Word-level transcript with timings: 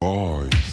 Boys. 0.00 0.67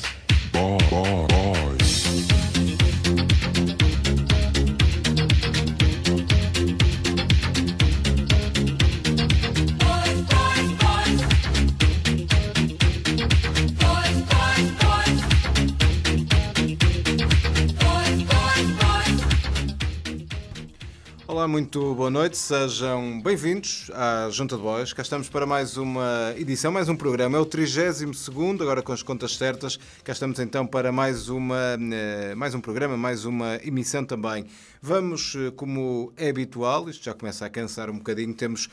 Olá, 21.45 21.51
muito 21.51 21.93
boa 21.93 22.09
noite, 22.09 22.39
sejam 22.39 23.21
bem-vindos 23.21 23.91
à 23.93 24.27
Junta 24.31 24.57
de 24.57 24.63
Boys. 24.63 24.93
Cá 24.93 25.03
estamos 25.03 25.29
para 25.29 25.45
mais 25.45 25.77
uma 25.77 26.33
edição, 26.35 26.71
mais 26.71 26.89
um 26.89 26.95
programa. 26.95 27.37
É 27.37 27.39
o 27.39 27.45
32, 27.45 28.27
agora 28.59 28.81
com 28.81 28.91
as 28.91 29.03
contas 29.03 29.37
certas. 29.37 29.77
Cá 30.03 30.11
estamos 30.11 30.39
então 30.39 30.65
para 30.65 30.91
mais, 30.91 31.29
uma, 31.29 31.77
eh, 31.79 32.33
mais 32.33 32.55
um 32.55 32.59
programa, 32.59 32.97
mais 32.97 33.25
uma 33.25 33.57
emissão 33.63 34.03
também. 34.03 34.47
Vamos, 34.81 35.35
eh, 35.35 35.51
como 35.55 36.11
é 36.17 36.29
habitual, 36.29 36.89
isto 36.89 37.05
já 37.05 37.13
começa 37.13 37.45
a 37.45 37.49
cansar 37.49 37.91
um 37.91 37.97
bocadinho, 37.99 38.33
temos 38.33 38.67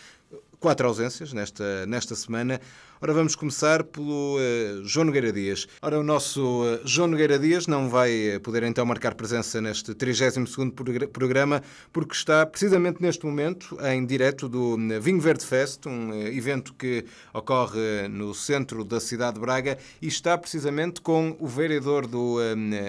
quatro 0.59 0.89
ausências 0.89 1.35
nesta, 1.35 1.85
nesta 1.85 2.15
semana. 2.15 2.59
Ora, 3.05 3.13
vamos 3.13 3.35
começar 3.35 3.83
pelo 3.83 4.37
uh, 4.37 4.85
João 4.85 5.07
Nogueira 5.07 5.33
Dias. 5.33 5.67
Ora, 5.83 5.99
o 5.99 6.05
nosso 6.05 6.63
uh, 6.63 6.81
João 6.85 7.09
Nogueira 7.09 7.37
Dias 7.37 7.67
não 7.67 7.89
vai 7.89 8.39
poder 8.45 8.63
então 8.63 8.87
marcar 8.87 9.17
presença 9.17 9.61
neste 9.61 9.93
32º 9.93 10.71
progr 10.71 11.09
programa 11.09 11.61
porque 11.93 12.15
está 12.15 12.47
precisamente 12.47 13.03
neste 13.03 13.27
momento 13.27 13.77
em 13.93 14.07
direto 14.07 14.49
do 14.49 14.77
Vinho 15.01 15.21
Verde 15.21 15.45
Fest, 15.45 15.85
um 15.87 16.15
evento 16.29 16.73
que 16.75 17.05
ocorre 17.35 18.07
no 18.09 18.33
centro 18.33 18.85
da 18.85 19.01
cidade 19.01 19.35
de 19.35 19.41
Braga 19.41 19.79
e 20.01 20.07
está 20.07 20.39
precisamente 20.39 21.01
com 21.01 21.37
o 21.41 21.49
vereador 21.49 22.07
do 22.07 22.37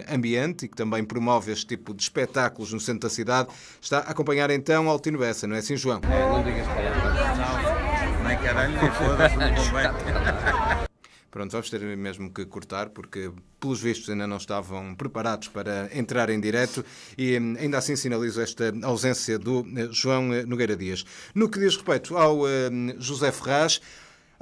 ambiente 0.07 0.66
e 0.66 0.68
que 0.68 0.76
também 0.76 1.04
promove 1.04 1.52
este 1.52 1.65
tipo 1.65 1.91
de 1.91 2.04
espetáculos 2.04 2.71
no 2.71 2.80
centro 2.80 3.09
da 3.09 3.09
cidade. 3.09 3.49
Está 3.82 3.98
a 3.98 4.12
acompanhar 4.12 4.52
então 4.52 4.87
Altino 4.90 5.18
Bessa, 5.18 5.48
não 5.48 5.55
é 5.55 5.59
assim, 5.59 5.76
João? 5.76 6.02
É, 6.04 6.30
não 6.30 6.43
digas 6.43 6.68
para 6.68 6.82
ela. 6.82 7.62
Nem 8.34 8.41
caralho, 8.41 8.73
foda-se. 8.93 9.35
Pronto, 11.29 11.51
vamos 11.51 11.70
ter 11.70 11.79
mesmo 11.98 12.31
que 12.31 12.45
cortar, 12.45 12.90
porque 12.90 13.31
pelos 13.59 13.81
vistos 13.81 14.09
ainda 14.09 14.27
não 14.27 14.37
estavam 14.37 14.93
preparados 14.93 15.48
para 15.48 15.90
entrar 15.91 16.29
em 16.29 16.40
direto 16.40 16.85
e 17.17 17.40
hum, 17.40 17.55
ainda 17.59 17.79
assim 17.79 17.95
sinalizo 17.95 18.40
esta 18.40 18.71
ausência 18.84 19.40
do 19.40 19.65
eh, 19.75 19.90
João 19.91 20.31
eh, 20.31 20.45
Nogueira 20.45 20.75
Dias. 20.75 21.03
No 21.34 21.49
que 21.49 21.59
diz 21.59 21.75
respeito 21.75 22.15
ao 22.15 22.48
eh, 22.48 22.70
José 22.99 23.31
Ferraz, 23.31 23.81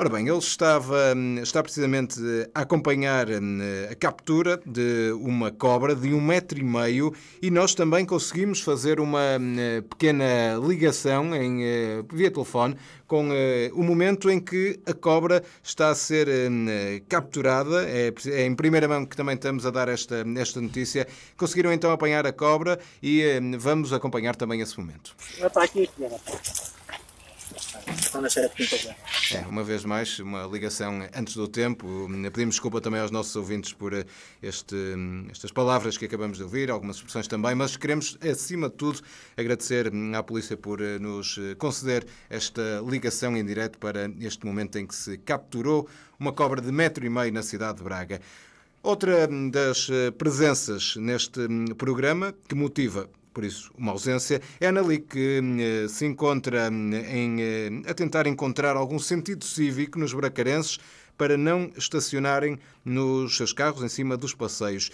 Ora 0.02 0.10
bem, 0.10 0.28
ele 0.28 0.38
estava, 0.40 1.14
hum, 1.16 1.38
está 1.44 1.62
precisamente 1.62 2.20
a 2.56 2.62
acompanhar 2.62 3.30
hum, 3.30 3.60
a 3.88 3.94
captura 3.94 4.60
de 4.66 5.12
uma 5.22 5.52
cobra 5.52 5.96
de 5.96 6.12
um 6.12 6.20
metro 6.20 6.58
e 6.58 6.64
meio 6.64 7.14
e 7.40 7.52
nós 7.52 7.76
também 7.76 8.04
conseguimos 8.04 8.62
fazer 8.62 9.00
uma 9.00 9.38
hum, 9.40 9.58
pequena 9.88 10.60
ligação 10.60 11.36
em, 11.36 11.64
eh, 11.64 12.04
via 12.12 12.32
telefone 12.32 12.76
com 13.06 13.30
eh, 13.32 13.70
o 13.76 13.84
momento 13.84 14.28
em 14.32 14.40
que 14.40 14.80
a 14.88 14.94
cobra 14.96 15.44
está 15.62 15.90
a 15.90 15.96
ser 15.96 16.28
capturada. 17.08 17.88
É, 17.88 18.12
é 18.26 18.46
em 18.48 18.56
primeira 18.56 18.88
mão 18.88 19.06
que 19.06 19.16
também 19.16 19.36
estamos 19.36 19.68
a 19.68 19.70
dar 19.70 19.88
esta, 19.88 20.26
esta 20.36 20.60
notícia. 20.60 21.08
Conseguiram 21.38 21.72
então 21.72 21.92
apanhar 21.92 22.26
a 22.26 22.34
cobra 22.34 22.80
e 23.04 23.22
vamos 23.60 23.94
acompanhar 23.94 24.36
também 24.36 24.62
esse 24.62 24.80
momento. 24.80 25.16
Está 25.40 25.62
aqui, 25.62 25.88
filha. 25.96 26.20
Quinta 27.96 28.96
É, 29.34 29.40
uma 29.48 29.64
vez 29.64 29.84
mais, 29.84 30.20
uma 30.20 30.46
ligação 30.46 31.08
antes 31.16 31.36
do 31.36 31.48
tempo. 31.48 32.08
Pedimos 32.34 32.56
desculpa 32.56 32.80
também 32.80 33.00
aos 33.00 33.12
nossos 33.12 33.36
ouvintes 33.36 33.74
por 33.74 33.94
eh, 33.94 34.06
este, 34.42 34.76
estas 35.32 35.52
palavras 35.52 35.98
que 35.98 36.06
acabamos 36.06 36.38
de 36.38 36.44
ouvir, 36.44 36.70
algumas 36.70 36.98
expressões 36.98 37.28
também, 37.28 37.56
mas 37.56 37.76
queremos, 37.76 38.18
acima 38.22 38.70
de 38.70 38.76
tudo, 38.76 39.02
agradecer 39.38 39.92
à 40.16 40.24
polícia 40.24 40.56
por 40.56 40.82
eh, 40.82 41.00
nos 41.00 41.38
eh, 41.38 41.56
conceder 41.56 42.06
esta 42.30 42.84
ligação 42.88 43.36
em 43.36 43.46
direto 43.46 43.78
para 43.78 44.12
este 44.20 44.46
momento 44.46 44.78
em 44.78 44.86
que 44.86 44.96
se 44.96 45.18
capturou 45.18 45.88
uma 46.20 46.32
cobra 46.32 46.62
de 46.62 46.72
metro 46.72 47.06
e 47.06 47.10
meio 47.10 47.34
na 47.34 47.44
cidade 47.44 47.80
de 47.80 47.84
Braga. 47.84 48.22
Outra 48.84 49.28
das 49.52 49.88
presenças 50.18 50.96
neste 50.96 51.40
programa 51.78 52.34
que 52.48 52.56
motiva 52.56 53.08
por 53.34 53.44
isso, 53.44 53.72
uma 53.78 53.92
ausência. 53.92 54.42
É 54.60 54.68
a 54.68 54.72
que 55.00 55.40
eh, 55.60 55.88
se 55.88 56.06
encontra 56.06 56.68
em, 56.68 57.42
eh, 57.42 57.70
a 57.90 57.94
tentar 57.94 58.28
encontrar 58.28 58.76
algum 58.76 59.00
sentido 59.00 59.46
cívico 59.46 59.98
nos 59.98 60.14
bracarenses 60.14 60.80
para 61.18 61.38
não 61.38 61.72
estacionarem 61.78 62.60
nos 62.84 63.38
seus 63.38 63.54
carros 63.54 63.84
em 63.84 63.90
cima 63.90 64.18
dos 64.18 64.34
passeios. 64.34 64.92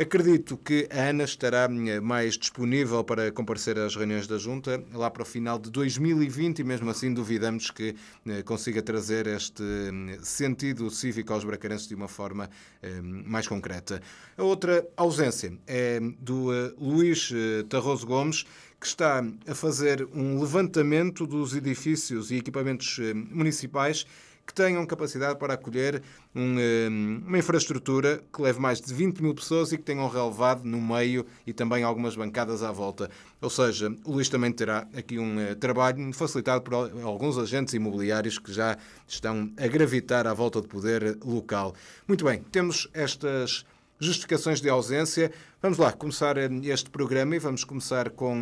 Acredito 0.00 0.56
que 0.56 0.88
a 0.92 1.08
Ana 1.08 1.24
estará 1.24 1.64
eh, 1.68 1.98
mais 1.98 2.38
disponível 2.38 3.02
para 3.02 3.32
comparecer 3.32 3.76
às 3.80 3.96
reuniões 3.96 4.28
da 4.28 4.38
Junta 4.38 4.80
lá 4.94 5.10
para 5.10 5.24
o 5.24 5.26
final 5.26 5.58
de 5.58 5.72
2020 5.72 6.60
e 6.60 6.64
mesmo 6.64 6.88
assim 6.88 7.12
duvidamos 7.12 7.72
que 7.72 7.96
eh, 8.24 8.44
consiga 8.44 8.80
trazer 8.80 9.26
este 9.26 9.60
eh, 9.60 10.18
sentido 10.22 10.88
cívico 10.88 11.32
aos 11.32 11.42
bracarenses 11.42 11.88
de 11.88 11.96
uma 11.96 12.06
forma 12.06 12.48
eh, 12.80 13.00
mais 13.02 13.48
concreta. 13.48 14.00
A 14.36 14.44
outra 14.44 14.86
ausência 14.96 15.58
é 15.66 15.98
do 16.20 16.54
eh, 16.54 16.72
Luís 16.78 17.32
Tarroso 17.68 18.06
Gomes, 18.06 18.44
que 18.80 18.86
está 18.86 19.24
a 19.46 19.54
fazer 19.54 20.06
um 20.14 20.40
levantamento 20.40 21.26
dos 21.26 21.54
edifícios 21.54 22.30
e 22.30 22.36
equipamentos 22.36 22.98
eh, 23.00 23.12
municipais 23.12 24.06
que 24.48 24.54
tenham 24.54 24.86
capacidade 24.86 25.38
para 25.38 25.52
acolher 25.52 26.02
um, 26.34 26.56
eh, 26.58 26.88
uma 26.88 27.36
infraestrutura 27.36 28.24
que 28.32 28.40
leve 28.40 28.58
mais 28.58 28.80
de 28.80 28.94
20 28.94 29.22
mil 29.22 29.34
pessoas 29.34 29.72
e 29.72 29.76
que 29.76 29.82
tenham 29.84 30.08
relevado 30.08 30.64
no 30.64 30.80
meio 30.80 31.26
e 31.46 31.52
também 31.52 31.84
algumas 31.84 32.16
bancadas 32.16 32.62
à 32.62 32.72
volta. 32.72 33.10
Ou 33.42 33.50
seja, 33.50 33.94
o 34.06 34.12
Luís 34.12 34.30
também 34.30 34.50
terá 34.50 34.88
aqui 34.96 35.18
um 35.18 35.38
eh, 35.38 35.54
trabalho 35.54 36.10
facilitado 36.14 36.62
por 36.62 36.72
al- 36.72 36.90
alguns 37.06 37.36
agentes 37.36 37.74
imobiliários 37.74 38.38
que 38.38 38.50
já 38.50 38.78
estão 39.06 39.52
a 39.58 39.66
gravitar 39.66 40.26
à 40.26 40.32
volta 40.32 40.62
do 40.62 40.66
poder 40.66 41.18
local. 41.22 41.74
Muito 42.06 42.24
bem, 42.24 42.42
temos 42.50 42.88
estas 42.94 43.66
justificações 44.00 44.62
de 44.62 44.70
ausência. 44.70 45.30
Vamos 45.60 45.76
lá 45.76 45.92
começar 45.92 46.38
eh, 46.38 46.48
este 46.62 46.88
programa 46.88 47.36
e 47.36 47.38
vamos 47.38 47.64
começar 47.64 48.08
com 48.08 48.40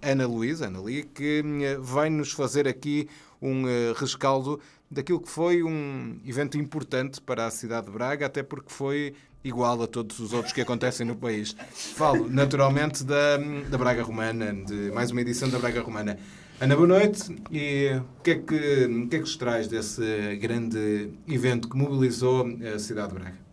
Ana 0.00 0.26
Luísa, 0.28 0.66
Ana 0.68 0.78
Lia, 0.78 1.02
que 1.02 1.42
vai 1.80 2.08
nos 2.10 2.30
fazer 2.30 2.68
aqui 2.68 3.08
um 3.40 3.64
rescaldo 3.96 4.58
daquilo 4.90 5.20
que 5.20 5.28
foi 5.28 5.62
um 5.62 6.18
evento 6.24 6.56
importante 6.58 7.20
para 7.20 7.46
a 7.46 7.50
cidade 7.50 7.86
de 7.86 7.92
Braga, 7.92 8.26
até 8.26 8.42
porque 8.42 8.72
foi 8.72 9.14
igual 9.44 9.82
a 9.82 9.86
todos 9.86 10.18
os 10.18 10.32
outros 10.32 10.52
que 10.52 10.60
acontecem 10.60 11.06
no 11.06 11.16
país. 11.16 11.54
Falo, 11.72 12.28
naturalmente, 12.28 13.04
da, 13.04 13.36
da 13.70 13.78
Braga 13.78 14.02
Romana, 14.02 14.52
de 14.52 14.90
mais 14.92 15.10
uma 15.10 15.20
edição 15.20 15.48
da 15.48 15.58
Braga 15.58 15.80
Romana. 15.80 16.18
Ana, 16.60 16.74
boa 16.74 16.88
noite. 16.88 17.36
E 17.52 18.00
o 18.18 18.22
que 18.22 18.30
é 18.32 18.34
que, 18.34 18.86
o 18.86 19.08
que, 19.08 19.16
é 19.16 19.20
que 19.20 19.28
se 19.28 19.38
traz 19.38 19.68
desse 19.68 20.36
grande 20.40 21.10
evento 21.28 21.68
que 21.68 21.76
mobilizou 21.76 22.46
a 22.74 22.78
cidade 22.78 23.12
de 23.12 23.20
Braga? 23.20 23.48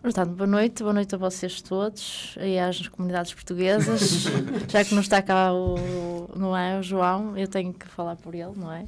Portanto, 0.00 0.30
boa 0.30 0.48
noite, 0.48 0.82
boa 0.82 0.94
noite 0.94 1.14
a 1.14 1.18
vocês 1.18 1.62
todos 1.62 2.36
e 2.40 2.58
às 2.58 2.88
comunidades 2.88 3.34
portuguesas. 3.34 4.24
Já 4.66 4.84
que 4.84 4.94
não 4.94 5.02
está 5.02 5.22
cá 5.22 5.52
o, 5.52 6.28
não 6.34 6.56
é, 6.56 6.78
o 6.78 6.82
João, 6.82 7.36
eu 7.36 7.46
tenho 7.46 7.72
que 7.72 7.86
falar 7.86 8.16
por 8.16 8.34
ele, 8.34 8.52
não 8.56 8.72
é? 8.72 8.84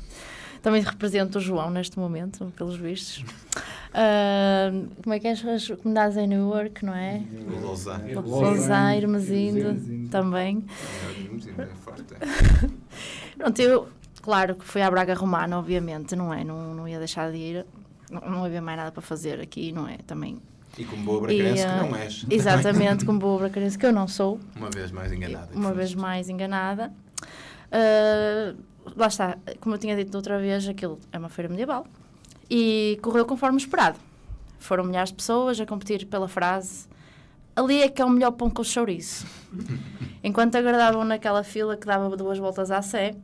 Também 0.64 0.80
represento 0.80 1.36
o 1.36 1.41
João 1.42 1.69
neste 1.69 1.98
momento, 1.98 2.50
pelos 2.56 2.75
vistos. 2.75 3.22
Ah, 3.92 4.70
como 5.02 5.14
é 5.14 5.20
que 5.20 5.28
é 5.28 5.32
as, 5.32 5.69
comunidades 5.69 6.16
em 6.16 6.26
New 6.26 6.48
York, 6.48 6.82
não 6.82 6.94
é? 6.94 7.22
Lausanne. 7.62 8.14
Lousã, 8.14 8.97
Irmesindo, 8.97 10.08
também. 10.08 10.64
É 11.58 11.66
forte, 11.66 12.02
é. 12.14 13.36
Pronto, 13.36 13.60
eu, 13.60 13.88
claro 14.22 14.54
que 14.54 14.64
fui 14.64 14.80
à 14.80 14.91
Braga 14.91 15.12
Romana, 15.12 15.58
obviamente, 15.58 16.16
não 16.16 16.32
é? 16.32 16.42
Não, 16.42 16.75
não 16.75 16.88
ia 16.88 16.98
deixar 16.98 17.31
de 17.31 17.36
ir, 17.36 17.66
não, 18.10 18.22
não 18.22 18.44
havia 18.44 18.62
mais 18.62 18.78
nada 18.78 18.91
para 18.91 19.02
fazer 19.02 19.41
aqui, 19.42 19.70
não 19.70 19.86
é? 19.86 19.98
Também. 20.06 20.41
E 20.78 20.84
como 20.86 21.04
boa 21.04 21.20
bracarense 21.20 21.62
que 21.62 21.70
ah, 21.70 21.82
não 21.82 21.94
és. 21.94 22.26
Exatamente, 22.31 23.05
como 23.06 23.19
boa 23.19 23.38
bracarense, 23.38 23.76
que 23.76 23.84
eu 23.84 23.93
não 23.93 24.08
sou. 24.08 24.40
Uma 24.56 24.70
vez 24.70 24.90
mais 24.90 25.12
enganada. 25.12 25.50
uma 25.55 25.75
vez 25.75 25.94
mais 25.94 26.31
enganada. 26.31 26.90
Ah, 27.70 28.55
lá 28.96 29.06
está, 29.06 29.38
como 29.60 29.75
eu 29.75 29.78
tinha 29.78 29.96
dito 29.96 30.10
da 30.10 30.19
outra 30.19 30.38
vez, 30.38 30.69
aquilo 30.69 30.98
é 31.12 31.19
uma 31.19 31.28
feira 31.28 31.48
medieval 31.48 31.86
e 32.50 32.98
correu 33.02 33.25
conforme 33.25 33.58
esperado. 33.58 33.98
Foram 34.58 34.84
milhares 34.84 35.10
de 35.10 35.16
pessoas 35.16 35.60
a 35.60 35.66
competir 35.66 36.06
pela 36.06 36.28
frase 36.28 36.86
ali 37.56 37.82
é 37.82 37.88
que 37.88 38.02
é 38.02 38.04
o 38.04 38.10
melhor 38.10 38.32
pão 38.32 38.50
com 38.50 38.64
chouriço. 38.64 39.26
Enquanto 40.22 40.56
aguardavam 40.56 41.04
naquela 41.04 41.44
fila 41.44 41.76
que 41.76 41.86
dava 41.86 42.16
duas 42.16 42.38
voltas 42.38 42.70
à 42.70 42.82
sé. 42.82 43.14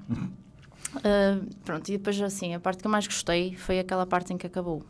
ah, 0.97 1.41
pronto, 1.65 1.89
e 1.89 1.99
depois 1.99 2.21
assim, 2.21 2.55
a 2.55 2.61
parte 2.61 2.81
que 2.81 2.87
eu 2.87 2.91
mais 2.91 3.07
gostei 3.07 3.57
foi 3.57 3.79
aquela 3.81 4.07
parte 4.07 4.33
em 4.33 4.39
que 4.39 4.47
acabou. 4.47 4.85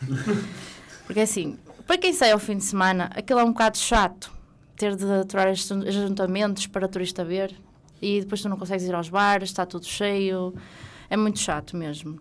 Porque 1.06 1.20
assim, 1.20 1.58
para 1.86 1.98
quem 1.98 2.12
sai 2.12 2.32
ao 2.32 2.38
fim 2.38 2.56
de 2.56 2.64
semana, 2.64 3.10
aquilo 3.14 3.40
é 3.40 3.44
um 3.44 3.52
bocado 3.52 3.76
chato 3.76 4.32
ter 4.76 4.96
de 4.96 5.04
aturar 5.04 5.48
estes 5.48 5.70
ajuntamentos 5.70 6.66
para 6.66 6.88
turista 6.88 7.24
ver 7.24 7.54
e 8.02 8.20
depois 8.20 8.42
tu 8.42 8.48
não 8.48 8.56
consegues 8.58 8.84
ir 8.84 8.94
aos 8.94 9.08
bares, 9.08 9.48
está 9.48 9.64
tudo 9.64 9.86
cheio, 9.86 10.52
é 11.08 11.16
muito 11.16 11.38
chato 11.38 11.76
mesmo. 11.76 12.18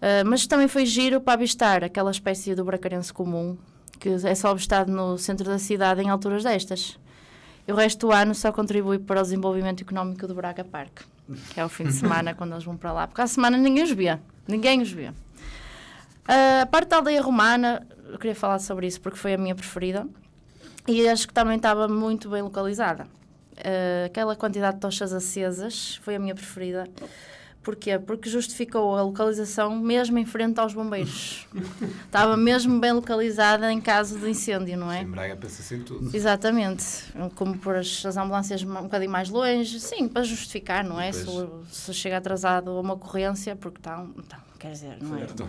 Ah, 0.00 0.24
mas 0.24 0.46
também 0.46 0.66
foi 0.66 0.86
giro 0.86 1.20
para 1.20 1.34
avistar 1.34 1.84
aquela 1.84 2.10
espécie 2.10 2.54
do 2.54 2.64
bracarense 2.64 3.12
comum 3.12 3.56
que 4.00 4.08
é 4.08 4.34
só 4.34 4.56
estado 4.56 4.90
no 4.90 5.18
centro 5.18 5.44
da 5.44 5.58
cidade 5.58 6.00
em 6.00 6.08
alturas 6.08 6.42
destas. 6.42 6.98
E 7.68 7.72
o 7.72 7.76
resto 7.76 8.06
do 8.06 8.12
ano 8.12 8.34
só 8.34 8.50
contribui 8.50 8.98
para 8.98 9.20
o 9.20 9.22
desenvolvimento 9.22 9.82
económico 9.82 10.26
do 10.26 10.34
Braga 10.34 10.64
Park, 10.64 11.02
que 11.52 11.60
é 11.60 11.64
o 11.64 11.68
fim 11.68 11.84
de 11.84 11.92
semana 11.92 12.32
quando 12.34 12.52
eles 12.52 12.64
vão 12.64 12.78
para 12.78 12.92
lá, 12.92 13.06
porque 13.06 13.20
à 13.20 13.26
semana 13.26 13.58
ninguém 13.58 13.84
os 13.84 13.90
vê, 13.90 14.18
ninguém 14.48 14.80
os 14.80 14.90
vê. 14.90 15.12
Ah, 16.26 16.62
a 16.62 16.66
parte 16.66 16.88
da 16.88 16.96
aldeia 16.96 17.20
romana, 17.20 17.86
eu 18.08 18.18
queria 18.18 18.34
falar 18.34 18.58
sobre 18.58 18.86
isso 18.86 19.00
porque 19.02 19.18
foi 19.18 19.34
a 19.34 19.38
minha 19.38 19.54
preferida 19.54 20.06
e 20.88 21.06
acho 21.06 21.28
que 21.28 21.34
também 21.34 21.56
estava 21.56 21.86
muito 21.86 22.30
bem 22.30 22.40
localizada. 22.40 23.06
Ah, 23.64 24.06
aquela 24.06 24.36
quantidade 24.36 24.76
de 24.76 24.80
tochas 24.80 25.12
acesas 25.12 25.96
foi 26.02 26.16
a 26.16 26.18
minha 26.18 26.34
preferida. 26.34 26.88
Porquê? 27.62 27.98
Porque 27.98 28.30
justificou 28.30 28.96
a 28.96 29.02
localização 29.02 29.78
mesmo 29.78 30.18
em 30.18 30.24
frente 30.24 30.58
aos 30.58 30.72
bombeiros. 30.72 31.46
Estava 32.06 32.34
mesmo 32.34 32.80
bem 32.80 32.92
localizada 32.92 33.70
em 33.70 33.80
caso 33.80 34.18
de 34.18 34.30
incêndio, 34.30 34.78
não 34.78 34.90
é? 34.90 35.02
Em 35.02 35.06
Braga 35.06 35.36
pensa-se 35.36 35.74
em 35.74 35.82
tudo. 35.82 36.14
Exatamente. 36.16 37.04
Como 37.34 37.58
pôr 37.58 37.76
as, 37.76 38.04
as 38.06 38.16
ambulâncias 38.16 38.62
um 38.62 38.82
bocadinho 38.82 39.10
mais 39.10 39.28
longe, 39.28 39.78
sim, 39.78 40.08
para 40.08 40.22
justificar, 40.22 40.82
não 40.82 40.98
é? 40.98 41.12
Se, 41.12 41.26
se 41.70 41.92
chega 41.92 42.16
atrasado 42.16 42.70
a 42.70 42.80
uma 42.80 42.94
ocorrência, 42.94 43.54
porque 43.54 43.78
estão 43.78 44.14
quer 44.58 44.72
dizer, 44.72 44.96
não 45.02 45.16
é? 45.16 45.20
Certo. 45.20 45.48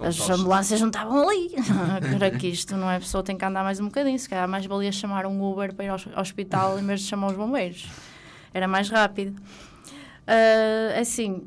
As 0.00 0.28
ambulâncias 0.30 0.80
não 0.80 0.88
estavam 0.88 1.28
ali. 1.28 1.50
Para 2.18 2.30
que 2.30 2.48
isto, 2.48 2.76
não 2.76 2.90
é? 2.90 2.96
A 2.96 3.00
pessoa 3.00 3.22
tem 3.22 3.36
que 3.36 3.44
andar 3.44 3.62
mais 3.62 3.80
um 3.80 3.86
bocadinho. 3.86 4.18
Se 4.18 4.28
calhar 4.28 4.48
mais 4.48 4.66
valia 4.66 4.92
chamar 4.92 5.26
um 5.26 5.42
Uber 5.42 5.74
para 5.74 5.84
ir 5.84 5.88
ao 5.88 6.20
hospital 6.20 6.78
em 6.78 6.86
vez 6.86 7.00
de 7.00 7.06
chamar 7.06 7.28
os 7.28 7.36
bombeiros. 7.36 7.88
Era 8.52 8.66
mais 8.66 8.88
rápido. 8.88 9.40
Ah, 10.26 11.00
assim, 11.00 11.42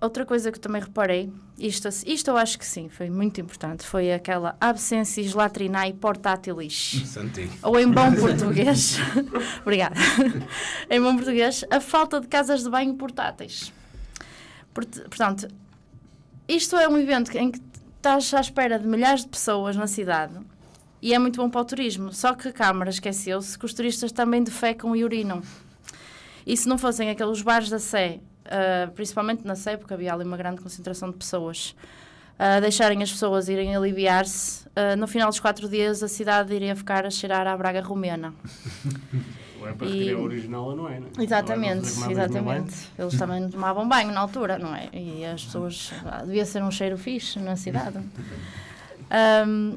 outra 0.00 0.24
coisa 0.24 0.50
que 0.50 0.58
também 0.58 0.80
reparei, 0.80 1.32
isto, 1.58 1.88
isto 2.06 2.28
eu 2.28 2.36
acho 2.36 2.58
que 2.58 2.66
sim, 2.66 2.88
foi 2.88 3.10
muito 3.10 3.40
importante, 3.40 3.84
foi 3.84 4.12
aquela 4.12 4.56
absencis 4.60 5.34
latrinae 5.34 5.92
portatilis. 5.92 7.02
Santinho. 7.06 7.52
Ou 7.62 7.78
em 7.78 7.90
bom 7.90 8.12
português, 8.14 8.98
obrigada, 9.60 9.96
em 10.88 11.00
bom 11.00 11.14
português, 11.16 11.64
a 11.70 11.80
falta 11.80 12.20
de 12.20 12.28
casas 12.28 12.62
de 12.62 12.70
banho 12.70 12.94
portáteis. 12.94 13.72
Portanto, 14.72 15.48
isto 16.56 16.76
é 16.76 16.88
um 16.88 16.98
evento 16.98 17.36
em 17.36 17.50
que 17.50 17.60
estás 17.96 18.34
à 18.34 18.40
espera 18.40 18.78
de 18.78 18.86
milhares 18.86 19.22
de 19.22 19.28
pessoas 19.28 19.76
na 19.76 19.86
cidade 19.86 20.34
e 21.02 21.14
é 21.14 21.18
muito 21.18 21.40
bom 21.40 21.48
para 21.48 21.60
o 21.60 21.64
turismo. 21.64 22.12
Só 22.12 22.34
que 22.34 22.48
a 22.48 22.52
Câmara 22.52 22.90
esqueceu-se 22.90 23.58
que 23.58 23.64
os 23.64 23.72
turistas 23.72 24.12
também 24.12 24.42
defecam 24.42 24.94
e 24.94 25.04
urinam. 25.04 25.42
E 26.46 26.56
se 26.56 26.68
não 26.68 26.76
fossem 26.76 27.08
aqueles 27.08 27.40
bares 27.40 27.70
da 27.70 27.78
Sé, 27.78 28.20
ah, 28.46 28.90
principalmente 28.94 29.46
na 29.46 29.54
Sé, 29.54 29.76
porque 29.76 29.94
havia 29.94 30.12
ali 30.12 30.24
uma 30.24 30.36
grande 30.36 30.60
concentração 30.60 31.10
de 31.10 31.16
pessoas, 31.16 31.74
a 32.38 32.58
deixarem 32.58 33.02
as 33.02 33.12
pessoas 33.12 33.48
irem 33.48 33.76
aliviar-se, 33.76 34.66
ah, 34.74 34.96
no 34.96 35.06
final 35.06 35.28
dos 35.28 35.40
quatro 35.40 35.68
dias 35.68 36.02
a 36.02 36.08
cidade 36.08 36.54
iria 36.54 36.74
ficar 36.74 37.06
a 37.06 37.10
cheirar 37.10 37.46
à 37.46 37.56
Braga 37.56 37.80
romena. 37.80 38.34
É 39.68 39.72
para 39.72 39.86
E- 39.86 40.14
o 40.14 40.22
original 40.22 40.64
ou 40.64 40.76
não 40.76 40.88
é, 40.88 41.00
não 41.00 41.08
é? 41.18 41.22
Exatamente, 41.22 41.86
é 41.86 42.10
exatamente. 42.12 42.74
Eles 42.98 43.18
também 43.18 43.40
não 43.40 43.50
tomavam 43.50 43.88
banho 43.88 44.12
na 44.12 44.20
altura, 44.20 44.58
não 44.58 44.74
é? 44.74 44.88
E 44.92 45.24
as 45.24 45.44
pessoas. 45.44 45.92
ah, 46.04 46.22
devia 46.24 46.44
ser 46.46 46.62
um 46.62 46.70
cheiro 46.70 46.96
fixe 46.96 47.38
na 47.38 47.56
cidade. 47.56 47.98
Ahm, 49.10 49.76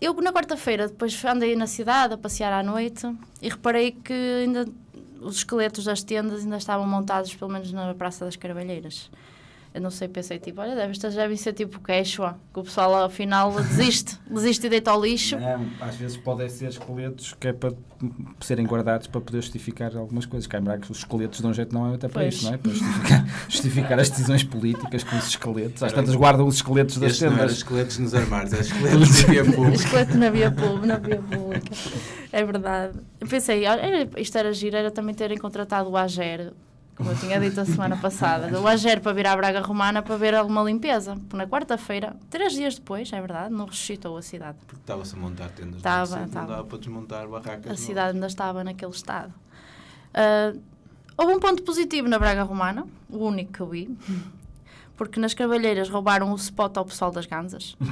eu, 0.00 0.14
na 0.14 0.32
quarta-feira, 0.32 0.88
depois 0.88 1.24
andei 1.24 1.54
na 1.56 1.66
cidade 1.66 2.14
a 2.14 2.18
passear 2.18 2.52
à 2.52 2.62
noite 2.62 3.06
e 3.40 3.48
reparei 3.48 3.92
que 3.92 4.12
ainda 4.12 4.66
os 5.20 5.36
esqueletos 5.36 5.84
das 5.84 6.02
tendas 6.02 6.42
ainda 6.42 6.56
estavam 6.56 6.86
montados, 6.86 7.34
pelo 7.34 7.50
menos 7.52 7.72
na 7.72 7.94
Praça 7.94 8.24
das 8.24 8.36
Carvalheiras. 8.36 9.10
Eu 9.74 9.80
não 9.80 9.90
sei, 9.90 10.06
pensei 10.06 10.38
tipo, 10.38 10.60
olha, 10.60 10.74
deve, 10.74 10.90
estas 10.90 11.14
devem 11.14 11.34
ser 11.36 11.54
tipo 11.54 11.80
queixua, 11.80 12.36
que 12.52 12.60
o 12.60 12.62
pessoal 12.62 12.94
ao 12.94 13.08
final 13.08 13.50
desiste, 13.52 14.18
desiste 14.30 14.66
e 14.66 14.70
deita 14.70 14.90
ao 14.90 15.00
lixo. 15.02 15.38
Não, 15.38 15.66
às 15.80 15.96
vezes 15.96 16.16
podem 16.18 16.46
ser 16.50 16.68
esqueletos 16.68 17.34
que 17.40 17.48
é 17.48 17.52
para 17.54 17.72
serem 18.40 18.66
guardados 18.66 19.06
para 19.06 19.20
poder 19.20 19.40
justificar 19.40 19.96
algumas 19.96 20.26
coisas. 20.26 20.46
Cá 20.46 20.58
em 20.58 20.62
Braga, 20.62 20.84
os 20.90 20.98
esqueletos 20.98 21.40
dão 21.40 21.54
jeito 21.54 21.72
não 21.72 21.90
é 21.90 21.94
até 21.94 22.06
para 22.06 22.20
Pois. 22.22 22.34
isso, 22.34 22.44
não 22.44 22.52
é? 22.52 22.58
Para 22.58 22.70
justificar, 22.70 23.26
justificar 23.48 23.98
as 24.00 24.10
decisões 24.10 24.44
políticas 24.44 25.04
com 25.04 25.16
os 25.16 25.26
esqueletos. 25.28 25.82
Às 25.82 25.92
tantas 25.92 26.14
guardam 26.16 26.46
os 26.46 26.56
esqueletos 26.56 26.98
das 26.98 27.12
Este 27.12 27.24
não 27.24 27.32
era 27.32 27.40
tendas. 27.40 27.56
esqueletos 27.56 27.98
nos 27.98 28.14
armários, 28.14 28.52
era 28.52 28.60
esqueletos 28.62 29.08
de 29.16 29.24
via 29.26 29.44
pública. 29.44 29.74
Esqueleto 29.76 30.18
na 30.18 30.30
via 30.30 30.50
pública, 30.50 30.86
na 30.86 30.96
via 30.98 31.16
pública. 31.22 31.72
É 32.30 32.44
verdade. 32.44 32.98
Eu 33.20 33.26
pensei, 33.26 33.66
olha, 33.66 34.08
isto 34.18 34.36
era 34.36 34.52
giro, 34.52 34.76
era 34.76 34.90
também 34.90 35.14
terem 35.14 35.38
contratado 35.38 35.88
o 35.88 35.96
AGER, 35.96 36.52
como 36.96 37.10
eu 37.10 37.16
tinha 37.16 37.40
dito 37.40 37.60
a 37.60 37.64
semana 37.64 37.96
passada, 37.96 38.60
o 38.60 38.66
AGER 38.66 39.00
para 39.00 39.12
vir 39.12 39.26
à 39.26 39.36
Braga 39.36 39.60
Romana 39.60 40.02
para 40.02 40.16
ver 40.16 40.34
alguma 40.34 40.62
limpeza. 40.62 41.16
Porque 41.16 41.36
na 41.36 41.46
quarta-feira, 41.46 42.16
três 42.28 42.52
dias 42.52 42.74
depois, 42.74 43.12
é 43.12 43.20
verdade, 43.20 43.52
não 43.52 43.66
ressuscitou 43.66 44.16
a 44.16 44.22
cidade. 44.22 44.58
Porque 44.66 44.82
estava-se 44.82 45.14
a 45.14 45.18
montar 45.18 45.48
tendas. 45.50 45.76
Estava, 45.76 46.24
estava. 46.24 46.46
Não 46.46 46.56
dava 46.56 46.64
para 46.64 46.78
desmontar 46.78 47.26
barracas. 47.28 47.72
A 47.72 47.76
cidade 47.76 48.14
ainda 48.14 48.26
estava 48.26 48.62
naquele 48.62 48.92
estado. 48.92 49.32
Ah, 50.14 50.52
houve 51.16 51.34
um 51.34 51.40
ponto 51.40 51.62
positivo 51.62 52.08
na 52.08 52.18
Braga 52.18 52.42
Romana, 52.42 52.86
o 53.08 53.24
único 53.24 53.52
que 53.52 53.60
eu 53.60 53.66
vi, 53.66 53.96
porque 54.96 55.18
nas 55.18 55.34
Carvalheiras 55.34 55.88
roubaram 55.88 56.32
o 56.32 56.36
spot 56.36 56.76
ao 56.76 56.84
pessoal 56.84 57.10
das 57.10 57.26
Ganzas. 57.26 57.76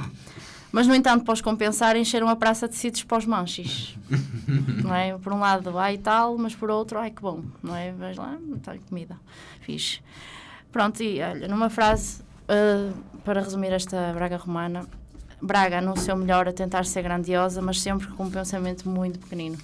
Mas, 0.73 0.87
no 0.87 0.95
entanto, 0.95 1.25
para 1.25 1.35
os 1.35 1.41
compensar, 1.41 1.97
encheram 1.97 2.29
a 2.29 2.37
praça 2.37 2.69
de 2.69 2.77
sítios 2.77 3.05
para 3.05 3.19
os 3.19 3.27
manchis. 3.27 3.97
não 4.83 4.95
é? 4.95 5.17
Por 5.19 5.33
um 5.33 5.41
lado, 5.41 5.77
ai 5.79 5.99
tal, 5.99 6.39
mas 6.39 6.55
por 6.55 6.71
outro, 6.71 6.99
ai 6.99 7.11
que 7.11 7.21
bom. 7.21 7.43
Não 7.63 7.75
é? 7.75 7.93
Vais 7.93 8.17
lá, 8.17 8.39
está 8.57 8.77
comida. 8.89 9.19
Fixe. 9.61 10.01
Pronto, 10.71 11.03
e 11.03 11.21
olha, 11.21 11.49
numa 11.49 11.69
frase, 11.69 12.23
ah, 12.49 12.93
para 13.25 13.41
resumir 13.41 13.73
esta 13.73 14.13
Braga 14.13 14.37
Romana, 14.37 14.87
Braga 15.41 15.81
não 15.81 15.97
seu 15.97 16.17
melhor 16.17 16.49
a 16.49 16.53
tentar 16.53 16.85
ser 16.85 17.03
grandiosa, 17.03 17.63
mas 17.63 17.81
sempre 17.81 18.09
com 18.09 18.25
um 18.25 18.31
pensamento 18.31 18.89
muito 18.89 19.19
pequenino. 19.19 19.57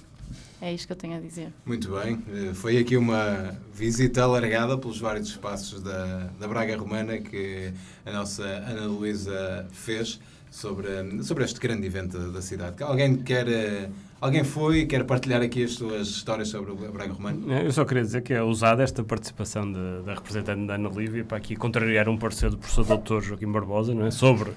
É 0.59 0.73
isto 0.73 0.87
que 0.87 0.93
eu 0.93 0.97
tenho 0.97 1.15
a 1.17 1.19
dizer. 1.19 1.53
Muito 1.65 1.91
bem, 1.91 2.19
eh, 2.29 2.53
foi 2.53 2.79
aqui 2.79 2.97
uma 2.97 3.55
visita 3.75 4.23
alargada 4.23 4.75
pelos 4.75 4.99
vários 4.99 5.27
espaços 5.27 5.83
da, 5.83 6.29
da 6.39 6.47
Braga 6.47 6.75
Romana 6.75 7.19
que 7.19 7.71
a 8.03 8.11
nossa 8.11 8.43
Ana 8.43 8.87
Luísa 8.87 9.67
fez 9.71 10.19
sobre, 10.49 10.87
sobre 11.23 11.43
este 11.43 11.59
grande 11.59 11.85
evento 11.85 12.17
da 12.31 12.41
cidade. 12.41 12.81
Alguém 12.83 13.15
quer, 13.17 13.47
eh, 13.47 13.89
alguém 14.19 14.43
foi 14.43 14.79
e 14.79 14.85
quer 14.85 15.03
partilhar 15.03 15.41
aqui 15.41 15.63
as 15.63 15.73
suas 15.73 16.07
histórias 16.07 16.47
sobre 16.49 16.71
a 16.71 16.91
Braga 16.91 17.13
Romana? 17.13 17.61
Eu 17.61 17.71
só 17.71 17.85
queria 17.85 18.03
dizer 18.03 18.21
que 18.21 18.33
é 18.33 18.41
usada 18.41 18.81
esta 18.83 19.03
participação 19.03 19.71
de- 19.71 20.03
da 20.05 20.15
representante 20.15 20.65
da 20.65 20.75
Ana 20.75 20.89
Lívia 20.89 21.23
para 21.23 21.37
aqui 21.37 21.55
contrariar 21.55 22.07
um 22.09 22.17
parecer 22.17 22.49
do 22.49 22.57
professor 22.57 22.85
doutor 22.85 23.21
Joaquim 23.23 23.51
Barbosa 23.51 23.93
não 23.93 24.05
é? 24.07 24.11
sobre 24.11 24.51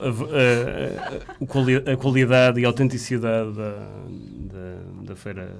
a, 0.00 0.06
a- 0.06 0.08
a- 0.08 1.36
o 1.40 1.92
a 1.92 1.96
qualidade 1.96 2.60
e 2.60 2.64
autenticidade 2.64 3.52
da, 3.52 3.70
da, 4.52 5.04
da 5.08 5.16
feira 5.16 5.52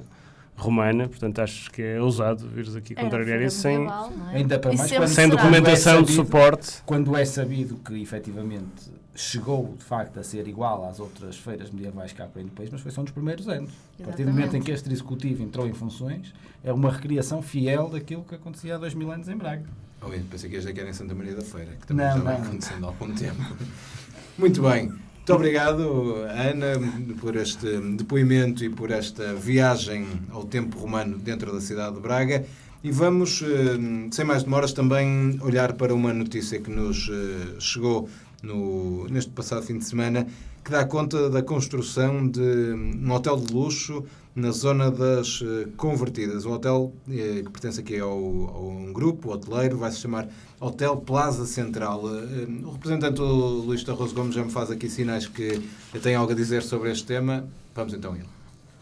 romana. 0.56 1.08
Portanto, 1.08 1.40
acho 1.40 1.70
que 1.70 1.82
é 1.82 2.00
ousado 2.00 2.46
vires 2.48 2.74
aqui 2.76 2.94
contrariar 2.94 3.40
isso 3.42 3.58
sem, 3.60 3.86
Ainda 4.32 4.58
para 4.58 4.72
mais 4.72 4.90
quando, 4.92 5.08
sem 5.08 5.28
documentação 5.28 6.02
de 6.02 6.12
sabido- 6.12 6.24
suporte. 6.26 6.82
quando 6.86 7.16
é 7.16 7.24
sabido 7.24 7.76
que 7.76 8.00
efetivamente 8.00 8.92
chegou 9.16 9.74
de 9.78 9.84
facto 9.84 10.18
a 10.18 10.22
ser 10.24 10.48
igual 10.48 10.88
às 10.88 10.98
outras 10.98 11.36
feiras 11.36 11.70
medievais 11.70 12.12
cá 12.12 12.26
para 12.26 12.40
aí 12.40 12.44
no 12.44 12.50
país, 12.50 12.68
mas 12.70 12.80
foi 12.80 12.90
só 12.90 13.00
nos 13.02 13.12
primeiros 13.12 13.48
anos. 13.48 13.70
A 14.00 14.04
partir 14.04 14.24
do 14.24 14.30
momento 14.30 14.54
em 14.54 14.58
Exatamente. 14.58 14.64
que 14.66 14.72
este 14.72 14.92
executivo 14.92 15.42
entrou 15.42 15.68
em 15.68 15.72
funções, 15.72 16.34
é 16.64 16.72
uma 16.72 16.90
recriação 16.90 17.40
fiel 17.40 17.88
daquilo 17.88 18.24
que 18.24 18.34
acontecia 18.34 18.74
há 18.74 18.78
dois 18.78 18.92
mil 18.94 19.10
anos 19.12 19.28
em 19.28 19.36
Braga. 19.36 19.64
Oh, 20.02 20.12
eu 20.12 20.20
pensei 20.30 20.50
que 20.50 20.58
dizer 20.58 20.72
que 20.72 20.80
era 20.80 20.90
em 20.90 20.92
Santa 20.92 21.14
Maria 21.14 21.34
da 21.34 21.42
Feira, 21.42 21.70
que 21.80 21.86
também 21.86 22.04
Não, 22.06 22.16
já 22.18 22.22
vai 22.22 22.38
não. 22.38 22.44
acontecendo 22.46 22.84
há 22.84 22.88
algum 22.88 23.14
tempo. 23.14 23.56
Muito 24.36 24.62
bem. 24.62 24.92
Muito 25.24 25.36
obrigado, 25.36 26.16
Ana, 26.28 26.74
por 27.18 27.34
este 27.34 27.78
depoimento 27.96 28.62
e 28.62 28.68
por 28.68 28.90
esta 28.90 29.32
viagem 29.32 30.06
ao 30.30 30.44
tempo 30.44 30.78
romano 30.78 31.16
dentro 31.16 31.50
da 31.50 31.62
cidade 31.62 31.94
de 31.94 32.02
Braga. 32.02 32.44
E 32.82 32.90
vamos, 32.90 33.40
eh, 33.40 34.10
sem 34.10 34.22
mais 34.22 34.42
demoras, 34.42 34.74
também 34.74 35.38
olhar 35.40 35.72
para 35.72 35.94
uma 35.94 36.12
notícia 36.12 36.60
que 36.60 36.70
nos 36.70 37.08
eh, 37.10 37.58
chegou 37.58 38.06
no, 38.42 39.08
neste 39.08 39.30
passado 39.30 39.62
fim 39.64 39.78
de 39.78 39.86
semana, 39.86 40.26
que 40.62 40.70
dá 40.70 40.84
conta 40.84 41.30
da 41.30 41.42
construção 41.42 42.28
de 42.28 42.42
um 42.42 43.10
hotel 43.10 43.38
de 43.38 43.50
luxo 43.50 44.04
na 44.34 44.50
zona 44.50 44.90
das 44.90 45.42
eh, 45.42 45.68
Convertidas. 45.76 46.44
O 46.44 46.50
hotel 46.50 46.92
eh, 47.08 47.42
que 47.44 47.50
pertence 47.50 47.80
aqui 47.80 47.98
ao, 47.98 48.10
a 48.10 48.58
um 48.60 48.92
grupo 48.92 49.30
hoteleiro 49.32 49.78
vai 49.78 49.90
se 49.90 50.00
chamar 50.00 50.28
Hotel 50.60 50.96
Plaza 50.96 51.46
Central. 51.46 52.02
Eh, 52.08 52.46
O 52.64 52.72
representante 52.72 53.20
o 53.20 53.24
Luís 53.24 53.84
Tarroso 53.84 54.14
Gomes 54.14 54.34
já 54.34 54.44
me 54.44 54.50
faz 54.50 54.70
aqui 54.70 54.88
sinais 54.88 55.26
que 55.26 55.60
tem 56.02 56.14
algo 56.14 56.32
a 56.32 56.34
dizer 56.34 56.62
sobre 56.62 56.90
este 56.90 57.06
tema. 57.06 57.46
Vamos 57.74 57.94
então 57.94 58.12
a 58.12 58.16
ele. 58.16 58.28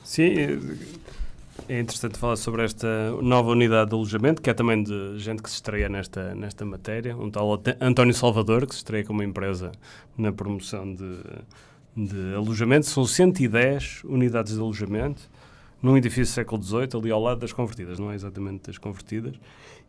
Sim, 0.04 0.34
é 1.68 1.80
interessante 1.80 2.18
falar 2.18 2.36
sobre 2.36 2.64
esta 2.64 3.10
nova 3.22 3.50
unidade 3.50 3.90
de 3.90 3.94
alojamento, 3.94 4.40
que 4.42 4.50
é 4.50 4.54
também 4.54 4.82
de 4.82 5.18
gente 5.18 5.42
que 5.42 5.48
se 5.48 5.56
estreia 5.56 5.88
nesta, 5.88 6.34
nesta 6.34 6.64
matéria. 6.64 7.16
Um 7.16 7.30
tal 7.30 7.62
António 7.80 8.14
Salvador, 8.14 8.66
que 8.66 8.74
se 8.74 8.78
estreia 8.78 9.04
como 9.04 9.22
empresa 9.22 9.70
na 10.16 10.32
promoção 10.32 10.92
de, 10.94 11.18
de 11.96 12.34
alojamento. 12.34 12.86
São 12.86 13.04
110 13.04 14.02
unidades 14.04 14.54
de 14.54 14.60
alojamento, 14.60 15.22
num 15.82 15.96
edifício 15.96 16.32
do 16.32 16.34
século 16.36 16.62
XVIII, 16.62 16.88
ali 16.94 17.10
ao 17.10 17.20
lado 17.20 17.40
das 17.40 17.52
convertidas, 17.52 17.98
não 17.98 18.10
é 18.10 18.14
exatamente 18.14 18.68
das 18.68 18.78
convertidas, 18.78 19.34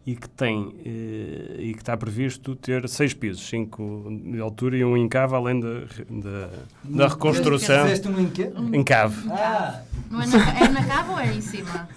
e 0.06 0.16
que 0.16 0.28
tem 0.28 0.76
eh, 0.86 1.56
e 1.60 1.74
que 1.74 1.80
está 1.80 1.96
previsto 1.96 2.56
ter 2.58 2.90
seis 2.90 3.14
pisos, 3.14 3.48
cinco 3.48 4.06
de 4.26 4.40
altura 4.40 4.76
e 4.76 4.84
um 4.84 4.98
encave, 4.98 5.34
além 5.36 5.60
da, 5.62 5.80
da, 6.10 6.50
da 6.84 7.08
reconstrução. 7.08 7.84
Fizeste 7.84 8.08
um? 8.10 8.76
Encave. 8.76 9.30
Ah, 9.32 9.82
Não 10.12 10.22
é 10.22 10.28
na, 10.28 10.60
é 10.60 10.68
na 10.70 10.84
cava 10.86 11.12
ou 11.14 11.20
é 11.20 11.34
em 11.34 11.40
cima? 11.42 11.88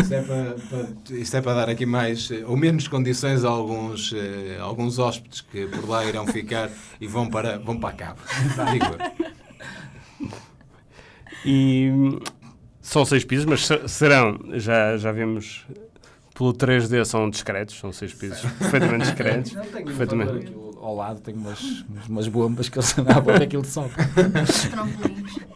Isto 0.00 0.12
é 0.14 0.22
para, 0.22 0.54
para- 0.68 1.16
isto 1.16 1.36
é 1.36 1.40
para 1.40 1.54
dar 1.54 1.68
aqui 1.70 1.86
mais 1.86 2.30
ou 2.46 2.56
menos 2.56 2.86
condições 2.86 3.44
a 3.44 3.48
alguns, 3.48 4.12
eh, 4.12 4.58
alguns 4.60 4.98
hóspedes 4.98 5.40
que 5.40 5.66
por 5.66 5.88
lá 5.88 6.04
irão 6.04 6.26
ficar 6.26 6.70
e 7.00 7.06
vão 7.06 7.28
para, 7.28 7.58
vão 7.58 7.78
para 7.80 7.88
a 7.88 7.92
cabo. 7.92 8.20
Digo. 8.72 9.19
E 11.44 11.90
são 12.80 13.04
seis 13.04 13.24
pisos, 13.24 13.44
mas 13.46 13.66
se- 13.66 13.88
serão, 13.88 14.38
já, 14.54 14.96
já 14.96 15.12
vimos 15.12 15.64
pelo 16.34 16.52
3D, 16.54 17.04
são 17.04 17.28
discretos, 17.28 17.78
são 17.78 17.92
seis 17.92 18.12
pisos 18.14 18.40
perfeitamente 18.58 19.04
discretos. 19.04 19.52
não 19.54 19.64
tenho 19.64 19.84
Perfeitamente. 19.86 20.30
aqui 20.36 20.54
ao 20.80 20.94
lado, 20.96 21.20
tenho 21.20 21.38
umas, 21.38 21.84
umas- 22.08 22.28
bombas 22.28 22.68
que 22.68 22.78
eu 22.78 22.82
sei 22.82 23.04
lá 23.04 23.20
para 23.22 23.44
aquilo 23.44 23.62
de 23.62 23.68
trampolins. 24.70 25.38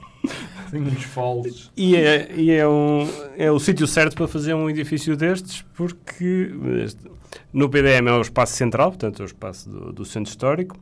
Tenho 0.70 0.86
uns 0.88 1.04
foles. 1.04 1.70
E 1.76 1.94
é, 1.94 2.32
e 2.34 2.50
é, 2.50 2.66
um, 2.66 3.08
é 3.36 3.48
o 3.50 3.60
sítio 3.60 3.86
certo 3.86 4.16
para 4.16 4.26
fazer 4.26 4.54
um 4.54 4.68
edifício 4.68 5.16
destes, 5.16 5.62
porque 5.76 6.50
este- 6.82 7.08
no 7.52 7.68
PDM 7.68 8.08
é 8.08 8.12
o 8.12 8.20
espaço 8.20 8.54
central, 8.54 8.90
portanto 8.90 9.20
é 9.20 9.22
o 9.22 9.26
espaço 9.26 9.68
do, 9.70 9.92
do 9.92 10.04
centro 10.04 10.30
histórico. 10.30 10.76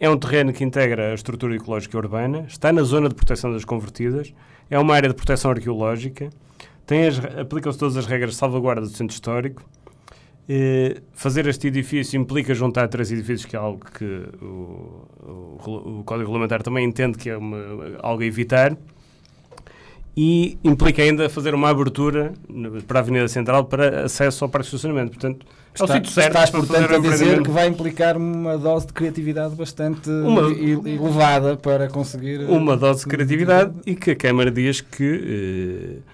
É 0.00 0.08
um 0.10 0.16
terreno 0.16 0.52
que 0.52 0.64
integra 0.64 1.12
a 1.12 1.14
estrutura 1.14 1.54
ecológica 1.54 1.96
urbana, 1.96 2.44
está 2.48 2.72
na 2.72 2.82
zona 2.82 3.08
de 3.08 3.14
proteção 3.14 3.52
das 3.52 3.64
convertidas, 3.64 4.34
é 4.70 4.78
uma 4.78 4.94
área 4.94 5.08
de 5.08 5.14
proteção 5.14 5.50
arqueológica, 5.52 6.30
aplicam-se 7.40 7.78
todas 7.78 7.96
as 7.96 8.06
regras 8.06 8.30
de 8.30 8.36
salvaguarda 8.36 8.82
do 8.82 8.88
centro 8.88 9.14
histórico. 9.14 9.62
Eh, 10.46 11.00
fazer 11.14 11.46
este 11.46 11.68
edifício 11.68 12.20
implica 12.20 12.52
juntar 12.54 12.86
três 12.88 13.10
edifícios, 13.10 13.46
que 13.46 13.56
é 13.56 13.58
algo 13.58 13.80
que 13.96 14.04
o, 14.42 15.06
o, 15.22 15.98
o 16.00 16.04
Código 16.04 16.26
Regulamentar 16.26 16.62
também 16.62 16.84
entende 16.84 17.16
que 17.16 17.30
é 17.30 17.36
uma- 17.36 17.96
algo 18.00 18.22
a 18.22 18.26
evitar 18.26 18.76
e 20.16 20.56
implica 20.62 21.02
ainda 21.02 21.28
fazer 21.28 21.54
uma 21.54 21.68
abertura 21.68 22.32
para 22.86 23.00
a 23.00 23.02
Avenida 23.02 23.26
Central 23.26 23.64
para 23.64 24.04
acesso 24.04 24.44
ao 24.44 24.50
parque 24.50 24.68
de 24.68 24.74
estacionamento. 24.76 25.12
Portanto, 25.12 25.44
é 25.78 25.82
o 25.82 25.86
sítio 25.88 26.10
certo 26.12 26.28
estás, 26.28 26.50
portanto, 26.50 26.94
a 26.94 26.98
dizer 26.98 27.42
que 27.42 27.50
vai 27.50 27.66
implicar 27.66 28.16
uma 28.16 28.56
dose 28.56 28.86
de 28.86 28.92
criatividade 28.92 29.56
bastante 29.56 30.08
Uma- 30.08 30.52
elevada 30.52 31.56
para 31.56 31.88
conseguir... 31.88 32.42
eh, 32.42 32.46
uma 32.46 32.76
dose 32.76 33.00
de 33.00 33.06
criatividade 33.06 33.74
e 33.84 33.96
que 33.96 34.12
a 34.12 34.16
Câmara 34.16 34.52
diz 34.52 34.80
que 34.80 35.04
eh, 35.04 35.98
eh, 35.98 36.13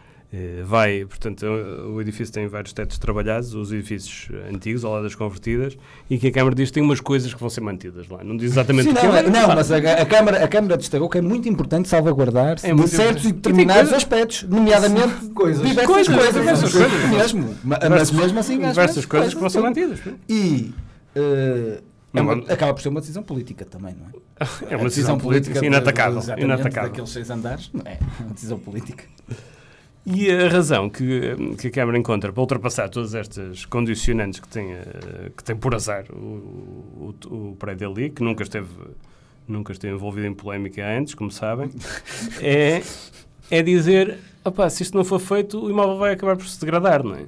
vai, 0.64 1.04
portanto, 1.04 1.44
o 1.44 2.00
edifício 2.00 2.32
tem 2.32 2.46
vários 2.46 2.72
tetos 2.72 2.98
trabalhados, 2.98 3.52
os 3.52 3.72
edifícios 3.72 4.28
antigos, 4.52 4.84
ao 4.84 4.92
lado 4.92 5.02
das 5.02 5.14
convertidas, 5.16 5.76
e 6.08 6.18
que 6.18 6.28
a 6.28 6.32
Câmara 6.32 6.54
diz 6.54 6.68
que 6.68 6.74
tem 6.74 6.82
umas 6.82 7.00
coisas 7.00 7.34
que 7.34 7.40
vão 7.40 7.50
ser 7.50 7.60
mantidas 7.62 8.08
lá. 8.08 8.22
Não 8.22 8.36
diz 8.36 8.52
exatamente 8.52 8.84
Sim, 8.84 8.92
o 8.92 8.94
que 8.96 9.06
não, 9.06 9.16
é, 9.16 9.22
não, 9.28 9.48
mas 9.48 9.72
a, 9.72 9.76
a 9.78 10.06
Câmara, 10.06 10.44
a 10.44 10.48
Câmara 10.48 10.76
destacou 10.76 11.08
que 11.08 11.18
é 11.18 11.20
muito 11.20 11.48
importante 11.48 11.88
salvaguardar-se 11.88 12.66
É 12.66 12.72
de 12.74 12.88
certos 12.88 13.24
e 13.24 13.32
determinados 13.32 13.92
aspectos, 13.92 14.44
nomeadamente 14.44 15.30
Coisas. 15.34 15.66
diversas 15.66 15.86
Coisas, 15.92 16.14
coisas, 16.14 16.34
diversas 16.34 16.70
diversas 16.72 16.90
coisas. 17.00 17.10
mesmo. 17.34 17.56
Ma- 17.64 17.78
Mas 17.90 18.10
mesmo 18.12 18.38
assim, 18.38 18.58
diversas 18.58 19.04
coisas 19.06 19.34
que 19.34 19.40
vão 19.40 19.50
ser 19.50 19.58
sim. 19.58 19.64
mantidas. 19.64 20.00
E 20.28 20.72
eh, 21.16 21.80
é 22.14 22.20
uma- 22.20 22.36
mas- 22.36 22.50
acaba 22.50 22.72
por 22.72 22.80
ser 22.80 22.88
uma 22.88 23.00
decisão 23.00 23.22
política 23.24 23.64
também, 23.64 23.96
não 23.98 24.06
é? 24.06 24.10
É 24.72 24.76
uma 24.76 24.84
A 24.84 24.88
decisão 24.88 25.18
política 25.18 25.58
de- 25.60 25.66
inatacável. 25.66 26.22
inatacável. 26.38 26.88
daqueles 26.90 27.10
seis 27.10 27.28
andares, 27.30 27.68
não 27.74 27.82
é? 27.84 27.94
É 27.94 27.98
uma 28.22 28.32
decisão 28.32 28.58
política. 28.60 29.04
E 30.12 30.30
a 30.30 30.48
razão 30.48 30.88
que, 30.88 31.36
que 31.58 31.68
a 31.68 31.70
Câmara 31.70 31.98
encontra 31.98 32.32
para 32.32 32.40
ultrapassar 32.40 32.88
todas 32.88 33.14
estas 33.14 33.64
condicionantes 33.64 34.40
que 34.40 34.48
tem, 34.48 34.72
eh, 34.72 35.30
que 35.36 35.44
tem 35.44 35.56
por 35.56 35.74
azar 35.74 36.04
o, 36.12 37.14
o, 37.24 37.34
o 37.34 37.56
prédio 37.56 37.90
ali, 37.90 38.10
que 38.10 38.22
nunca 38.22 38.42
esteve, 38.42 38.68
nunca 39.46 39.72
esteve 39.72 39.94
envolvido 39.94 40.26
em 40.26 40.34
polémica 40.34 40.84
antes, 40.86 41.14
como 41.14 41.30
sabem, 41.30 41.70
é, 42.42 42.82
é 43.50 43.62
dizer, 43.62 44.18
opá, 44.44 44.68
se 44.68 44.82
isto 44.82 44.96
não 44.96 45.04
for 45.04 45.20
feito, 45.20 45.64
o 45.64 45.70
imóvel 45.70 45.96
vai 45.96 46.12
acabar 46.12 46.36
por 46.36 46.46
se 46.46 46.58
degradar, 46.60 47.04
não 47.04 47.14
é? 47.14 47.24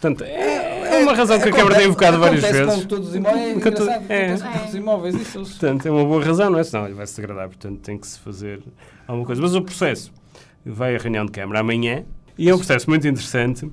Portanto, 0.00 0.24
é, 0.24 0.96
é 0.96 0.98
uma 0.98 1.14
razão 1.14 1.40
que 1.40 1.48
a 1.48 1.52
Câmara 1.52 1.76
tem 1.76 1.86
invocado 1.86 2.18
várias 2.18 2.42
vezes. 2.42 2.74
com 2.74 2.88
todos 2.88 3.08
os 3.10 3.14
imóveis, 3.14 3.46
é 3.46 3.50
é. 3.50 3.54
com 3.54 3.70
todos 3.70 4.68
os 4.68 4.74
imóveis, 4.74 5.14
isso 5.14 5.38
Portanto, 5.38 5.86
é 5.86 5.90
uma 5.90 6.04
boa 6.04 6.24
razão, 6.24 6.50
não 6.50 6.58
é? 6.58 6.64
Senão 6.64 6.86
ele 6.86 6.94
vai 6.94 7.06
se 7.06 7.16
degradar, 7.16 7.48
portanto 7.48 7.78
tem 7.80 7.96
que 7.96 8.06
se 8.06 8.18
fazer 8.18 8.60
alguma 9.06 9.24
coisa. 9.26 9.40
Mas 9.40 9.54
o 9.54 9.62
processo 9.62 10.12
vai 10.64 10.94
à 10.94 10.98
reunião 10.98 11.26
de 11.26 11.32
Câmara 11.32 11.60
amanhã 11.60 12.04
e 12.38 12.48
é 12.48 12.54
um 12.54 12.58
processo 12.58 12.88
muito 12.88 13.06
interessante 13.06 13.68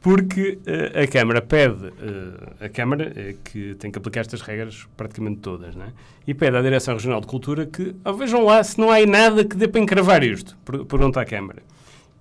porque 0.00 0.58
eh, 0.66 1.02
a 1.02 1.06
Câmara 1.06 1.40
pede, 1.40 1.86
eh, 1.86 2.66
a 2.66 2.68
Câmara 2.68 3.10
eh, 3.16 3.36
que 3.42 3.74
tem 3.76 3.90
que 3.90 3.98
aplicar 3.98 4.20
estas 4.20 4.42
regras 4.42 4.86
praticamente 4.98 5.38
todas, 5.40 5.74
não 5.74 5.86
é? 5.86 5.88
E 6.26 6.34
pede 6.34 6.56
à 6.58 6.60
Direção 6.60 6.92
Regional 6.94 7.22
de 7.22 7.26
Cultura 7.26 7.64
que 7.64 7.96
oh, 8.04 8.12
vejam 8.12 8.44
lá 8.44 8.62
se 8.62 8.78
não 8.78 8.90
há 8.90 9.04
nada 9.06 9.42
que 9.44 9.56
dê 9.56 9.66
para 9.66 9.80
encravar 9.80 10.22
isto, 10.22 10.58
per- 10.62 10.84
pergunta 10.84 11.22
à 11.22 11.24
Câmara. 11.24 11.62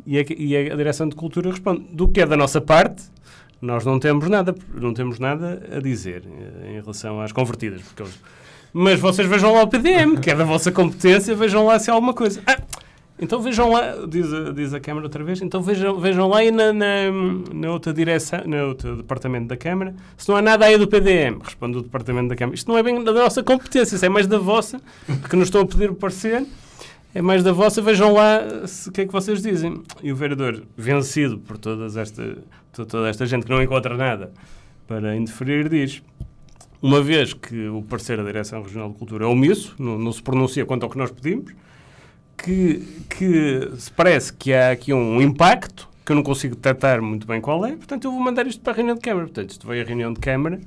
E 0.05 0.17
a, 0.17 0.23
e 0.37 0.71
a 0.71 0.75
Direção 0.75 1.09
de 1.09 1.15
Cultura 1.15 1.51
responde, 1.51 1.85
do 1.91 2.07
que 2.07 2.21
é 2.21 2.25
da 2.25 2.37
nossa 2.37 2.61
parte, 2.61 3.03
nós 3.61 3.85
não 3.85 3.99
temos 3.99 4.29
nada, 4.29 4.55
não 4.73 4.93
temos 4.93 5.19
nada 5.19 5.61
a 5.75 5.81
dizer 5.81 6.23
em 6.65 6.79
relação 6.79 7.19
às 7.19 7.33
convertidas, 7.33 7.81
porque 7.81 8.03
eles 8.03 8.17
mas 8.75 8.99
vocês 8.99 9.27
vejam 9.27 9.53
lá 9.53 9.61
o 9.61 9.67
PDM, 9.67 10.17
que 10.19 10.31
é 10.31 10.35
da 10.35 10.43
vossa 10.43 10.71
competência, 10.71 11.35
vejam 11.35 11.63
lá 11.63 11.77
se 11.77 11.91
há 11.91 11.93
alguma 11.93 12.13
coisa. 12.13 12.41
Ah, 12.47 12.57
então 13.23 13.41
vejam 13.41 13.71
lá, 13.71 13.93
diz 14.07 14.27
diz 14.53 14.73
a 14.73 14.79
Câmara 14.79 15.05
outra 15.07 15.23
vez, 15.23 15.41
então 15.41 15.61
vejam, 15.61 15.99
vejam 15.99 16.27
lá 16.27 16.43
e 16.43 16.51
na, 16.51 16.71
na, 16.73 16.85
na 17.53 17.71
outra 17.71 17.91
direção, 17.93 18.41
no 18.45 18.67
outro 18.67 18.97
departamento 18.97 19.47
da 19.47 19.57
Câmara, 19.57 19.95
se 20.17 20.27
não 20.29 20.35
há 20.35 20.41
nada 20.41 20.65
aí 20.65 20.77
do 20.77 20.87
PDM, 20.87 21.39
responde 21.43 21.77
o 21.77 21.81
departamento 21.81 22.29
da 22.29 22.35
Câmara. 22.35 22.55
Isto 22.55 22.69
não 22.69 22.77
é 22.77 22.83
bem 22.83 23.03
da 23.03 23.11
nossa 23.13 23.41
competência, 23.41 23.95
isso 23.95 24.05
é 24.05 24.09
mais 24.09 24.27
da 24.27 24.37
vossa, 24.37 24.79
porque 25.21 25.35
nos 25.35 25.47
estão 25.47 25.61
a 25.61 25.65
pedir 25.65 25.89
o 25.89 25.95
parecer, 25.95 26.45
é 27.15 27.21
mais 27.21 27.43
da 27.43 27.51
vossa, 27.51 27.81
vejam 27.81 28.13
lá 28.13 28.41
o 28.87 28.91
que 28.91 29.01
é 29.01 29.05
que 29.05 29.11
vocês 29.11 29.41
dizem. 29.41 29.81
E 30.01 30.11
o 30.11 30.15
vereador, 30.15 30.63
vencido 30.77 31.37
por 31.39 31.57
todas 31.57 31.95
esta, 31.97 32.37
to- 32.71 32.85
toda 32.85 33.07
esta 33.09 33.25
gente 33.25 33.45
que 33.45 33.51
não 33.51 33.61
encontra 33.61 33.95
nada 33.95 34.31
para 34.87 35.15
interferir, 35.15 35.69
diz 35.69 36.01
uma 36.81 37.01
vez 37.01 37.33
que 37.33 37.67
o 37.69 37.81
parecer 37.83 38.17
da 38.17 38.23
Direção 38.23 38.61
Regional 38.61 38.89
de 38.89 38.95
Cultura 38.97 39.23
é 39.23 39.27
omisso, 39.27 39.73
não, 39.79 39.97
não 39.97 40.11
se 40.11 40.21
pronuncia 40.21 40.65
quanto 40.65 40.83
ao 40.83 40.89
que 40.89 40.97
nós 40.97 41.09
pedimos, 41.11 41.53
que, 42.37 43.05
que 43.09 43.69
parece 43.95 44.33
que 44.33 44.53
há 44.53 44.71
aqui 44.71 44.93
um 44.93 45.21
impacto 45.21 45.89
que 46.05 46.11
eu 46.11 46.15
não 46.15 46.23
consigo 46.23 46.55
detectar 46.55 47.01
muito 47.01 47.25
bem 47.25 47.39
qual 47.39 47.65
é, 47.65 47.75
portanto 47.75 48.05
eu 48.05 48.11
vou 48.11 48.19
mandar 48.19 48.45
isto 48.45 48.61
para 48.61 48.73
a 48.73 48.75
reunião 48.75 48.95
de 48.95 49.01
Câmara. 49.01 49.25
Portanto, 49.25 49.49
isto 49.51 49.65
vai 49.65 49.79
à 49.79 49.83
reunião 49.83 50.11
de 50.13 50.19
Câmara, 50.19 50.59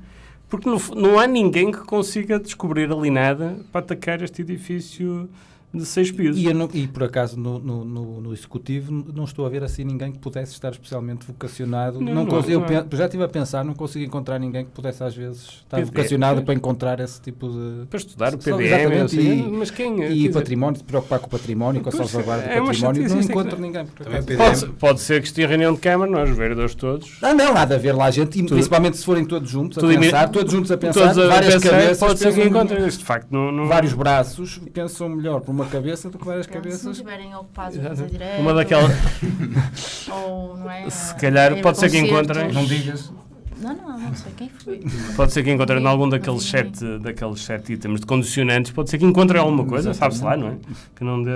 porque 0.49 0.67
não, 0.67 0.77
não 0.95 1.19
há 1.19 1.27
ninguém 1.27 1.71
que 1.71 1.79
consiga 1.79 2.39
descobrir 2.39 2.91
ali 2.91 3.11
nada 3.11 3.57
para 3.71 3.81
atacar 3.81 4.21
este 4.21 4.41
edifício 4.41 5.29
de 5.73 5.85
seis 5.85 6.11
pisos. 6.11 6.41
E, 6.41 6.45
eu 6.45 6.53
não- 6.55 6.69
e, 6.73 6.87
por 6.87 7.03
acaso 7.03 7.37
no, 7.39 7.59
no, 7.59 7.83
no- 7.85 8.21
no 8.21 8.33
Executivo 8.33 8.91
não 9.13 9.25
estou 9.25 9.45
a 9.45 9.49
ver 9.49 9.63
assim 9.63 9.83
ninguém 9.83 10.11
que 10.11 10.17
pudesse 10.17 10.53
estar 10.53 10.71
especialmente 10.71 11.25
vocacionado. 11.27 11.99
Não, 12.01 12.13
Não, 12.13 12.25
não, 12.25 12.39
eu 12.47 12.63
é. 12.63 12.65
pen- 12.81 12.85
já 12.97 13.05
estive 13.05 13.23
a 13.23 13.27
pensar, 13.27 13.63
não 13.65 13.73
consigo 13.73 14.03
encontrar 14.05 14.39
ninguém 14.39 14.65
que 14.65 14.71
pudesse 14.71 15.03
às 15.03 15.15
vezes 15.15 15.41
estar 15.43 15.77
PDM. 15.77 15.85
vocacionado 15.85 16.41
para 16.43 16.53
encontrar 16.53 16.99
esse 16.99 17.21
tipo 17.21 17.49
de. 17.49 17.85
Para 17.87 17.97
estudar 17.97 18.33
o 18.33 18.37
PDM, 18.37 18.63
exatamente, 18.65 19.19
e- 19.19 19.43
mas 19.51 19.69
quem... 19.71 19.95
quer 19.97 20.11
E 20.11 20.15
dizer, 20.15 20.33
património, 20.33 20.77
se 20.77 20.83
preocupar 20.83 21.19
com 21.19 21.27
o 21.27 21.29
património, 21.29 21.81
com 21.81 21.89
a 21.89 21.91
salvaguarda 21.91 22.45
é 22.45 22.59
do 22.59 22.65
património, 22.65 23.09
não 23.09 23.17
é 23.17 23.21
encontro 23.21 23.61
ninguém. 23.61 23.85
Pode, 23.85 24.65
pode 24.79 24.99
ser 25.01 25.21
que 25.21 25.27
esteja 25.27 25.47
em 25.47 25.49
reunião 25.49 25.73
de 25.73 25.79
Câmara, 25.79 26.09
nós, 26.09 26.29
os 26.29 26.37
vereadores 26.37 26.73
todos, 26.75 27.17
Ah, 27.21 27.33
não, 27.33 27.53
nada 27.53 27.75
a 27.75 27.77
ver 27.77 27.91
lá, 27.93 28.09
gente, 28.09 28.39
e 28.39 28.43
principalmente 28.45 28.97
se 28.97 29.05
forem 29.05 29.25
todos 29.25 29.49
juntos 29.49 29.77
a 29.77 29.81
pensar, 29.87 30.29
todos 30.29 30.51
juntos 30.51 30.71
a 30.71 30.77
pensar, 30.77 31.01
todos 31.01 31.17
a 31.17 31.27
várias 31.27 31.53
pensar, 31.55 31.69
cabeças, 31.69 31.99
pode 31.99 32.19
ser 32.19 32.33
que 32.33 32.43
encontrem. 32.43 32.87
De 32.87 33.03
facto, 33.03 33.31
não 33.31 33.67
vários 33.67 33.93
braços 33.93 34.59
pensam 34.73 35.09
melhor 35.09 35.41
por 35.41 35.56
uma 35.57 35.65
cabeça 35.65 36.09
do 36.09 36.17
que 36.17 36.25
várias 36.25 36.45
Se 36.45 36.51
não 36.53 36.61
cabeças. 36.61 36.85
estiverem 36.91 37.35
ocupados 37.35 37.77
a 37.79 37.81
fazer 37.89 38.07
direto. 38.07 38.39
Uma 38.41 38.53
daquela... 38.53 38.87
Ou, 40.11 40.57
não 40.57 40.69
é? 40.71 40.89
Se 40.89 41.15
calhar 41.15 41.59
pode 41.61 41.77
ser 41.79 41.89
que 41.89 41.97
encontrem- 41.97 42.51
Não 42.51 42.65
digas. 42.65 43.11
Não, 43.59 43.75
não, 43.75 43.99
não 43.99 44.15
sei 44.15 44.31
quem 44.37 44.49
foi. 44.49 44.83
Pode 45.15 45.33
ser 45.33 45.43
que 45.43 45.51
encontrem 45.51 45.81
em 45.81 45.85
algum 45.87 46.07
daqueles 46.07 46.43
sete, 46.43 46.99
daqueles 46.99 47.41
sete 47.41 47.73
itens 47.73 47.99
de 47.99 48.05
condicionantes, 48.05 48.71
pode 48.71 48.89
ser 48.91 48.99
que 48.99 49.05
encontrem 49.05 49.41
alguma 49.41 49.65
coisa, 49.65 49.95
sabe-se 49.95 50.23
lá, 50.23 50.37
não 50.37 50.49
é? 50.49 50.57
Que 50.95 51.03
não 51.03 51.23
dê... 51.23 51.31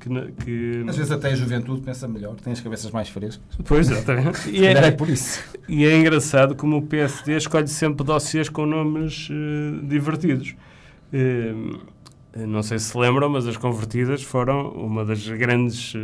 Que, 0.00 0.32
que... 0.44 0.84
Às 0.88 0.96
vezes 0.96 1.12
até 1.12 1.28
a 1.28 1.34
juventude 1.36 1.82
pensa 1.82 2.08
melhor, 2.08 2.36
tem 2.36 2.54
as 2.54 2.60
cabeças 2.62 2.90
mais 2.90 3.10
frescas. 3.10 3.42
Pois, 3.66 3.90
exatamente. 3.90 4.48
E 4.48 4.64
é 4.64 4.72
é, 4.72 4.90
por 4.90 5.10
isso. 5.10 5.44
e 5.68 5.84
é 5.84 5.94
engraçado 5.94 6.54
como 6.54 6.78
o 6.78 6.82
PSD 6.82 7.36
escolhe 7.36 7.68
sempre 7.68 8.02
dossiês 8.02 8.48
com 8.48 8.64
nomes 8.64 9.28
eh, 9.30 9.86
divertidos. 9.86 10.54
Eh, 11.12 11.52
não 12.46 12.62
sei 12.62 12.78
se 12.78 12.96
lembram, 12.96 13.28
mas 13.28 13.46
as 13.46 13.56
convertidas 13.56 14.22
foram 14.22 14.70
uma 14.70 15.04
das 15.04 15.26
grandes 15.26 15.94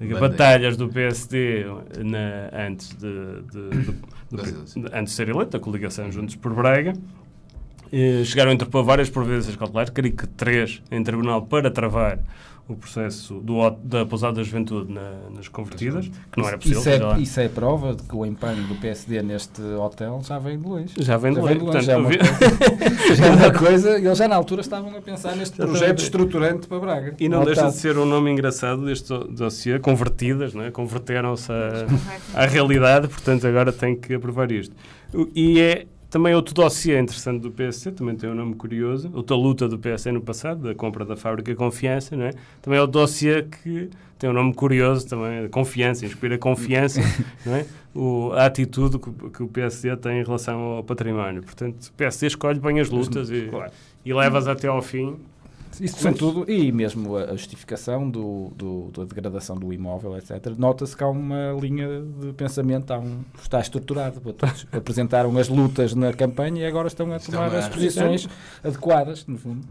eh, 0.00 0.04
batalhas 0.20 0.76
do 0.76 0.88
PSD 0.88 1.64
na- 2.04 2.66
antes 2.66 2.88
de, 2.94 3.42
de- 3.52 3.92
de- 3.92 4.88
antes 4.92 5.12
de 5.12 5.16
ser 5.16 5.28
eleita, 5.28 5.56
a 5.56 5.60
coligação 5.60 6.10
Juntos 6.10 6.34
por 6.36 6.52
Braga. 6.54 6.92
Eh, 7.92 8.22
chegaram 8.24 8.50
a 8.50 8.54
interpor 8.54 8.82
várias 8.84 9.10
providências 9.10 9.54
cautelares, 9.54 9.90
creio 9.90 10.14
que 10.16 10.26
três 10.26 10.82
em 10.90 11.02
tribunal 11.04 11.42
para 11.42 11.70
travar 11.70 12.18
o 12.68 12.76
processo 12.76 13.40
do, 13.40 13.68
da 13.82 14.06
pousada 14.06 14.34
da 14.34 14.42
juventude 14.42 14.92
na- 14.92 15.28
nas 15.34 15.48
convertidas, 15.48 16.08
que 16.30 16.40
não 16.40 16.46
era 16.48 16.56
possível. 16.56 16.80
Isso 16.80 16.88
é, 16.88 17.20
isso 17.20 17.40
é 17.40 17.48
prova 17.48 17.94
de 17.94 18.02
que 18.04 18.14
o 18.14 18.24
empenho 18.24 18.62
do 18.68 18.74
PSD 18.76 19.20
neste 19.20 19.60
hotel 19.60 20.20
já 20.24 20.38
vem 20.38 20.58
de 20.58 20.66
longe. 20.66 20.94
Já 20.98 21.16
vem 21.16 21.32
de 21.34 21.40
longe, 21.40 21.56
portanto, 21.56 21.82
já, 21.82 21.92
é 21.92 21.96
uma 21.96 22.08
vi- 22.08 22.18
coisa, 22.18 23.14
já 23.16 23.26
é 23.26 23.30
uma 23.30 23.52
coisa. 23.52 23.98
Eles 23.98 24.16
já 24.18 24.28
na 24.28 24.36
altura 24.36 24.60
estavam 24.60 24.96
a 24.96 25.00
pensar 25.02 25.34
neste 25.36 25.54
Exatamente. 25.56 25.78
projeto 25.78 25.98
estruturante 26.02 26.66
para 26.68 26.78
Braga. 26.80 27.14
E 27.18 27.28
não 27.28 27.44
deixa 27.44 27.66
de 27.68 27.74
ser 27.76 27.98
um 27.98 28.06
nome 28.06 28.30
engraçado 28.30 28.84
deste 28.86 29.08
do- 29.08 29.24
dossiê, 29.28 29.78
convertidas, 29.78 30.54
não 30.54 30.62
é? 30.62 30.70
converteram-se 30.70 31.50
à, 32.34 32.46
realidade, 32.46 33.08
portanto 33.08 33.46
agora 33.46 33.72
tem 33.72 33.96
que 33.96 34.14
aprovar 34.14 34.50
isto. 34.52 34.74
E 35.34 35.60
é 35.60 35.86
também 36.12 36.34
outro 36.34 36.54
dossiê 36.54 37.00
interessante 37.00 37.40
do 37.40 37.50
PSD, 37.50 37.90
também 37.92 38.14
tem 38.14 38.28
um 38.28 38.34
nome 38.34 38.54
curioso, 38.54 39.10
outra 39.14 39.34
luta 39.34 39.66
do 39.66 39.78
PSD 39.78 40.12
no 40.12 40.20
passado, 40.20 40.62
da 40.62 40.74
compra 40.74 41.06
da 41.06 41.16
fábrica 41.16 41.54
Confiança, 41.54 42.14
não 42.14 42.26
é? 42.26 42.32
Também 42.60 42.78
é 42.78 42.82
o 42.82 42.86
dossiê 42.86 43.42
que 43.44 43.88
tem 44.18 44.28
um 44.28 44.34
nome 44.34 44.52
curioso 44.52 45.08
também, 45.08 45.48
Confiança, 45.48 46.04
inspira 46.04 46.36
confiança, 46.36 47.00
não 47.46 47.54
é? 47.56 47.66
O, 47.94 48.30
a 48.34 48.44
atitude 48.44 48.98
que, 48.98 49.08
o- 49.08 49.30
que 49.30 49.42
o 49.42 49.48
PSD 49.48 49.96
tem 49.96 50.20
em 50.20 50.22
relação 50.24 50.60
ao 50.60 50.84
património. 50.84 51.42
Portanto, 51.42 51.86
o 51.86 51.92
PSD 51.94 52.26
escolhe 52.26 52.60
bem 52.60 52.78
as 52.78 52.90
lutas 52.90 53.30
e, 53.30 53.48
e 54.04 54.12
leva-as 54.12 54.46
até 54.46 54.68
ao 54.68 54.82
fim 54.82 55.16
Isso 55.80 56.12
tudo, 56.14 56.50
e 56.50 56.70
mesmo 56.72 57.16
a 57.16 57.32
justificação 57.32 58.08
do, 58.10 58.50
do- 58.56 58.90
da 58.94 59.04
degradação 59.04 59.56
do 59.56 59.72
imóvel, 59.72 60.16
etc. 60.16 60.46
Nota-se 60.58 60.96
que 60.96 61.02
há 61.02 61.08
uma 61.08 61.52
linha 61.60 61.86
de 62.20 62.32
pensamento, 62.34 62.90
há 62.92 62.98
um, 62.98 63.20
está 63.40 63.60
estruturado. 63.60 64.20
Todos 64.32 64.66
apresentaram 64.72 65.36
as 65.38 65.48
lutas 65.48 65.94
na 65.94 66.12
campanha 66.12 66.62
e 66.62 66.66
agora 66.66 66.88
estão 66.88 67.12
a 67.12 67.18
tomar 67.18 67.46
as 67.54 67.68
posições 67.68 68.28
adequadas, 68.62 69.26
no 69.26 69.38
fundo. 69.38 69.66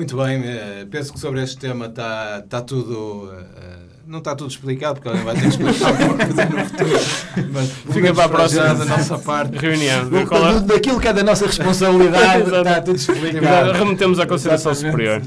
Muito 0.00 0.16
bem, 0.16 0.42
eh, 0.42 0.86
penso 0.90 1.12
que 1.12 1.20
sobre 1.20 1.42
este 1.42 1.58
tema 1.58 1.84
está 1.84 2.40
está 2.42 2.62
tudo. 2.62 3.30
eh, 3.34 3.76
não 4.06 4.20
está 4.20 4.34
tudo 4.34 4.48
explicado, 4.50 4.94
porque 4.94 5.08
alguém 5.10 5.24
vai 5.24 5.34
ter 5.34 5.42
que 5.42 5.48
explicar 5.48 5.88
alguma 5.88 6.16
coisa 6.16 6.44
no 6.46 6.64
futuro. 6.64 7.00
Mas 7.52 7.68
Fica 7.94 8.14
para 8.14 8.24
a 8.24 8.28
próxima. 8.30 8.74
da 8.76 8.84
nossa 8.86 9.18
parte. 9.18 9.58
reunião. 9.58 10.06
ver 10.08 10.26
qual 10.26 10.48
é- 10.56 10.60
Daquilo 10.60 10.98
que 10.98 11.06
é 11.06 11.12
da 11.12 11.22
nossa 11.22 11.44
responsabilidade, 11.46 12.44
está 12.48 12.80
tudo 12.80 12.96
explicado. 12.96 13.72
Remetemos 13.72 14.18
à 14.18 14.26
consideração 14.26 14.74
superior. 14.74 15.20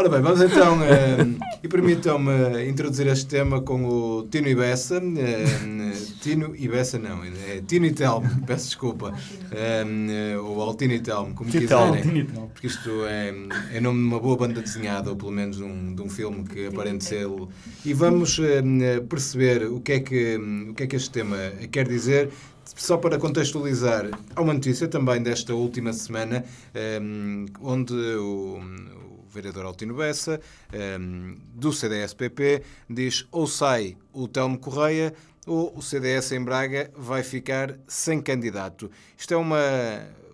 Ora 0.00 0.08
bem, 0.08 0.22
vamos 0.22 0.40
então, 0.40 0.82
eh, 0.82 1.18
e 1.62 1.68
permitam-me 1.68 2.66
introduzir 2.66 3.06
este 3.08 3.26
tema 3.26 3.60
com 3.60 3.84
o 3.84 4.22
Tino 4.30 4.48
e 4.48 4.54
Bessa. 4.54 4.96
eh, 4.96 5.92
Tino 6.22 6.56
e 6.56 6.66
Bessa 6.68 6.98
não, 6.98 7.22
é 7.22 7.60
Tino 7.66 7.84
e 7.84 7.92
Telmo, 7.92 8.26
peço 8.46 8.64
desculpa. 8.64 9.12
Eh, 9.52 10.38
ou 10.38 10.58
Altino 10.62 10.94
e 10.94 11.00
Telmo, 11.00 11.34
como 11.34 11.50
quiserem. 11.50 12.24
Porque 12.54 12.66
isto 12.66 13.04
é, 13.04 13.34
é 13.74 13.80
nome 13.82 13.98
de 13.98 14.06
uma 14.06 14.18
boa 14.18 14.38
banda 14.38 14.62
desenhada, 14.62 15.10
ou 15.10 15.16
pelo 15.16 15.32
menos 15.32 15.58
de 15.58 15.64
um, 15.64 15.94
de 15.94 16.00
um 16.00 16.08
filme 16.08 16.44
que 16.44 16.68
aparente 16.68 17.04
ser. 17.04 17.26
E 17.84 17.92
vamos 17.92 18.38
eh, 18.38 19.00
perceber 19.00 19.64
o 19.64 19.80
que, 19.80 19.92
é 19.92 20.00
que, 20.00 20.38
o 20.70 20.72
que 20.72 20.84
é 20.84 20.86
que 20.86 20.96
este 20.96 21.10
tema 21.10 21.36
quer 21.70 21.86
dizer. 21.86 22.30
Só 22.76 22.96
para 22.96 23.18
contextualizar, 23.18 24.06
há 24.34 24.40
uma 24.40 24.54
notícia 24.54 24.88
também 24.88 25.22
desta 25.22 25.54
última 25.54 25.92
semana, 25.92 26.44
eh, 26.74 27.00
onde 27.60 27.92
o, 27.94 28.58
o 28.58 29.28
vereador 29.28 29.66
Altino 29.66 29.94
Bessa, 29.94 30.40
eh, 30.72 30.98
do 31.54 31.72
CDS-PP, 31.72 32.62
diz 32.88 33.26
ou 33.30 33.46
sai 33.46 33.96
o 34.12 34.26
Telmo 34.26 34.58
Correia 34.58 35.12
ou 35.46 35.76
o 35.76 35.82
CDS 35.82 36.32
em 36.32 36.42
Braga 36.42 36.90
vai 36.96 37.22
ficar 37.22 37.76
sem 37.86 38.20
candidato. 38.20 38.90
Isto 39.16 39.34
é 39.34 39.36
uma, 39.36 39.58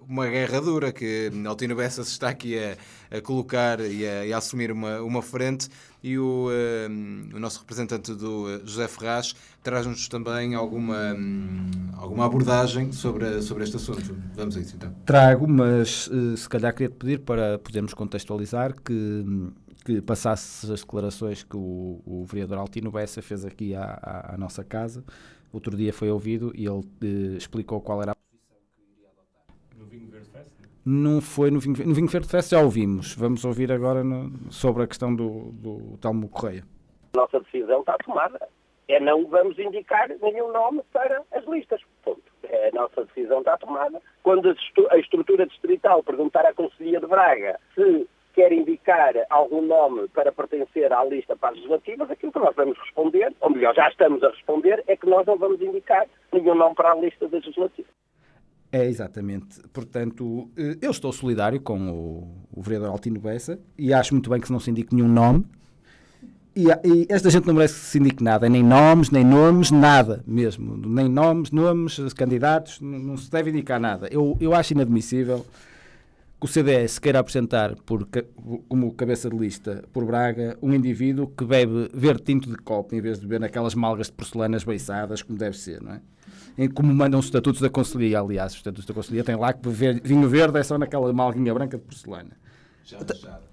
uma 0.09 0.26
guerra 0.28 0.61
dura 0.61 0.93
que 0.93 1.31
Altino 1.47 1.76
Bessa 1.76 2.05
se 2.05 2.11
está 2.11 2.28
aqui 2.28 2.59
a, 2.59 2.76
a 3.16 3.21
colocar 3.21 3.81
e 3.81 4.07
a, 4.07 4.35
a 4.35 4.38
assumir 4.38 4.71
uma, 4.71 5.00
uma 5.00 5.23
frente 5.23 5.69
e 6.07 6.19
o, 6.19 6.49
eh, 6.51 6.87
o 7.35 7.39
nosso 7.41 7.61
representante 7.61 8.15
do 8.15 8.49
eh, 8.49 8.61
José 8.65 8.87
Ferraz 8.89 9.35
traz-nos 9.63 10.09
também 10.09 10.55
alguma, 10.55 11.15
hum, 11.15 11.67
alguma 11.95 12.25
abordagem 12.27 12.93
sobre, 12.93 13.43
sobre 13.43 13.65
este 13.65 13.77
assunto. 13.77 14.17
Vamos 14.37 14.57
a 14.57 14.61
isso 14.61 14.77
então. 14.77 14.95
Trago, 15.05 15.49
mas 15.49 16.09
eh, 16.13 16.37
se 16.37 16.49
calhar 16.49 16.73
queria-te 16.75 16.97
pedir 16.97 17.21
para 17.21 17.59
podermos 17.59 17.93
contextualizar 17.95 18.75
que, 18.83 19.25
que 19.85 20.01
passasse 20.01 20.71
as 20.73 20.81
declarações 20.81 21.43
que 21.43 21.57
o, 21.57 22.01
o 22.05 22.25
vereador 22.25 22.59
Altino 22.59 22.91
Bessa 22.91 23.21
fez 23.23 23.45
aqui 23.45 23.75
à, 23.75 23.83
à- 23.85 24.35
à 24.35 24.38
nossa 24.38 24.62
casa. 24.64 25.05
Outro 25.53 25.77
dia 25.77 25.92
foi 25.92 26.11
ouvido 26.11 26.53
e 26.55 26.66
ele 26.66 26.83
eh, 27.03 27.37
explicou 27.37 27.81
qual 27.81 28.03
era 28.03 28.12
a 28.12 28.16
Não 30.88 31.20
foi 31.20 31.51
no 31.51 31.59
Vinho, 31.59 31.85
no 31.85 31.94
Vinho 31.94 32.07
Verde 32.07 32.29
Fest, 32.29 32.51
já 32.53 32.61
ouvimos. 32.61 33.14
Vamos 33.16 33.44
ouvir 33.44 33.72
agora 33.72 34.05
no- 34.05 34.31
sobre 34.53 34.85
a 34.85 34.87
questão 34.87 35.14
do, 35.14 35.51
do 35.53 35.99
Telmo 36.01 36.29
Correia. 36.29 36.62
nossa 37.14 37.40
decisão 37.40 37.81
está 37.81 37.96
tomada. 37.99 38.38
É 38.88 39.01
não 39.01 39.27
vamos 39.27 39.59
indicar 39.59 40.09
nenhum 40.22 40.53
nome 40.53 40.81
para 40.92 41.20
as 41.33 41.44
listas. 41.46 41.81
Ponto. 42.05 42.22
É, 42.44 42.68
a 42.68 42.72
nossa 42.72 43.05
decisão 43.07 43.40
está 43.40 43.57
tomada. 43.57 44.01
Quando 44.22 44.55
a 44.90 44.96
estrutura 44.99 45.44
distrital 45.46 46.05
perguntar 46.05 46.46
à 46.46 46.55
Conselhia 46.55 47.01
de 47.01 47.07
Braga 47.09 47.59
se 47.75 48.07
quer 48.33 48.53
indicar 48.53 49.14
algum 49.29 49.62
nome 49.62 50.07
para 50.11 50.31
pertencer 50.31 50.92
à 50.92 51.03
lista 51.05 51.35
para 51.35 51.49
as 51.49 51.57
legislativas, 51.57 52.09
aquilo 52.12 52.31
que 52.31 52.38
nós 52.38 52.55
vamos 52.55 52.79
responder, 52.79 53.35
ou 53.40 53.51
melhor, 53.51 53.75
já 53.75 53.88
estamos 53.88 54.22
a 54.22 54.29
responder, 54.29 54.85
é 54.87 54.96
que 54.96 55.07
nós 55.09 55.27
não 55.27 55.37
vamos 55.37 55.61
indicar 55.61 56.07
nenhum 56.33 56.55
nome 56.55 56.77
para 56.77 56.92
a 56.92 56.94
lista 56.94 57.27
das 57.27 57.44
legislativas. 57.44 57.90
É, 58.77 58.87
exatamente. 58.87 59.61
Portanto, 59.73 60.51
eh, 60.57 60.77
eu 60.83 60.91
estou 60.91 61.11
solidário 61.11 61.59
com 61.61 61.89
o, 61.91 62.29
o 62.53 62.62
vereador 62.62 62.91
Altino 62.91 63.19
Bessa 63.19 63.59
e 63.79 63.93
acho 63.93 64.12
muito 64.12 64.29
bem 64.29 64.39
que 64.39 64.53
não 64.53 64.61
se 64.61 64.71
indique 64.71 64.95
nenhum 64.95 65.09
nome. 65.09 65.47
E, 66.55 66.67
e 66.85 67.07
esta 67.09 67.31
gente 67.31 67.47
não 67.47 67.55
merece 67.55 67.75
que 67.75 67.87
se 67.87 67.99
indique 67.99 68.23
nada, 68.23 68.49
nem 68.49 68.62
nomes, 68.62 69.11
nem 69.11 69.25
nomes, 69.25 69.71
nada 69.71 70.23
mesmo. 70.27 70.77
Nem 70.77 71.09
nomes, 71.09 71.51
nomes, 71.51 72.12
candidatos, 72.12 72.79
não, 72.81 72.99
não 72.99 73.17
se 73.17 73.31
deve 73.31 73.51
indicar 73.51 73.81
nada. 73.81 74.09
Eu, 74.11 74.37
eu 74.41 74.55
acho 74.55 74.75
inadmissível 74.75 75.45
que 76.38 76.44
o 76.44 76.49
CDS 76.49 76.99
queira 76.99 77.18
apresentar 77.18 77.75
por, 77.77 78.07
como 78.68 78.92
cabeça 78.92 79.31
de 79.31 79.37
lista 79.37 79.83
por 79.92 80.05
Braga 80.05 80.57
um 80.61 80.72
indivíduo 80.75 81.29
que 81.29 81.44
bebe 81.44 81.88
verde 81.94 82.22
tinto 82.25 82.51
de 82.51 82.57
copo 82.57 82.94
em 82.94 83.01
vez 83.01 83.18
de 83.18 83.27
beber 83.27 83.40
naquelas 83.40 83.75
malgas 83.75 84.09
de 84.09 84.12
porcelanas 84.12 84.62
beiçadas, 84.62 85.22
como 85.22 85.38
deve 85.38 85.57
ser, 85.57 85.83
não 85.83 85.92
é? 85.92 86.01
Em 86.59 86.68
como 86.68 86.92
mandam 86.92 87.20
os 87.20 87.27
estatutos 87.27 87.61
da 87.61 87.70
Conselhia, 87.70 88.20
aliás, 88.20 88.53
os 88.53 88.59
estatutos 88.59 88.87
da 88.87 88.94
Conselhia 88.94 89.25
têm 89.25 89.37
lá 89.37 89.53
que 89.53 89.66
beber 89.66 90.01
vinho 90.03 90.29
verde 90.29 90.59
é 90.59 90.62
só 90.62 90.77
naquela 90.79 91.11
malguinha 91.12 91.53
branca 91.55 91.79
de 91.79 91.85
porcelana. 91.85 92.37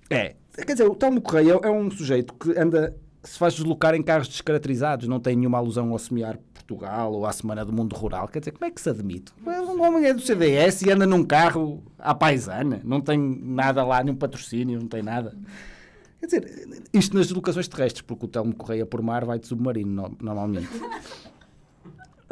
É, 0.09 0.35
quer 0.55 0.73
dizer, 0.73 0.87
o 0.87 0.95
Telmo 0.95 1.21
Correia 1.21 1.59
é 1.63 1.69
um 1.69 1.89
sujeito 1.89 2.33
que 2.33 2.57
anda, 2.57 2.95
se 3.23 3.37
faz 3.37 3.53
deslocar 3.53 3.95
em 3.95 4.03
carros 4.03 4.27
descaracterizados, 4.27 5.07
não 5.07 5.19
tem 5.19 5.35
nenhuma 5.35 5.57
alusão 5.57 5.91
ao 5.91 5.99
semear 5.99 6.37
Portugal 6.67 7.13
ou 7.13 7.25
à 7.25 7.31
Semana 7.31 7.63
do 7.65 7.71
Mundo 7.73 7.93
Rural. 7.95 8.27
Quer 8.27 8.39
dizer, 8.39 8.51
como 8.51 8.65
é 8.65 8.71
que 8.71 8.81
se 8.81 8.89
admite? 8.89 9.31
Um 9.45 9.81
homem 9.81 10.05
é 10.05 10.13
do 10.13 10.21
CDS 10.21 10.81
e 10.83 10.91
anda 10.91 11.05
num 11.05 11.23
carro 11.23 11.83
à 11.99 12.15
paisana, 12.15 12.81
não 12.83 13.01
tem 13.01 13.17
nada 13.19 13.83
lá, 13.83 14.03
nenhum 14.03 14.15
patrocínio, 14.15 14.79
não 14.79 14.87
tem 14.87 15.03
nada. 15.03 15.35
Quer 16.19 16.25
dizer, 16.25 16.83
isto 16.93 17.15
nas 17.17 17.27
deslocações 17.27 17.67
terrestres, 17.67 18.01
porque 18.01 18.25
o 18.25 18.27
Telmo 18.29 18.55
Correia 18.55 18.85
por 18.85 19.01
mar 19.01 19.25
vai 19.25 19.37
de 19.39 19.45
submarino, 19.47 19.91
no- 19.91 20.17
normalmente. 20.21 20.69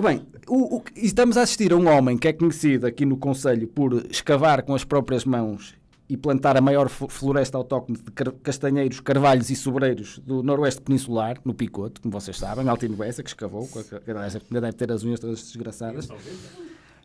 Bem, 0.02 0.26
o- 0.48 0.78
o- 0.78 0.84
estamos 0.96 1.38
a 1.38 1.44
assistir 1.44 1.72
a 1.74 1.76
um 1.76 1.88
homem 1.88 2.18
que 2.18 2.28
é 2.28 2.34
conhecido 2.34 2.88
aqui 2.88 3.06
no 3.06 3.18
Conselho 3.18 3.68
por 3.68 3.94
escavar 4.10 4.64
com 4.64 4.74
as 4.74 4.84
próprias 4.84 5.26
mãos 5.26 5.76
e 6.12 6.18
plantar 6.18 6.58
a 6.58 6.62
maior 6.62 6.90
floresta 6.90 7.58
autóctone 7.58 7.98
de 7.98 8.32
castanheiros, 8.44 9.00
carvalhos 9.00 9.50
e 9.50 9.56
sobreiros 9.56 10.20
do 10.20 10.44
noroeste 10.44 10.82
peninsular, 10.82 11.38
no 11.46 11.54
Picote, 11.54 12.02
como 12.02 12.12
vocês 12.12 12.38
sabem, 12.38 12.68
Altino 12.68 12.98
Bessa, 12.98 13.24
que 13.24 13.30
escavou, 13.30 13.66
que 13.66 14.52
deve 14.52 14.74
ter 14.74 14.92
as 14.92 15.06
unhas 15.06 15.22
todas 15.22 15.42
desgraçadas. 15.42 16.10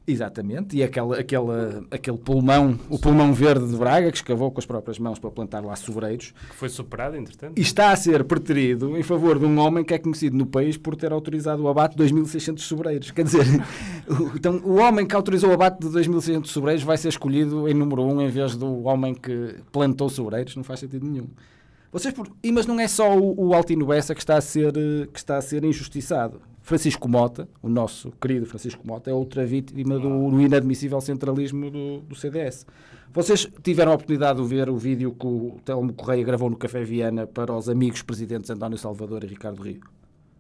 Exatamente, 0.09 0.77
e 0.77 0.85
aquele, 0.85 1.15
aquele, 1.19 1.87
aquele 1.91 2.17
pulmão, 2.17 2.79
o 2.89 2.97
pulmão 2.97 3.35
verde 3.35 3.67
de 3.67 3.77
Braga, 3.77 4.09
que 4.13 4.17
escavou 4.19 4.53
com 4.53 4.61
as 4.61 4.65
próprias 4.65 5.01
mãos 5.01 5.19
para 5.19 5.31
plantar 5.33 5.65
lá 5.65 5.75
sobreiros, 5.75 6.33
Que 6.49 6.55
foi 6.55 6.69
superado, 6.69 7.17
entretanto. 7.17 7.59
e 7.59 7.61
está 7.61 7.91
a 7.91 7.97
ser 7.97 8.23
preterido 8.23 8.97
em 8.97 9.03
favor 9.03 9.37
de 9.37 9.45
um 9.45 9.59
homem 9.59 9.83
que 9.85 9.93
é 9.93 9.99
conhecido 9.99 10.37
no 10.37 10.47
país 10.47 10.77
por 10.77 10.95
ter 10.95 11.11
autorizado 11.13 11.61
o 11.65 11.69
abate 11.69 11.97
de 11.97 12.05
2.600 12.05 12.61
sobreiros. 12.61 13.11
Quer 13.11 13.25
dizer, 13.25 13.45
o- 14.09 14.37
então, 14.37 14.61
o 14.65 14.77
homem 14.77 15.05
que 15.05 15.17
autorizou 15.17 15.51
o 15.51 15.53
abate 15.55 15.81
de 15.81 15.89
2.600 15.89 16.47
sobreiros 16.47 16.85
vai 16.85 16.97
ser 16.97 17.09
escolhido 17.09 17.69
em 17.69 17.75
número 17.75 18.03
um 18.05 18.21
em 18.23 18.29
vez 18.29 18.55
do 18.55 18.85
homem 18.85 19.13
que 19.13 19.57
plantou 19.73 20.09
sobreiros. 20.09 20.55
Não 20.55 20.63
faz 20.63 20.79
sentido 20.79 21.05
nenhum. 21.05 21.27
Vocês, 21.91 22.15
por- 22.15 22.29
e, 22.45 22.53
mas 22.53 22.65
não 22.67 22.79
é 22.79 22.87
só 22.87 23.17
o, 23.19 23.49
o 23.49 23.55
Altino 23.55 23.87
Bessa 23.87 24.15
que 24.15 24.21
está, 24.21 24.37
a 24.37 24.41
ser, 24.41 24.73
eh, 24.77 25.09
que 25.13 25.19
está 25.19 25.37
a 25.37 25.41
ser 25.41 25.65
injustiçado. 25.65 26.41
Francisco 26.67 27.09
Mota, 27.09 27.49
o 27.63 27.69
nosso 27.69 28.11
querido 28.21 28.45
Francisco 28.45 28.85
Mota, 28.85 29.09
é 29.09 29.15
outra 29.15 29.47
vítima 29.47 30.01
do, 30.01 30.31
do 30.33 30.41
inadmissível 30.41 31.01
centralismo 31.01 31.71
do, 31.71 32.01
do 32.01 32.17
CDS. 32.17 32.67
Vocês 33.15 33.49
tiveram 33.63 33.93
a 33.93 33.95
oportunidade 33.95 34.43
de 34.43 34.49
ver 34.49 34.69
o 34.69 34.77
vídeo 34.77 35.15
que 35.15 35.25
o 35.29 35.61
Telmo 35.65 35.93
Correia 35.93 36.25
gravou 36.25 36.51
no 36.51 36.57
Café 36.57 36.83
Viana 36.83 37.25
para 37.25 37.55
os 37.55 37.69
amigos 37.69 38.03
presidentes 38.03 38.51
António 38.51 38.77
Salvador 38.77 39.23
e 39.23 39.29
Ricardo 39.29 39.63
Rio? 39.63 39.79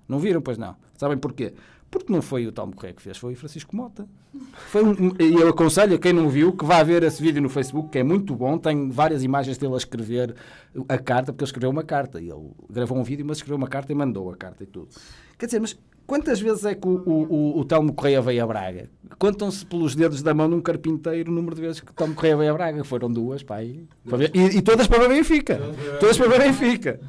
Não 0.09 0.19
viram, 0.19 0.43
pois 0.43 0.59
não. 0.59 0.75
Sabem 0.99 1.17
porquê? 1.17 1.55
Porque 1.89 2.13
não 2.13 2.21
foi 2.21 2.45
o 2.45 2.51
Telmo 2.51 2.75
Correia 2.75 2.95
que 2.95 3.03
fez, 3.03 3.17
foi 3.17 3.35
o 3.35 3.37
Francisco 3.37 3.77
Mota. 3.77 4.09
Foi 4.67 4.83
um- 4.83 5.15
eu 5.21 5.49
aconselho 5.49 5.95
a 5.95 5.99
quem 5.99 6.13
não 6.13 6.29
viu 6.29 6.53
que 6.53 6.65
vá 6.65 6.83
ver 6.83 7.05
esse 7.05 7.23
vídeo 7.23 7.41
no 7.41 7.49
Facebook, 7.49 7.91
que 7.91 7.99
é 7.99 8.03
muito 8.03 8.35
bom. 8.35 8.59
Tem 8.59 8.91
várias 8.91 9.23
imagens 9.23 9.59
dele 9.59 9.75
a 9.75 9.77
escrever 9.77 10.35
a 10.89 10.99
carta, 10.99 11.33
porque 11.33 11.45
ele 11.45 11.49
escreveu 11.49 11.71
uma 11.71 11.85
carta. 11.85 12.19
Ele 12.19 12.51
gravou 12.69 12.99
um 12.99 13.05
vídeo, 13.05 13.25
mas 13.25 13.37
escreveu 13.39 13.57
uma 13.57 13.69
carta 13.69 13.93
e 13.93 13.95
mandou 13.95 14.29
a 14.29 14.37
carta 14.37 14.65
e 14.65 14.67
tudo. 14.67 14.89
Quer 15.39 15.47
dizer, 15.47 15.61
mas 15.61 15.79
quantas 16.07 16.41
vezes 16.41 16.65
é 16.65 16.75
que 16.75 16.87
o, 16.87 17.03
o, 17.07 17.13
o, 17.57 17.59
o 17.61 17.65
Telmo 17.65 17.93
Correia 17.93 18.21
veio 18.23 18.43
a 18.43 18.47
Braga? 18.47 18.89
Contam-se 19.19 19.65
pelos 19.65 19.95
dedos 19.95 20.23
da 20.23 20.35
mão 20.35 20.49
de 20.49 20.55
um 20.55 20.61
carpinteiro 20.61 21.31
o 21.31 21.35
número 21.35 21.55
de 21.55 21.61
vezes 21.63 21.81
que 21.81 21.91
o 21.91 21.95
Telmo 21.95 22.15
Correia 22.15 22.37
veio 22.37 22.51
a 22.51 22.55
Braga. 22.55 22.85
Foram 22.85 23.11
duas, 23.13 23.43
pá. 23.43 23.63
E, 23.63 23.87
para 24.09 24.19
ver- 24.19 24.31
e, 24.35 24.59
e 24.59 24.63
todas 24.63 24.87
para 24.87 25.01
ver 25.01 25.09
Benfica. 25.09 25.59
Todas 26.01 26.17
para 26.19 26.39
Benfica. 26.39 27.01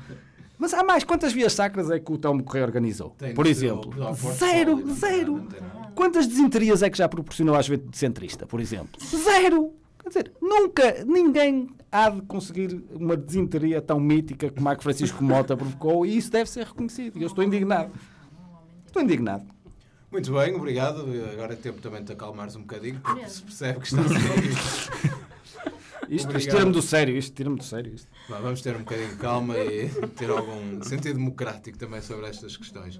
Mas 0.57 0.73
há 0.73 0.83
mais. 0.83 1.03
Quantas 1.03 1.33
vias 1.33 1.53
sacras 1.53 1.91
é 1.91 1.99
que 1.99 2.11
o 2.11 2.17
Telmo 2.17 2.43
Correia 2.43 2.65
organizou? 2.65 3.11
Tem 3.17 3.33
Por 3.33 3.45
exemplo. 3.45 3.91
Zero, 4.33 4.77
Sol, 4.87 4.95
zero. 4.95 5.47
Quantas 5.93 6.25
desenterias 6.27 6.81
é 6.81 6.89
que 6.89 6.97
já 6.97 7.07
proporcionou 7.09 7.55
à 7.55 7.61
juventude 7.61 7.97
centrista, 7.97 8.45
por 8.47 8.59
exemplo? 8.59 8.89
Zero! 9.03 9.71
Quer 10.01 10.09
dizer, 10.09 10.31
nunca, 10.41 11.03
ninguém 11.05 11.67
há 11.91 12.09
de 12.09 12.21
conseguir 12.21 12.81
uma 12.93 13.17
desenteria 13.17 13.81
tão 13.81 13.99
mítica 13.99 14.49
como 14.49 14.69
a 14.69 14.75
que 14.75 14.81
Francisco 14.83 15.21
Mota 15.23 15.57
provocou 15.57 16.05
e 16.05 16.15
isso 16.15 16.31
deve 16.31 16.49
ser 16.49 16.65
reconhecido. 16.65 17.17
E 17.19 17.23
eu 17.23 17.27
estou 17.27 17.43
indignado. 17.43 17.91
Estou 18.87 19.01
indignado. 19.01 19.45
Muito 20.11 20.33
bem, 20.33 20.55
obrigado. 20.55 21.05
Agora 21.31 21.53
é 21.53 21.55
tempo 21.55 21.81
também 21.81 21.99
de 21.99 22.07
te 22.07 22.13
acalmares 22.13 22.55
um 22.55 22.61
bocadinho, 22.61 22.99
porque 22.99 23.29
se 23.29 23.43
percebe 23.43 23.79
que 23.79 23.87
está 23.87 24.01
a 24.01 24.07
ser 24.07 25.17
Isto, 26.09 26.37
isto 26.37 26.49
tira-me 26.51 26.71
do 26.71 26.81
sério, 26.81 27.17
isto 27.17 27.35
tira-me 27.35 27.57
do 27.57 27.63
sério. 27.63 27.93
Isto. 27.93 28.07
Vamos 28.29 28.61
ter 28.61 28.75
um 28.75 28.79
bocadinho 28.79 29.09
de 29.09 29.15
calma 29.17 29.57
e 29.57 29.89
ter 30.15 30.29
algum 30.29 30.81
sentido 30.81 31.15
democrático 31.15 31.77
também 31.77 32.01
sobre 32.01 32.27
estas 32.27 32.55
questões. 32.55 32.97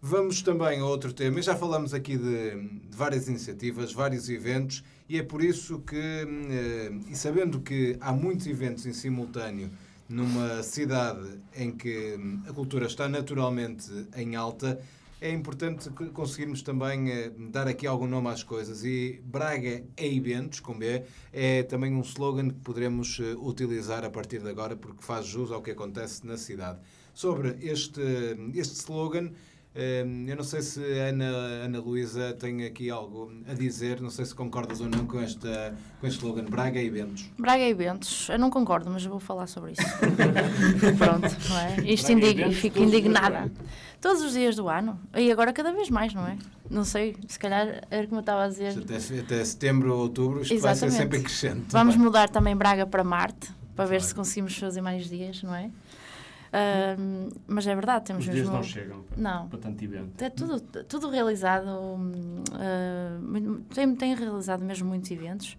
Vamos 0.00 0.40
também 0.40 0.80
a 0.80 0.84
outro 0.86 1.12
tema. 1.12 1.42
Já 1.42 1.54
falamos 1.54 1.92
aqui 1.92 2.16
de, 2.16 2.52
de 2.58 2.96
várias 2.96 3.28
iniciativas, 3.28 3.92
vários 3.92 4.30
eventos, 4.30 4.82
e 5.06 5.18
é 5.18 5.22
por 5.22 5.44
isso 5.44 5.80
que, 5.80 5.96
eh, 5.96 6.92
e 7.08 7.14
sabendo 7.14 7.60
que 7.60 7.98
há 8.00 8.10
muitos 8.10 8.46
eventos 8.46 8.86
em 8.86 8.94
simultâneo 8.94 9.70
numa 10.08 10.62
cidade 10.62 11.38
em 11.54 11.70
que 11.70 12.18
a 12.48 12.52
cultura 12.52 12.86
está 12.86 13.08
naturalmente 13.08 13.90
em 14.16 14.34
alta, 14.34 14.80
é 15.20 15.30
importante 15.30 15.90
conseguirmos 16.12 16.62
também 16.62 17.10
eh, 17.10 17.30
dar 17.50 17.68
aqui 17.68 17.86
algum 17.86 18.06
nome 18.06 18.28
às 18.28 18.42
coisas. 18.42 18.84
E 18.84 19.20
Braga 19.24 19.84
é 19.96 20.06
eventos, 20.06 20.60
com 20.60 20.76
B, 20.76 21.02
é 21.32 21.62
também 21.62 21.92
um 21.94 22.00
slogan 22.00 22.48
que 22.48 22.60
poderemos 22.60 23.20
eh, 23.20 23.34
utilizar 23.38 24.04
a 24.04 24.10
partir 24.10 24.40
de 24.40 24.48
agora, 24.48 24.74
porque 24.74 25.02
faz 25.02 25.26
jus 25.26 25.52
ao 25.52 25.60
que 25.60 25.72
acontece 25.72 26.26
na 26.26 26.38
cidade. 26.38 26.80
Sobre 27.12 27.58
este, 27.60 28.00
este 28.54 28.76
slogan, 28.76 29.26
eh, 29.26 29.32
eu 29.74 30.36
não 30.36 30.42
sei 30.42 30.62
se 30.62 30.80
a 30.80 31.08
Ana, 31.08 31.24
Ana 31.64 31.78
Luísa 31.78 32.32
tem 32.38 32.64
aqui 32.64 32.90
algo 32.90 33.32
a 33.48 33.54
dizer, 33.54 34.00
não 34.00 34.10
sei 34.10 34.24
se 34.24 34.34
concordas 34.34 34.80
ou 34.80 34.88
não 34.88 35.06
com, 35.06 35.20
esta, 35.20 35.74
com 36.00 36.06
este 36.06 36.18
slogan 36.18 36.44
Braga 36.44 36.80
é 36.80 36.84
Eventos. 36.84 37.30
Braga 37.38 37.62
Eventos, 37.62 38.28
eu 38.28 38.38
não 38.38 38.50
concordo, 38.50 38.90
mas 38.90 39.04
eu 39.04 39.10
vou 39.10 39.20
falar 39.20 39.46
sobre 39.46 39.72
isso. 39.72 39.82
Pronto, 40.98 41.36
não 41.48 41.58
é? 41.58 41.80
Isto 41.84 42.10
indig... 42.10 42.52
Fico 42.52 42.80
indignada. 42.80 43.50
Todos 44.00 44.22
os 44.22 44.32
dias 44.32 44.56
do 44.56 44.68
ano. 44.68 44.98
E 45.14 45.30
agora 45.30 45.52
cada 45.52 45.72
vez 45.72 45.88
mais, 45.90 46.14
não 46.14 46.26
é? 46.26 46.36
Não 46.68 46.84
sei, 46.84 47.16
se 47.28 47.38
calhar 47.38 47.82
era 47.90 48.06
como 48.06 48.18
eu 48.18 48.20
estava 48.20 48.44
a 48.44 48.48
dizer. 48.48 48.76
Até, 48.78 48.96
até 48.96 49.44
setembro 49.44 49.92
ou 49.92 50.00
outubro 50.00 50.42
isto 50.42 50.58
vai 50.58 50.74
ser 50.74 50.86
Exatamente. 50.86 50.96
sempre 50.96 51.20
crescente. 51.20 51.66
Vamos 51.68 51.94
também. 51.94 52.06
mudar 52.06 52.28
também 52.28 52.56
Braga 52.56 52.86
para 52.86 53.04
Marte, 53.04 53.50
para 53.76 53.84
ver 53.84 54.00
Vai. 54.00 54.08
se 54.08 54.14
conseguimos 54.14 54.56
fazer 54.56 54.80
mais 54.80 55.08
dias, 55.08 55.42
não 55.42 55.54
é? 55.54 55.70
Mas 57.46 57.66
é 57.66 57.74
verdade, 57.74 58.06
temos 58.06 58.24
Os 58.26 58.30
dias 58.32 58.38
mesmo. 58.44 58.56
não 58.56 58.62
chegam 58.62 59.02
para, 59.02 59.16
Não. 59.20 59.48
para 59.48 59.58
tanto 59.58 59.84
evento. 59.84 60.22
É 60.22 60.30
tudo, 60.30 60.60
tudo 60.60 61.08
realizado. 61.10 61.68
muito- 63.22 63.74
tem, 63.74 63.94
tem 63.96 64.14
realizado 64.14 64.64
mesmo 64.64 64.88
muitos 64.88 65.10
eventos, 65.10 65.56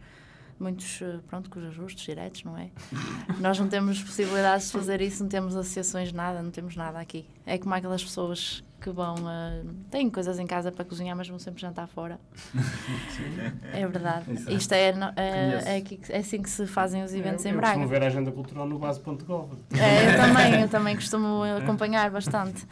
muitos, 0.59 0.99
ah, 1.03 1.19
pronto, 1.27 1.49
com 1.49 1.59
os 1.59 1.65
ajustes 1.65 2.03
diretos, 2.05 2.43
não 2.43 2.57
é? 2.57 2.69
Nós 3.39 3.59
não 3.59 3.67
temos 3.67 4.01
possibilidades 4.03 4.67
de 4.67 4.73
fazer 4.73 5.01
isso, 5.01 5.23
não 5.23 5.29
temos 5.29 5.55
associações, 5.55 6.11
nada, 6.13 6.41
não 6.41 6.51
temos 6.51 6.75
nada 6.75 6.99
aqui. 6.99 7.25
É 7.45 7.57
como 7.57 7.73
aquelas 7.73 8.03
pessoas 8.03 8.63
que 8.81 8.89
vão. 8.89 9.15
ah, 9.27 9.61
têm 9.89 10.09
coisas 10.09 10.39
em 10.39 10.47
casa 10.47 10.71
para 10.71 10.83
cozinhar, 10.83 11.15
mas 11.15 11.27
vão 11.29 11.37
sempre 11.39 11.61
jantar 11.61 11.87
fora. 11.87 12.19
É 13.73 13.87
verdade. 13.87 14.25
Isto 14.53 14.73
é, 14.73 14.91
no- 14.91 15.13
é, 15.15 15.63
é, 15.65 15.77
aqui 15.77 15.97
que- 15.97 16.11
é 16.11 16.17
assim 16.17 16.41
que 16.41 16.49
se 16.49 16.65
fazem 16.67 17.03
os 17.03 17.13
eventos 17.13 17.45
eu, 17.45 17.51
em 17.51 17.53
eu 17.53 17.57
Braga. 17.59 17.75
costumo 17.75 17.87
ver 17.89 18.03
a 18.03 18.07
agenda 18.07 18.31
cultural 18.31 18.65
no 18.67 18.77
base.gov. 18.79 19.53
É, 19.79 20.07
eu 20.13 20.17
também, 20.17 20.61
eu 20.61 20.67
também 20.69 20.95
costumo 20.95 21.43
acompanhar 21.43 22.09
bastante. 22.09 22.65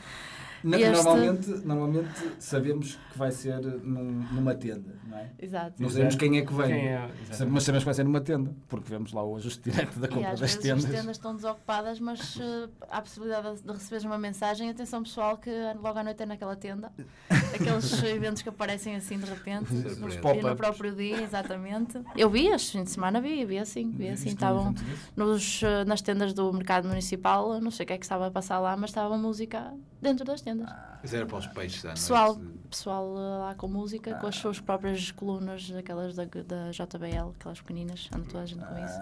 Este- 0.63 0.89
Normalmente, 1.03 1.49
normalmente 1.65 2.09
sabemos 2.39 2.95
que 3.11 3.17
vai 3.17 3.31
ser 3.31 3.59
num- 3.61 4.25
numa 4.31 4.53
tenda, 4.55 4.95
não 5.07 5.17
é? 5.17 5.29
Exato. 5.39 5.81
Não 5.81 5.89
sabemos 5.89 6.15
quem 6.15 6.37
é 6.37 6.45
que 6.45 6.53
vem. 6.53 6.67
Quem 6.67 6.87
é? 6.89 7.09
Mas 7.49 7.63
sabemos 7.63 7.83
que 7.83 7.85
vai 7.85 7.93
ser 7.93 8.03
numa 8.03 8.21
tenda, 8.21 8.53
porque 8.67 8.89
vemos 8.89 9.13
lá 9.13 9.23
o 9.23 9.35
ajuste 9.37 9.69
direto 9.71 9.99
da 9.99 10.07
E 10.07 10.09
compra 10.09 10.31
às 10.31 10.39
das 10.39 10.51
vezes 10.53 10.63
tendas. 10.63 10.85
as 10.85 10.91
tendas 10.91 11.15
estão 11.17 11.35
desocupadas, 11.35 11.99
mas 11.99 12.37
eh, 12.39 12.69
há 12.89 12.97
a 12.97 13.01
possibilidade 13.01 13.55
de- 13.57 13.63
de 13.63 13.71
receberes 13.71 14.03
uma 14.05 14.17
mensagem. 14.17 14.69
Atenção 14.69 15.01
pessoal, 15.03 15.37
que 15.37 15.49
logo 15.81 15.97
à 15.99 16.03
noite 16.03 16.21
é 16.21 16.25
naquela 16.25 16.55
tenda. 16.55 16.91
Aqueles 17.53 18.03
eventos 18.03 18.41
que 18.41 18.49
aparecem 18.49 18.95
assim 18.95 19.17
de 19.17 19.25
repente. 19.25 19.67
Surpresa. 19.67 20.41
no- 20.41 20.49
E 20.51 20.55
próprio 20.55 20.95
dia, 20.95 21.21
exatamente. 21.21 21.99
Eu 22.15 22.29
vi, 22.29 22.47
este 22.47 22.73
fim 22.77 22.83
de 22.83 22.91
semana 22.91 23.19
vi, 23.21 23.43
vi 23.45 23.57
assim, 23.57 23.91
vi 23.91 24.09
assim. 24.09 24.29
Estavam 24.29 24.73
nos, 25.15 25.61
eh, 25.63 25.83
nas 25.85 26.01
tendas 26.01 26.33
do 26.33 26.51
mercado 26.53 26.87
municipal, 26.87 27.59
não 27.59 27.71
sei 27.71 27.83
o 27.83 27.87
que 27.87 27.93
é 27.93 27.97
que 27.97 28.05
estava 28.05 28.27
a 28.27 28.31
passar 28.31 28.59
lá, 28.59 28.75
mas 28.77 28.89
estava 28.91 29.17
música 29.17 29.73
dentro 30.01 30.23
das 30.25 30.41
tendas. 30.41 30.69
Mas 31.01 31.13
era 31.13 31.25
para 31.25 31.37
os 31.37 31.47
peixes 31.47 31.83
à 31.85 31.89
Pessoal, 31.89 32.35
noite. 32.35 32.57
pessoal 32.69 33.15
eh, 33.17 33.37
lá 33.39 33.55
com 33.55 33.67
música, 33.67 34.13
com 34.15 34.27
as 34.27 34.35
suas 34.35 34.59
próprias 34.59 35.11
colunas, 35.11 35.71
aquelas 35.77 36.15
da, 36.15 36.25
da 36.25 36.71
JBL, 36.71 37.31
aquelas 37.39 37.59
pequeninas, 37.61 38.09
anda 38.13 38.25
toda 38.25 38.43
a 38.43 38.45
gente 38.45 38.63
com 38.65 38.77
isso. 38.85 38.99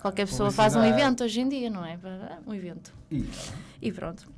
Qualquer 0.00 0.26
pessoa 0.26 0.50
faz 0.52 0.74
um 0.74 0.78
publicidade. 0.78 1.02
evento 1.02 1.24
hoje 1.24 1.40
em 1.40 1.48
dia, 1.48 1.68
não 1.70 1.84
é? 1.84 1.98
Um 2.46 2.54
evento. 2.54 2.92
E 3.82 3.90
pronto. 3.92 4.28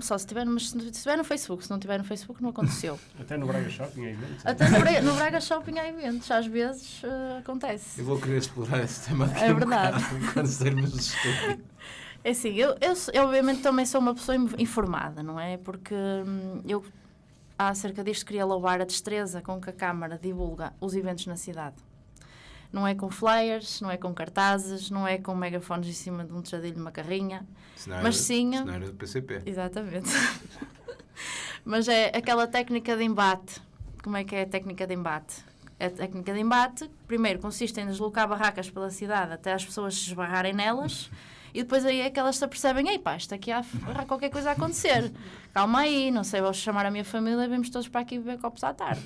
Só 0.00 0.18
se 0.18 0.26
tiver, 0.26 0.44
mas 0.44 0.70
se 0.70 0.78
estiver 0.78 1.16
no 1.16 1.22
Facebook, 1.24 1.62
se 1.64 1.70
não 1.70 1.78
tiver 1.78 1.98
no 1.98 2.04
Facebook, 2.04 2.42
não 2.42 2.50
aconteceu. 2.50 2.98
Até 3.20 3.36
no 3.36 3.46
Braga 3.46 3.70
Shopping 3.70 4.04
é 4.06 4.10
evento. 4.10 4.40
Até 4.44 4.68
no 4.68 4.80
Braga, 4.80 5.02
no 5.02 5.14
Braga 5.14 5.40
Shopping 5.40 5.78
há 5.78 5.88
eventos, 5.88 6.30
às 6.30 6.46
vezes 6.46 7.00
eh, 7.04 7.38
acontece. 7.38 8.00
Eu 8.00 8.04
vou 8.04 8.20
querer 8.20 8.38
explorar 8.38 8.82
esse 8.82 9.08
tema 9.08 9.26
daqui 9.26 9.44
É 9.44 9.48
a 9.48 9.52
um 9.52 9.56
verdade. 9.56 10.02
bocado, 10.02 10.26
quando 10.34 10.46
sairmos 10.48 10.90
do 10.90 10.98
estúdio. 10.98 11.64
É 12.24 12.30
assim, 12.30 12.54
eu, 12.54 12.70
eu, 12.80 12.94
eu 13.12 13.24
obviamente 13.24 13.60
também 13.62 13.86
sou 13.86 14.00
uma 14.00 14.14
pessoa 14.14 14.34
in- 14.36 14.48
informada, 14.58 15.22
não 15.22 15.38
é? 15.38 15.58
Porque 15.58 15.94
hum, 15.94 16.60
eu 16.66 16.84
há 17.56 17.68
acerca 17.68 18.02
disto 18.02 18.26
queria 18.26 18.44
louvar 18.44 18.80
a 18.80 18.84
destreza 18.84 19.40
com 19.42 19.60
que 19.60 19.70
a 19.70 19.72
Câmara 19.72 20.18
divulga 20.20 20.72
os 20.80 20.94
eventos 20.96 21.26
na 21.26 21.36
cidade. 21.36 21.76
Não 22.74 22.84
é 22.84 22.92
com 22.92 23.08
flyers, 23.08 23.80
não 23.80 23.88
é 23.88 23.96
com 23.96 24.12
cartazes, 24.12 24.90
não 24.90 25.06
é 25.06 25.16
com 25.16 25.32
megafones 25.32 25.86
em 25.88 25.92
cima 25.92 26.24
de 26.24 26.32
um 26.32 26.42
tejadilho 26.42 26.74
de 26.74 26.80
uma 26.80 26.90
carrinha. 26.90 27.46
Senão 27.76 28.02
Mas 28.02 28.16
sim- 28.16 28.50
era 28.56 28.86
do 28.86 28.94
PCP. 28.94 29.42
Exatamente. 29.46 30.10
Mas 31.64 31.86
é 31.86 32.06
aquela 32.08 32.48
técnica 32.48 32.96
de 32.96 33.04
embate. 33.04 33.62
Como 34.02 34.16
é 34.16 34.24
que 34.24 34.34
é 34.34 34.42
a 34.42 34.46
técnica 34.46 34.88
de 34.88 34.92
embate? 34.92 35.36
A 35.78 35.88
técnica 35.88 36.32
de 36.32 36.40
embate, 36.40 36.90
primeiro, 37.06 37.38
consiste 37.38 37.80
em 37.80 37.86
deslocar 37.86 38.26
barracas 38.26 38.68
pela 38.68 38.90
cidade 38.90 39.32
até 39.32 39.52
as 39.52 39.64
pessoas 39.64 39.94
se 39.94 40.08
esbarrarem 40.08 40.52
nelas 40.52 41.08
e 41.54 41.62
depois 41.62 41.84
aí 41.84 42.00
é 42.00 42.10
que 42.10 42.18
elas 42.18 42.36
se 42.36 42.44
apercebem: 42.44 42.88
ei 42.88 42.98
pá, 42.98 43.16
isto 43.16 43.32
aqui 43.36 43.52
há, 43.52 43.64
há 43.94 44.04
qualquer 44.04 44.30
coisa 44.30 44.50
a 44.50 44.52
acontecer. 44.54 45.12
Calma 45.52 45.78
aí, 45.82 46.10
não 46.10 46.24
sei, 46.24 46.40
vou 46.40 46.52
chamar 46.52 46.86
a 46.86 46.90
minha 46.90 47.04
família 47.04 47.44
e 47.44 47.48
vamos 47.48 47.70
todos 47.70 47.86
para 47.86 48.00
aqui 48.00 48.18
beber 48.18 48.40
copos 48.40 48.64
à 48.64 48.74
tarde. 48.74 49.04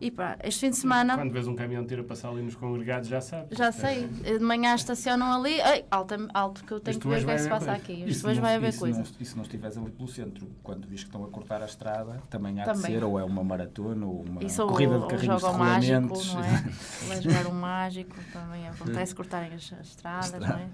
E 0.00 0.12
pá, 0.12 0.38
este 0.44 0.60
fim 0.60 0.70
de 0.70 0.76
semana. 0.76 1.16
Quando 1.16 1.32
vês 1.32 1.48
um 1.48 1.56
caminhão 1.56 1.82
de 1.82 1.88
tiro 1.88 2.02
a 2.02 2.04
passar 2.04 2.28
ali 2.28 2.40
nos 2.40 2.54
congregados, 2.54 3.08
já 3.08 3.20
sabes. 3.20 3.58
Já 3.58 3.72
sei, 3.72 4.06
de 4.06 4.38
manhã 4.38 4.72
estacionam 4.76 5.32
ali, 5.32 5.54
ei, 5.60 5.84
alto, 5.90 6.14
alto 6.32 6.62
que 6.62 6.70
eu 6.70 6.78
tenho 6.78 6.92
Isto 6.92 7.02
que 7.02 7.08
ver 7.08 7.22
o 7.22 7.24
que 7.24 7.30
é 7.32 7.34
que 7.34 7.40
se 7.42 7.48
passa 7.48 7.72
aqui. 7.72 7.92
e 7.94 8.08
Isto 8.10 8.28
não- 8.28 8.34
vai 8.40 8.54
haver 8.54 8.76
coisa. 8.76 8.98
não- 9.00 9.06
E 9.18 9.24
se 9.24 9.34
não 9.36 9.42
estiveres 9.42 9.76
ali 9.76 9.90
pelo 9.90 10.06
centro, 10.08 10.46
quando 10.62 10.86
vês 10.86 11.00
que 11.02 11.08
estão 11.08 11.24
a 11.24 11.28
cortar 11.28 11.62
a 11.62 11.64
estrada, 11.64 12.22
também 12.30 12.60
há 12.60 12.64
Também. 12.64 12.80
de 12.82 12.86
ser, 12.86 13.02
ou 13.04 13.18
é 13.18 13.24
uma 13.24 13.42
maratona, 13.42 14.06
ou 14.06 14.22
uma 14.22 14.44
Isso 14.44 14.62
ou, 14.62 14.68
corrida 14.68 14.98
de 14.98 15.02
ou 15.02 15.08
carrinhos 15.08 15.34
de 15.36 15.40
joga 15.42 15.56
o 15.56 15.58
mágico, 15.58 15.92
rolamentos. 15.94 16.34
não 16.34 16.44
é? 16.44 17.20
Jogar 17.22 17.46
um 17.48 17.54
mágico, 17.54 18.16
também 18.32 18.68
acontece 18.68 19.14
cortarem 19.16 19.52
as, 19.54 19.72
as 19.72 19.86
estradas, 19.88 20.30
não 20.40 20.46
é? 20.58 20.68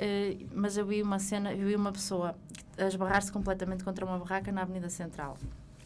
Eh, 0.00 0.36
mas 0.54 0.76
eu 0.76 0.86
vi 0.86 1.02
uma 1.02 1.18
cena, 1.18 1.52
eu 1.52 1.66
vi 1.66 1.74
uma 1.74 1.90
pessoa 1.90 2.36
a 2.78 2.84
esbarrar-se 2.86 3.32
completamente 3.32 3.82
contra 3.82 4.04
uma 4.06 4.16
barraca 4.16 4.52
na 4.52 4.62
Avenida 4.62 4.88
Central. 4.88 5.36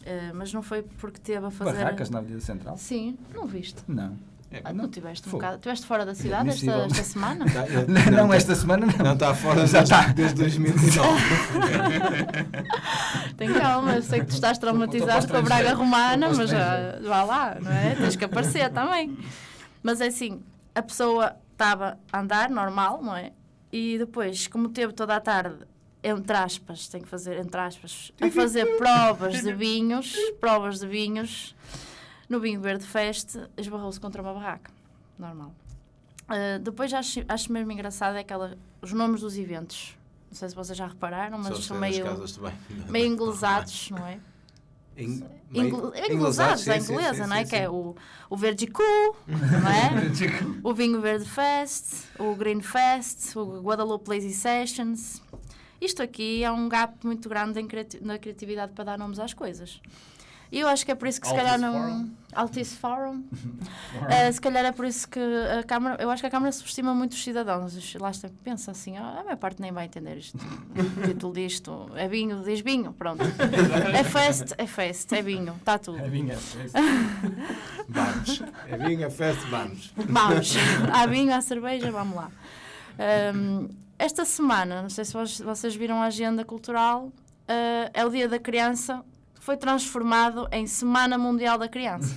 Eh, 0.05 0.33
mas 0.35 0.53
não 0.53 0.62
foi 0.62 0.83
porque 0.83 1.21
teve 1.21 1.47
a 1.47 1.51
fazer. 1.51 1.73
Barracas 1.79 2.11
na 2.11 2.19
Avenida 2.19 2.41
Central? 2.41 2.77
Sim, 2.77 3.17
não 3.35 3.47
viste. 3.47 3.83
Não. 3.87 4.17
Ah, 4.65 4.73
não 4.73 4.87
tiveste 4.87 5.27
um 5.29 5.31
Fogo. 5.31 5.41
bocado. 5.43 5.57
Estiveste 5.57 5.87
fora 5.87 6.05
da 6.05 6.15
cidade 6.15 6.51
esta, 6.51 6.71
Admissível. 6.71 6.85
esta 6.85 7.05
semana? 7.05 7.47
Tá, 7.51 7.67
ele- 7.67 8.11
Não, 8.11 8.29
tá- 8.29 8.37
esta 8.37 8.55
semana 8.55 8.85
não. 8.87 9.05
Não 9.05 9.12
está 9.15 9.35
fora 9.35 9.65
Já 9.67 9.79
desde, 9.81 9.95
está. 9.95 10.12
desde 10.12 10.35
2019. 10.37 11.23
Tem 13.37 13.53
calma, 13.53 13.95
eu 13.97 14.03
sei 14.03 14.21
que 14.21 14.27
tu 14.27 14.35
estás 14.35 14.59
traumatizado 14.59 15.27
com 15.29 15.37
a 15.37 15.43
Braga 15.43 15.75
Romana, 15.75 16.29
mas 16.35 16.51
já, 16.51 16.99
vá 17.03 17.23
lá, 17.25 17.57
não 17.61 17.73
é? 17.73 17.95
Tens 17.95 18.17
que 18.17 18.25
aparecer 18.25 18.71
também. 18.71 19.17
Mas 19.83 20.01
é 20.01 20.07
assim, 20.09 20.43
a 20.75 20.83
pessoa 20.83 21.35
estava 21.53 21.99
a 22.12 22.21
andar 22.21 22.51
normal, 22.51 23.03
não 23.03 23.17
é? 23.17 23.33
E 23.73 23.97
depois, 23.99 24.47
como 24.49 24.69
teve 24.69 24.93
toda 24.93 25.17
a 25.17 25.21
tarde 25.21 25.57
entre 26.03 26.37
aspas, 26.37 26.88
tem 26.88 27.01
que 27.01 27.09
fazer, 27.09 27.38
entre 27.38 27.61
aspas, 27.61 28.12
a 28.21 28.31
fazer 28.31 28.77
provas 28.77 29.43
de 29.43 29.53
vinhos, 29.53 30.17
provas 30.41 30.81
de 30.81 30.87
vinhos, 30.87 31.55
no 32.29 32.41
Vinho 32.41 32.61
Verde 32.61 32.85
Fest, 32.85 33.37
esbarrou-se 33.57 34.01
contra 34.01 34.21
uma 34.23 34.35
barraca. 34.35 34.71
Normal. 35.19 35.55
Uh, 36.23 36.59
depois 36.61 36.93
acho, 36.95 37.21
acho 37.29 37.53
mesmo 37.53 37.71
engraçado 37.73 38.17
é 38.17 38.21
aquela, 38.21 38.57
os 38.81 38.93
nomes 38.93 39.21
dos 39.21 39.37
eventos. 39.37 39.97
Não 40.31 40.37
sei 40.37 40.49
se 40.49 40.55
vocês 40.55 40.77
já 40.77 40.87
repararam, 40.87 41.38
mas 41.38 41.65
são 41.65 41.79
meio, 41.79 42.05
casas 42.05 42.33
também. 42.33 42.55
meio 42.88 43.07
inglesados, 43.12 43.91
não 43.91 44.07
é? 44.07 44.19
Ingl 44.97 45.27
meio- 45.51 46.12
inglesados, 46.12 46.69
a 46.69 46.77
inglesa, 46.77 47.25
sim, 47.25 47.29
não 47.29 47.37
é? 47.37 47.45
sim, 47.45 47.51
Que 47.51 47.57
é 47.57 47.69
o, 47.69 47.95
o 48.29 48.37
Verde 48.37 48.67
Cool, 48.67 49.17
não 49.27 49.69
é? 49.71 49.91
o 50.62 50.75
Vinho 50.75 51.01
Verde 51.01 51.27
Fest, 51.27 52.07
o 52.19 52.35
Green 52.35 52.61
Fest, 52.61 53.37
o 53.37 53.61
Guadalupe 53.61 54.09
Lazy 54.09 54.33
Sessions. 54.33 55.23
Isto 55.85 56.03
aqui 56.03 56.45
é 56.45 56.51
um 56.51 56.68
gap 56.68 56.95
muito 57.05 57.29
grande 57.29 57.61
criati- 57.64 57.99
na 58.01 58.16
criatividade 58.18 58.73
para 58.73 58.85
dar 58.85 58.99
nomes 58.99 59.18
às 59.18 59.35
coisas. 59.35 59.81
E 60.51 60.61
eu 60.61 60.68
acho 60.68 60.85
que 60.85 60.92
é 60.92 60.95
por 60.95 61.09
isso 61.09 61.18
que 61.18 61.27
se 61.27 61.35
calhar 61.35 61.55
Altice 61.55 61.64
não. 61.64 61.73
Forum. 61.73 62.11
Altice 62.35 62.77
Forum. 62.77 63.25
Eh, 64.11 64.31
se 64.33 64.40
calhar 64.40 64.64
é 64.64 64.73
por 64.73 64.85
isso 64.85 65.09
que 65.09 65.18
a 65.59 65.62
Câmara. 65.64 66.03
Eu 66.03 66.11
acho 66.11 66.23
que 66.23 66.27
a 66.27 66.31
Câmara 66.31 66.53
subestima 66.53 66.95
muito 66.95 67.12
os 67.12 67.23
cidadãos. 67.25 67.95
Lá 67.95 68.11
está, 68.11 68.29
pensa 68.45 68.71
assim, 68.71 68.97
ah, 68.97 69.18
a 69.21 69.23
minha 69.25 69.37
parte 69.37 69.61
nem 69.62 69.73
vai 69.73 69.87
entender 69.87 70.16
isto. 70.18 70.37
O 70.99 71.07
título 71.07 71.33
disto 71.33 71.88
é 71.97 72.07
vinho, 72.07 72.42
diz 72.42 72.61
vinho, 72.61 72.92
pronto. 72.92 73.23
É 73.99 74.05
fest, 74.05 74.53
é 74.59 74.66
fest, 74.66 75.11
é 75.12 75.23
vinho, 75.23 75.55
está 75.59 75.79
tudo. 75.79 75.99
É 75.99 76.09
vinha, 76.09 76.35
é 76.35 76.37
isso. 76.37 76.57
Vamos. 77.88 78.42
É 78.68 78.77
vinho, 78.77 79.05
é 79.07 79.11
festa, 79.11 79.45
vamos. 79.51 79.92
Vamos, 79.97 80.55
há 80.92 81.07
vinho, 81.07 81.35
há 81.35 81.40
cerveja, 81.40 81.90
vamos 81.90 82.16
lá. 82.16 82.31
Ahm, 82.99 83.68
esta 84.03 84.25
semana, 84.25 84.83
não 84.83 84.91
sei 84.91 85.05
se 85.05 85.12
vocês 85.45 85.77
viram 85.77 86.03
a 86.03 86.07
agenda 86.07 86.45
cultural, 86.45 87.12
ah, 87.47 87.91
é 87.95 88.05
o 88.05 88.11
Dia 88.11 88.29
da 88.29 88.38
Criança, 88.38 89.05
foi 89.35 89.57
transformado 89.57 90.49
em 90.51 90.67
Semana 90.67 91.17
Mundial 91.17 91.57
da 91.57 91.69
Criança. 91.69 92.17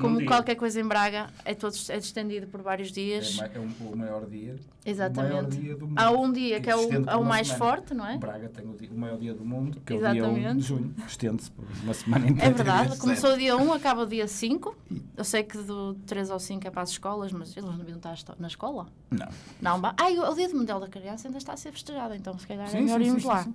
Como 0.00 0.24
qualquer 0.24 0.54
coisa 0.54 0.80
em 0.80 0.84
Braga, 0.84 1.28
é, 1.44 1.54
todo, 1.54 1.74
é 1.88 1.96
estendido 1.98 2.46
por 2.46 2.62
vários 2.62 2.88
É, 2.90 2.92
dias. 2.92 3.36
ma- 3.36 3.46
é 3.54 3.58
um- 3.58 3.92
o 3.92 3.96
maior 3.96 4.26
dia. 4.26 4.52
O 4.52 4.56
maior 4.56 4.58
Exatamente. 4.84 5.56
dia 5.60 5.76
do 5.76 5.86
mundo. 5.86 5.98
Há 5.98 6.10
um 6.10 6.32
dia 6.32 6.60
que 6.60 6.70
é 6.70 6.74
estende 6.74 7.06
o, 7.06 7.10
é 7.10 7.16
o 7.16 7.24
mais 7.24 7.48
semana. 7.48 7.64
forte, 7.64 7.94
não 7.94 8.06
é? 8.06 8.16
Braga 8.18 8.48
tem 8.48 8.64
o, 8.68 8.74
dia- 8.74 8.88
o 8.90 8.98
maior 8.98 9.18
dia 9.18 9.34
do 9.34 9.44
mundo, 9.44 9.80
que 9.84 9.92
é 9.92 9.96
o 9.96 9.98
dia 9.98 10.08
1 10.08 10.12
de 10.14 10.18
Exatamente. 10.40 10.62
junho. 10.66 10.94
Estende-se 11.06 11.50
por 11.50 11.64
uma 11.82 11.94
semana 11.94 12.26
inteira. 12.28 12.50
É 12.50 12.54
verdade, 12.54 12.96
começou 12.98 13.34
o 13.34 13.38
dia 13.38 13.56
1, 13.56 13.72
acaba 13.72 14.02
o 14.02 14.06
dia 14.06 14.26
5. 14.26 14.76
Eu 15.16 15.24
sei 15.24 15.42
que 15.42 15.58
do 15.58 15.94
3 16.06 16.30
ao 16.30 16.38
5 16.40 16.66
é 16.66 16.70
para 16.70 16.82
as 16.82 16.90
escolas, 16.90 17.30
mas 17.32 17.56
eles 17.56 17.68
não 17.68 17.76
deviam 17.76 17.98
estar 17.98 18.16
na 18.38 18.46
escola? 18.48 18.86
Não. 19.10 19.28
Não, 19.60 19.80
ai, 19.98 20.16
o 20.18 20.30
o 20.30 20.34
Dia 20.34 20.48
Mundial 20.48 20.80
da 20.80 20.88
Criança 20.88 21.28
ainda 21.28 21.38
está 21.38 21.52
a 21.52 21.56
ser 21.56 21.72
festejado, 21.72 22.14
então 22.14 22.38
se 22.38 22.46
calhar 22.46 22.66
é 22.66 22.70
Sim, 22.70 22.82
melhor 22.82 23.00
sim, 23.00 23.06
irmos 23.06 23.22
sim, 23.22 23.28
lá. 23.28 23.42
sim, 23.44 23.54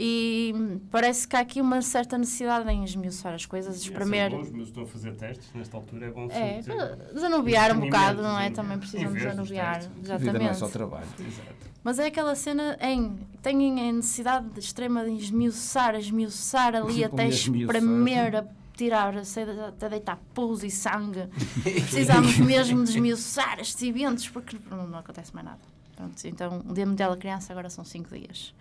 E 0.00 0.54
parece 0.92 1.26
que 1.26 1.34
há 1.34 1.40
aqui 1.40 1.60
uma 1.60 1.82
certa 1.82 2.16
necessidade 2.16 2.70
em 2.70 2.84
esmiuçar 2.84 3.34
as 3.34 3.44
coisas, 3.44 3.82
espremer. 3.82 4.30
Bons, 4.30 4.48
mas 4.52 4.68
estou 4.68 4.84
a 4.84 4.86
fazer 4.86 5.16
testes 5.16 5.52
nesta 5.52 5.76
altura, 5.76 6.06
é 6.06 6.10
bom 6.12 6.28
É, 6.30 6.62
para 6.62 6.94
desanuviar 7.12 7.76
um 7.76 7.80
bocado, 7.80 8.22
não 8.22 8.38
é? 8.38 8.48
Também 8.48 8.78
precisam 8.78 9.10
Em 9.10 9.12
vez 9.12 9.24
dos 9.34 9.48
desanuviar. 9.48 9.82
A 10.08 10.16
vida 10.16 10.38
não 10.38 10.46
é 10.46 10.54
só 10.54 10.66
Exatamente. 10.66 10.72
trabalho. 10.72 11.06
Exato. 11.18 11.68
Mas 11.82 11.98
é 11.98 12.06
aquela 12.06 12.36
cena 12.36 12.78
em. 12.80 13.18
têm 13.42 13.88
a 13.88 13.92
necessidade 13.92 14.48
de 14.50 14.60
extrema 14.60 15.04
de 15.04 15.10
esmiuçar, 15.10 15.96
esmiuçar 15.96 16.76
ali 16.76 16.94
Sim, 16.94 17.04
até 17.04 17.26
espremer, 17.26 18.36
a 18.36 18.44
tirar, 18.76 19.14
até 19.16 19.88
deitar 19.88 20.20
pus 20.32 20.62
e 20.62 20.70
sangue. 20.70 21.26
Precisamos 21.62 22.38
mesmo 22.38 22.84
de 22.84 22.90
esmiuçar 22.90 23.58
estes 23.58 23.82
eventos 23.82 24.28
porque 24.28 24.56
não, 24.70 24.86
não 24.86 24.98
acontece 25.00 25.34
mais 25.34 25.44
nada. 25.44 25.60
Pronto, 25.96 26.24
então, 26.24 26.62
o 26.68 26.72
Dia 26.72 26.86
da 26.86 27.16
Criança 27.16 27.52
agora 27.52 27.68
são 27.68 27.84
5 27.84 28.16
dias. 28.16 28.54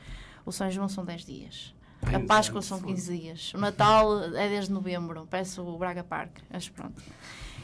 O 0.48 0.52
São 0.54 0.72
João 0.72 0.88
são 0.88 1.04
10 1.04 1.26
dias. 1.26 1.76
A 2.02 2.20
Páscoa 2.22 2.62
são 2.62 2.80
15 2.82 3.18
dias. 3.18 3.54
O 3.54 3.58
Natal 3.58 4.24
é 4.34 4.48
desde 4.48 4.72
novembro. 4.72 5.28
Parece 5.30 5.60
o 5.60 5.78
Braga 5.78 6.04
Park. 6.04 6.38
Mas 6.50 6.70
pronto. 6.70 7.02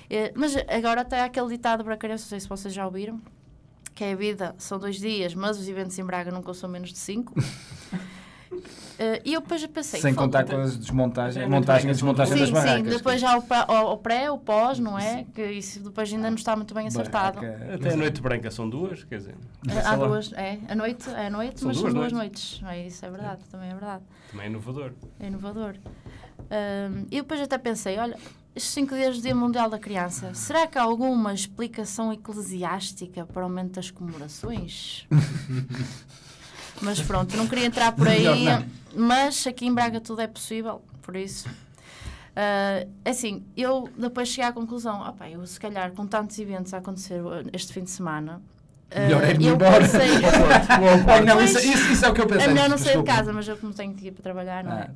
Eh, 0.10 0.34
Mas 0.36 0.54
agora 0.68 1.00
até 1.02 1.22
aquele 1.24 1.48
ditado 1.48 1.84
bracarense, 1.84 2.24
não 2.26 2.30
sei 2.30 2.40
se 2.42 2.50
vocês 2.50 2.74
já 2.74 2.86
ouviram, 2.86 3.22
que 3.96 4.04
é 4.04 4.12
a 4.12 4.16
vida 4.16 4.54
são 4.58 4.78
dois 4.78 4.98
dias, 5.00 5.34
mas 5.34 5.58
os 5.58 5.68
eventos 5.70 5.98
em 5.98 6.04
Braga 6.04 6.30
nunca 6.30 6.54
são 6.54 6.70
menos 6.70 6.92
de 6.92 6.98
cinco. 6.98 7.34
Eh, 9.04 9.22
E 9.26 9.34
eu 9.34 9.42
depois 9.42 9.66
pensei... 9.68 10.00
Sem 10.00 10.14
"Fogo, 10.14 10.26
contar 10.26 10.46
com 10.46 10.56
as 10.58 10.78
desmontagens, 10.78 11.44
É 11.44 11.48
montagem 11.48 11.90
e 11.90 11.94
desmontagem 11.94 12.38
das 12.38 12.48
Sim, 12.48 12.54
barracas. 12.54 12.84
sim, 12.92 12.98
depois 12.98 13.20
já 13.22 13.38
o, 13.38 13.42
pa- 13.42 13.66
o- 13.70 13.98
pré, 13.98 14.32
o 14.32 14.38
pós, 14.38 14.80
não 14.80 14.98
é? 14.98 15.26
Que 15.34 15.44
isso 15.52 15.80
depois 15.82 16.12
ainda 16.14 16.30
não 16.30 16.38
está 16.38 16.56
muito 16.56 16.74
bem 16.74 16.88
acertado. 16.88 17.42
Barraca- 17.42 17.74
Até 17.76 17.94
a 17.94 17.98
noite 17.98 18.22
branca 18.22 18.50
são 18.52 18.70
duas, 18.70 19.04
quer 19.04 19.18
dizer. 19.18 19.36
Eh, 19.68 19.80
Há 19.86 19.96
duas, 19.96 20.32
é, 20.34 20.60
a 20.70 20.76
noite, 20.76 21.10
é 21.10 21.28
a 21.28 21.30
noite, 21.30 21.60
São 21.60 21.68
mas 21.68 21.78
são 21.78 21.94
duas 21.94 22.12
noites. 22.12 22.62
É, 22.66 22.88
isso 22.88 23.06
é 23.06 23.10
verdade, 23.10 23.42
também 23.52 23.70
é 23.70 23.74
verdade. 23.74 24.04
Também 24.32 24.46
é 24.46 24.50
inovador. 24.50 24.92
É 25.20 25.28
inovador. 25.28 25.76
E 27.12 27.16
depois 27.22 27.42
até 27.42 27.58
pensei, 27.58 27.98
olha, 27.98 28.16
estes 28.56 28.72
cinco 28.74 28.94
dias 28.96 29.18
do 29.18 29.24
Dia 29.24 29.34
Mundial 29.36 29.70
da 29.70 29.80
Criança, 29.80 30.34
será 30.34 30.68
que 30.68 30.78
há 30.78 30.84
alguma 30.84 31.34
explicação 31.34 32.14
eclesiástica 32.14 33.26
para 33.26 33.42
o 33.42 33.46
aumento 33.46 33.74
das 33.74 33.90
comemorações? 33.90 35.08
mas 36.84 37.02
pronto, 37.02 37.36
não 37.38 37.48
queria 37.48 37.66
entrar 37.66 37.92
por 37.94 38.08
aí, 38.08 38.46
mas 38.96 39.46
aqui 39.48 39.66
em 39.66 39.74
Braga 39.74 40.00
tudo 40.00 40.22
é 40.22 40.28
possível, 40.28 40.82
por 41.02 41.16
isso. 41.16 41.48
Ah, 42.36 42.86
assim, 43.06 43.44
eu 43.56 43.90
depois 43.98 44.28
cheguei 44.30 44.46
à 44.50 44.52
conclusão, 44.52 45.02
opa, 45.02 45.30
eu 45.30 45.46
se 45.46 45.60
calhar 45.60 45.92
com 45.92 46.06
tantos 46.08 46.38
eventos 46.40 46.74
a 46.74 46.78
acontecer 46.78 47.22
uh, 47.22 47.48
este 47.54 47.72
fim 47.74 47.84
de 47.84 47.92
semana, 47.92 48.42
ah, 48.92 49.00
Melhor 49.02 49.24
é 49.24 49.32
ir 49.34 49.46
eu 49.46 49.54
embora. 49.56 49.80
pensei, 49.82 50.10
não, 51.26 51.42
isso, 51.42 51.60
isso- 51.60 51.92
isso 51.92 52.06
é 52.06 52.10
o 52.10 52.14
que 52.14 52.22
eu 52.22 52.28
pensei. 52.28 52.46
é 52.46 52.48
melhor 52.48 52.70
não 52.70 52.78
sair 52.78 52.98
de 52.98 53.04
casa, 53.04 53.32
mas 53.32 53.48
eu 53.48 53.58
como 53.58 53.74
tenho 53.74 53.94
que 53.94 54.08
ir 54.08 54.12
para 54.12 54.24
trabalhar, 54.24 54.64
não 54.64 54.74
é? 54.74 54.90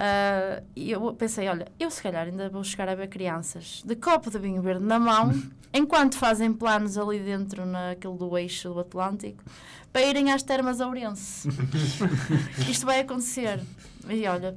Ah, 0.00 0.62
E 0.76 0.92
eu 0.92 1.12
pensei, 1.14 1.48
olha, 1.48 1.66
eu 1.80 1.90
se 1.90 2.00
calhar 2.00 2.24
ainda 2.26 2.48
vou 2.48 2.62
chegar 2.62 2.88
a 2.88 2.94
ver 2.94 3.08
crianças 3.08 3.82
de 3.84 3.96
copo 3.96 4.30
de 4.30 4.38
vinho 4.38 4.62
verde 4.62 4.84
na 4.84 4.96
mão, 4.98 5.32
enquanto 5.74 6.16
fazem 6.16 6.52
planos 6.52 6.96
ali 6.96 7.18
dentro, 7.18 7.66
naquele 7.66 8.16
do 8.16 8.38
eixo 8.38 8.72
do 8.72 8.78
Atlântico, 8.80 9.42
para 9.92 10.02
irem 10.02 10.30
às 10.32 10.42
termas 10.44 10.78
Ourense. 10.80 11.48
Isto 12.70 12.86
vai 12.86 13.00
acontecer. 13.00 13.58
E 14.08 14.24
olha, 14.28 14.54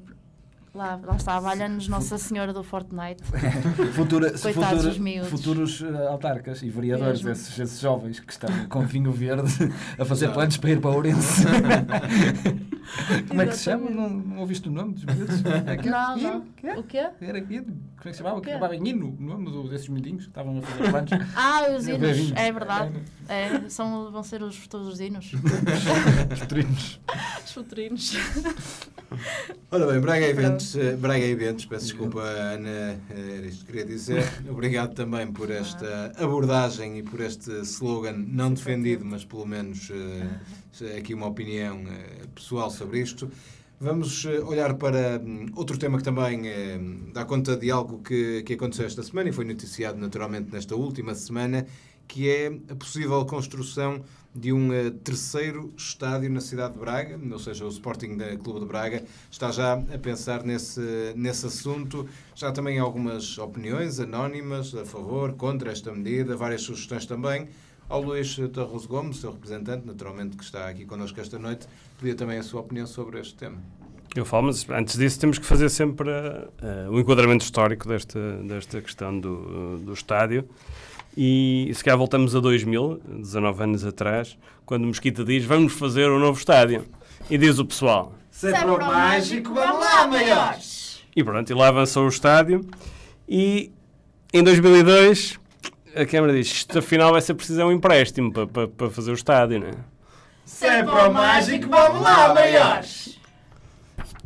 lá, 0.75 0.99
lá 1.03 1.15
está, 1.15 1.39
valha-nos 1.39 1.87
Nossa 1.87 2.19
Senhora 2.19 2.53
do 2.53 2.63
Fortnite. 2.63 3.23
Futura, 3.95 4.29
Coitados 4.37 4.69
futura- 4.69 4.83
dos 4.89 4.97
miúdos. 4.99 5.29
futuros 5.31 5.81
eh, 5.81 6.07
autarcas 6.07 6.61
e 6.61 6.69
vereadores, 6.69 7.25
esses, 7.25 7.57
esses 7.57 7.79
jovens 7.79 8.19
que 8.19 8.31
estão 8.31 8.49
com 8.69 8.85
vinho 8.85 9.11
verde 9.11 9.51
a 9.97 10.05
fazer 10.05 10.31
planos 10.31 10.57
para 10.57 10.69
ir 10.69 10.79
para 10.79 10.91
Ourense. 10.91 11.43
Como 13.27 13.41
é 13.41 13.47
que 13.47 13.55
se 13.55 13.63
chama? 13.63 13.89
Não, 13.89 14.09
não 14.09 14.37
ouviste 14.39 14.67
o 14.67 14.71
nome 14.71 14.93
dos 14.93 15.05
miúdos? 15.05 15.41
É 15.67 15.77
que- 15.77 15.89
Não, 15.89 16.17
não. 16.17 16.41
Que? 16.57 16.69
O 16.71 16.83
quê? 16.83 17.09
Era 17.21 17.39
Hino. 17.39 17.65
Como 17.65 17.79
é 17.99 18.03
que 18.03 18.11
se 18.13 18.17
chamava? 18.17 18.37
O 18.37 18.41
Que 18.41 18.47
quê? 18.47 18.53
chamava 18.53 18.75
Hino, 18.75 19.15
o 19.19 19.21
nome 19.21 19.69
desses 19.69 19.87
miudinhos 19.87 20.23
que 20.23 20.29
estavam 20.29 20.57
a 20.59 20.61
fazer 20.61 20.89
planos. 20.89 21.11
Ah, 21.35 21.67
os 21.77 21.87
hinos. 21.87 22.31
É 22.35 22.51
verdade. 22.51 22.93
É, 23.29 23.69
são, 23.69 24.11
vão 24.11 24.23
ser 24.23 24.41
os 24.43 24.55
futuros 24.57 24.99
hinos. 24.99 25.31
Os 26.33 26.39
trinos. 26.47 26.99
Os 27.45 27.51
futurinhos. 27.53 28.13
Ora 29.69 29.87
bem, 29.87 29.99
Braga 29.99 30.25
Eventos, 30.25 30.75
eh, 30.75 30.95
Braga 30.95 31.23
Eventos, 31.25 31.65
peço 31.65 31.85
desculpa, 31.85 32.21
Ana, 32.21 32.69
eh, 32.69 32.97
era 33.37 33.45
isto 33.47 33.65
que 33.65 33.71
queria 33.71 33.85
dizer. 33.85 34.23
Obrigado 34.49 34.93
também 34.93 35.31
por 35.31 35.49
esta 35.51 36.11
abordagem 36.17 36.97
e 36.99 37.03
por 37.03 37.19
este 37.19 37.51
slogan, 37.61 38.13
não 38.27 38.53
defendido, 38.53 39.05
mas 39.05 39.23
pelo 39.25 39.45
menos 39.45 39.89
eh, 39.91 40.27
aqui 40.97 41.13
uma 41.13 41.27
opinião 41.27 41.83
eh, 41.87 42.27
pessoal 42.33 42.69
sobre 42.69 42.99
isto. 43.01 43.29
Vamos 43.79 44.25
eh, 44.25 44.39
olhar 44.39 44.75
para 44.75 45.19
hum, 45.19 45.47
outro 45.55 45.77
tema 45.77 45.97
que 45.97 46.03
também 46.03 46.47
eh, 46.47 46.79
dá 47.13 47.25
conta 47.25 47.57
de 47.57 47.69
algo 47.69 47.99
que, 47.99 48.43
que 48.43 48.53
aconteceu 48.53 48.85
esta 48.85 49.03
semana 49.03 49.29
e 49.29 49.31
foi 49.31 49.45
noticiado 49.45 49.97
naturalmente 49.97 50.51
nesta 50.51 50.75
última 50.75 51.13
semana, 51.13 51.65
que 52.07 52.29
é 52.29 52.47
a 52.69 52.75
possível 52.75 53.25
construção 53.25 54.01
de 54.33 54.53
um 54.53 54.69
terceiro 55.03 55.73
estádio 55.75 56.29
na 56.29 56.39
cidade 56.39 56.73
de 56.73 56.79
Braga, 56.79 57.19
ou 57.31 57.39
seja, 57.39 57.65
o 57.65 57.67
Sporting 57.67 58.17
Clube 58.41 58.61
de 58.61 58.65
Braga 58.65 59.03
está 59.29 59.51
já 59.51 59.73
a 59.73 59.97
pensar 59.97 60.43
nesse, 60.43 60.81
nesse 61.15 61.45
assunto. 61.45 62.07
Já 62.33 62.49
também 62.51 62.79
há 62.79 62.81
algumas 62.81 63.37
opiniões 63.37 63.99
anónimas 63.99 64.73
a 64.73 64.85
favor, 64.85 65.33
contra 65.33 65.69
esta 65.69 65.91
medida, 65.93 66.35
várias 66.37 66.61
sugestões 66.61 67.05
também. 67.05 67.49
Ao 67.91 68.01
Luís 68.01 68.39
Torres 68.53 68.85
Gomes, 68.85 69.17
seu 69.17 69.33
representante, 69.33 69.85
naturalmente, 69.85 70.37
que 70.37 70.43
está 70.45 70.69
aqui 70.69 70.85
connosco 70.85 71.19
esta 71.19 71.37
noite, 71.37 71.67
pedia 71.99 72.15
também 72.15 72.39
a 72.39 72.43
sua 72.43 72.61
opinião 72.61 72.87
sobre 72.87 73.19
este 73.19 73.35
tema. 73.35 73.57
Eu 74.15 74.23
falo, 74.23 74.47
mas 74.47 74.65
antes 74.69 74.97
disso 74.97 75.19
temos 75.19 75.37
que 75.37 75.45
fazer 75.45 75.67
sempre 75.67 76.09
eh, 76.09 76.87
o 76.89 76.97
enquadramento 76.97 77.43
histórico 77.43 77.89
desta, 77.89 78.37
desta 78.43 78.81
questão 78.81 79.19
do, 79.19 79.79
do 79.79 79.91
estádio. 79.91 80.47
E 81.17 81.69
se 81.75 81.83
calhar 81.83 81.97
voltamos 81.97 82.33
a 82.33 82.39
2000, 82.39 83.01
19 83.19 83.63
anos 83.63 83.83
atrás, 83.83 84.37
quando 84.65 84.85
o 84.85 84.87
Mesquita 84.87 85.25
diz 85.25 85.43
vamos 85.43 85.73
fazer 85.73 86.09
um 86.09 86.17
novo 86.17 86.39
estádio. 86.39 86.85
E 87.29 87.37
diz 87.37 87.59
o 87.59 87.65
pessoal. 87.65 88.13
Sempre 88.29 88.67
o 88.67 88.77
mágico, 88.77 89.53
vamos 89.53 89.81
lá, 89.81 90.07
maiores! 90.07 91.03
E 91.13 91.21
pronto, 91.21 91.49
e 91.49 91.53
lá 91.53 91.67
avançou 91.67 92.05
o 92.05 92.09
estádio. 92.09 92.65
E 93.27 93.69
em 94.31 94.41
2002 94.41 95.41
a 95.95 96.05
Câmara 96.05 96.33
diz 96.33 96.47
isto 96.47 96.79
afinal 96.79 97.11
vai 97.11 97.21
ser 97.21 97.33
preciso 97.33 97.63
um 97.63 97.71
empréstimo 97.71 98.31
para, 98.31 98.89
fazer 98.89 99.11
o 99.11 99.15
estádio, 99.15 99.59
não 99.59 99.67
é? 99.67 99.73
Se 100.45 100.65
é 100.65 100.83
para 100.83 101.09
o 101.09 101.13
mágico, 101.13 101.69
vamos 101.69 102.01
lá, 102.01 102.33
maiores! 102.33 103.19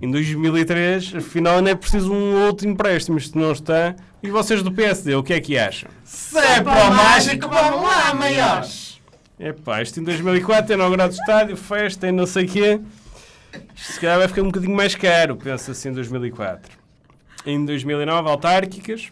Em 0.01 0.11
2003, 0.11 1.15
afinal, 1.15 1.61
não 1.61 1.69
é 1.69 1.75
preciso 1.75 2.11
um 2.11 2.45
outro 2.47 2.67
empréstimo, 2.67 3.17
isto 3.17 3.37
não 3.37 3.51
está. 3.51 3.95
E 4.21 4.29
vocês 4.29 4.61
do 4.61 4.71
PSD, 4.71 5.15
o 5.15 5.23
que 5.23 5.33
é 5.33 5.39
que 5.39 5.57
acham? 5.57 5.89
Se 6.03 6.37
é 6.37 6.61
para 6.61 6.89
o 6.89 6.93
mágico, 6.93 7.47
vamos 7.47 7.81
lá, 7.81 8.13
maiores! 8.13 9.01
Epá, 9.39 9.81
isto 9.81 9.99
em 9.99 10.03
2004 10.03 10.71
é 10.71 10.75
inaugurado 10.75 11.13
o 11.13 11.15
estádio, 11.15 11.57
festa 11.57 12.07
e 12.07 12.11
não 12.11 12.25
sei 12.25 12.45
o 12.45 12.47
quê. 12.47 12.79
Isto 13.75 13.93
se 13.93 13.99
calhar 13.99 14.17
vai 14.17 14.27
ficar 14.27 14.41
um 14.41 14.45
bocadinho 14.45 14.75
mais 14.75 14.95
caro, 14.95 15.35
pensa 15.35 15.71
assim, 15.71 15.89
em 15.89 15.93
2004. 15.93 16.77
Em 17.45 17.63
2009, 17.65 18.29
autárquicas. 18.29 19.11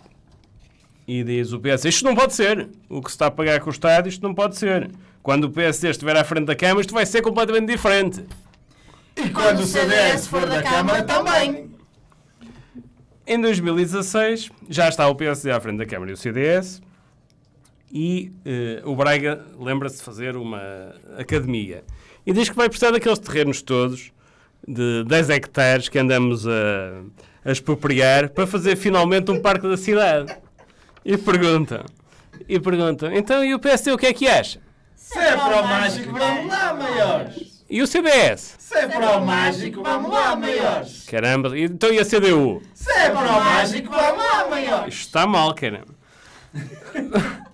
E 1.07 1.23
diz 1.23 1.51
o 1.51 1.59
PS, 1.59 1.85
isto 1.85 2.05
não 2.05 2.15
pode 2.15 2.33
ser. 2.33 2.69
O 2.89 3.01
que 3.01 3.09
se 3.09 3.15
está 3.15 3.27
a 3.27 3.31
pagar 3.31 3.59
com 3.59 3.69
o 3.69 3.73
estádio, 3.73 4.09
isto 4.09 4.23
não 4.23 4.33
pode 4.33 4.57
ser. 4.57 4.89
Quando 5.21 5.45
o 5.45 5.49
PSD 5.49 5.89
estiver 5.89 6.15
à 6.15 6.23
frente 6.23 6.45
da 6.45 6.55
Câmara, 6.55 6.81
isto 6.81 6.93
vai 6.93 7.05
ser 7.05 7.21
completamente 7.21 7.67
diferente. 7.67 8.23
E 9.15 9.29
quando 9.29 9.59
o 9.59 9.65
CDS 9.65 10.27
for 10.27 10.47
da 10.47 10.61
Câmara, 10.61 11.03
também! 11.03 11.71
Em 13.25 13.39
2016, 13.39 14.49
já 14.69 14.89
está 14.89 15.07
o 15.07 15.15
PSD 15.15 15.51
à 15.51 15.59
frente 15.59 15.77
da 15.77 15.85
Câmara 15.85 16.11
e 16.11 16.13
o 16.13 16.17
CDS. 16.17 16.81
E 17.91 18.33
eh, 18.43 18.81
o 18.85 18.95
Braga 18.95 19.45
lembra-se 19.57 19.97
de 19.97 20.03
fazer 20.03 20.35
uma 20.35 20.93
academia. 21.17 21.83
E 22.25 22.33
diz 22.33 22.49
que 22.49 22.55
vai 22.55 22.67
precisar 22.67 22.91
daqueles 22.91 23.19
terrenos 23.19 23.61
todos, 23.61 24.11
de 24.67 25.03
10 25.05 25.29
hectares, 25.29 25.89
que 25.89 25.99
andamos 25.99 26.47
a, 26.47 27.01
a 27.45 27.51
expropriar, 27.51 28.29
para 28.29 28.47
fazer 28.47 28.75
finalmente 28.75 29.29
um 29.29 29.39
parque 29.39 29.67
da 29.67 29.77
cidade. 29.77 30.35
E 31.05 31.17
perguntam, 31.17 31.83
e 32.47 32.59
perguntam, 32.59 33.13
então 33.13 33.43
e 33.43 33.53
o 33.53 33.59
PSD 33.59 33.91
o 33.91 33.97
que 33.97 34.07
é 34.07 34.13
que 34.13 34.27
acha? 34.27 34.61
Se 34.95 35.19
é 35.19 35.35
para 35.35 35.61
o 35.61 35.67
mágico, 35.67 36.11
vamos 36.13 36.47
lá, 36.47 36.73
maiores! 36.73 37.63
E 37.69 37.81
o 37.81 37.87
CDS? 37.87 38.55
Se 38.59 38.77
é 38.77 38.87
para 38.87 39.17
o 39.17 39.25
mágico, 39.25 39.83
vamos 39.83 40.11
lá, 40.11 40.35
maiores! 40.35 41.05
Caramba, 41.05 41.57
então 41.59 41.91
e 41.91 41.99
a 41.99 42.05
CDU? 42.05 42.61
Se 42.73 42.91
é 42.91 43.09
para 43.09 43.31
o 43.31 43.43
mágico, 43.43 43.89
vamos 43.89 44.23
lá, 44.23 44.47
maiores! 44.49 44.93
Isto 44.93 45.07
está 45.07 45.27
mal, 45.27 45.53
caramba. 45.53 45.93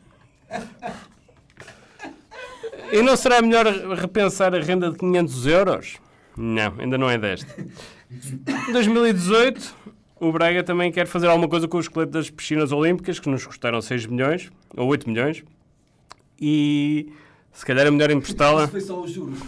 E 2.92 3.04
não 3.04 3.16
será 3.16 3.42
melhor 3.42 3.68
repensar 3.96 4.56
a 4.56 4.60
renda 4.60 4.90
de 4.90 4.98
500 4.98 5.46
euros? 5.46 5.98
Não, 6.36 6.74
ainda 6.80 6.98
não 6.98 7.10
é 7.10 7.18
desta. 7.20 7.48
Em 8.68 8.72
2018, 8.74 9.76
o 10.20 10.32
Braga 10.32 10.64
também 10.64 10.92
quer 10.92 11.08
fazer 11.08 11.28
alguma 11.28 11.48
coisa 11.48 11.68
com 11.68 11.78
o 11.78 11.80
esqueleto 11.80 12.12
das 12.12 12.30
piscinas 12.30 12.72
olímpicas, 12.72 13.20
que 13.20 13.30
nos 13.30 13.46
custaram 13.46 13.82
6 13.82 14.06
milhões, 14.08 14.52
ou 14.76 14.88
8 14.88 15.10
milhões, 15.10 15.44
e 16.40 17.12
se 17.52 17.66
calhar 17.66 17.86
é 17.86 17.92
melhor 17.92 18.12
emprestá-la. 18.12 18.68
Foi 18.68 18.82
só 18.82 19.02
os 19.02 19.12
juros. 19.12 19.40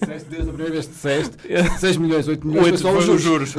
Disseste 0.00 0.28
desde 0.30 0.50
a 0.50 0.52
primeira 0.52 0.72
vez 0.72 0.86
que 0.86 0.92
disseste 0.92 1.36
6 1.80 1.96
milhões, 1.96 2.28
8 2.28 2.46
milhões, 2.46 2.66
Oito 2.66 2.78
foi 2.78 2.92
só 2.92 2.98
os 2.98 3.08
os 3.08 3.22
juros. 3.22 3.54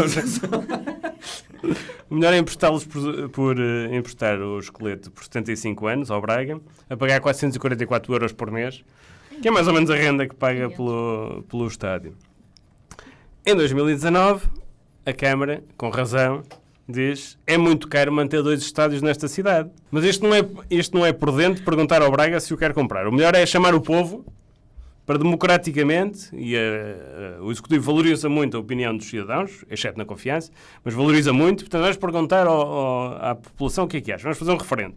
O 2.10 2.16
melhor 2.16 2.34
é 2.34 2.38
emprestá-los 2.40 2.84
por, 2.84 3.30
por 3.30 3.58
eh, 3.58 3.96
emprestar 3.96 4.38
o 4.42 4.60
esqueleto 4.60 5.10
por 5.12 5.24
75 5.24 5.88
anos 5.88 6.12
ao 6.12 6.20
Braga, 6.20 6.60
a 6.90 6.98
pagar 6.98 7.22
444 7.22 8.14
euros 8.14 8.34
por 8.34 8.52
mês, 8.52 8.84
que 9.42 9.48
é 9.48 9.52
mais 9.52 9.68
ou 9.68 9.74
menos 9.74 9.90
a 9.90 9.96
renda 9.96 10.28
que 10.28 10.36
paga 10.36 10.70
pelo, 10.70 11.44
pelo 11.50 11.66
estádio. 11.68 12.14
Em 13.46 13.56
2019, 13.56 14.46
a 15.06 15.14
Câmara, 15.14 15.64
com 15.78 15.90
razão, 15.90 16.44
diz 16.88 17.38
é 17.48 17.58
muito 17.58 17.88
caro 17.88 18.12
manter 18.12 18.42
dois 18.44 18.62
estádios 18.62 19.02
nesta 19.02 19.28
cidade. 19.28 19.70
Mas 19.90 20.04
isto 20.04 20.26
não 20.28 20.36
é, 20.36 20.42
isto 20.70 20.98
não 20.98 21.06
é 21.06 21.12
prudente 21.14 21.62
perguntar 21.62 22.02
ao 22.02 22.12
Braga 22.12 22.40
se 22.40 22.54
o 22.54 22.58
quer 22.58 22.74
comprar. 22.74 23.08
O 23.08 23.12
melhor 23.12 23.34
é 23.36 23.46
chamar 23.46 23.74
o 23.74 23.82
povo 23.82 24.26
para 25.06 25.18
democraticamente, 25.18 26.30
e 26.34 26.56
eh, 26.56 26.60
eh, 26.60 27.38
o 27.42 27.52
Executivo 27.52 27.84
valoriza 27.84 28.30
muito 28.30 28.56
a 28.56 28.60
opinião 28.60 28.96
dos 28.96 29.08
cidadãos, 29.10 29.66
exceto 29.70 29.98
na 29.98 30.06
confiança, 30.06 30.52
mas 30.86 30.94
valoriza 30.94 31.34
muito, 31.34 31.64
portanto 31.64 31.82
vamos 31.82 31.98
perguntar 31.98 32.46
ao- 32.48 32.62
ao- 32.62 33.26
à 33.32 33.36
população 33.36 33.86
o 33.86 33.88
que 33.88 33.98
é 33.98 34.02
que 34.02 34.12
acha. 34.12 34.24
Vamos 34.24 34.38
fazer 34.38 34.52
um 34.52 34.58
referendo. 34.58 34.94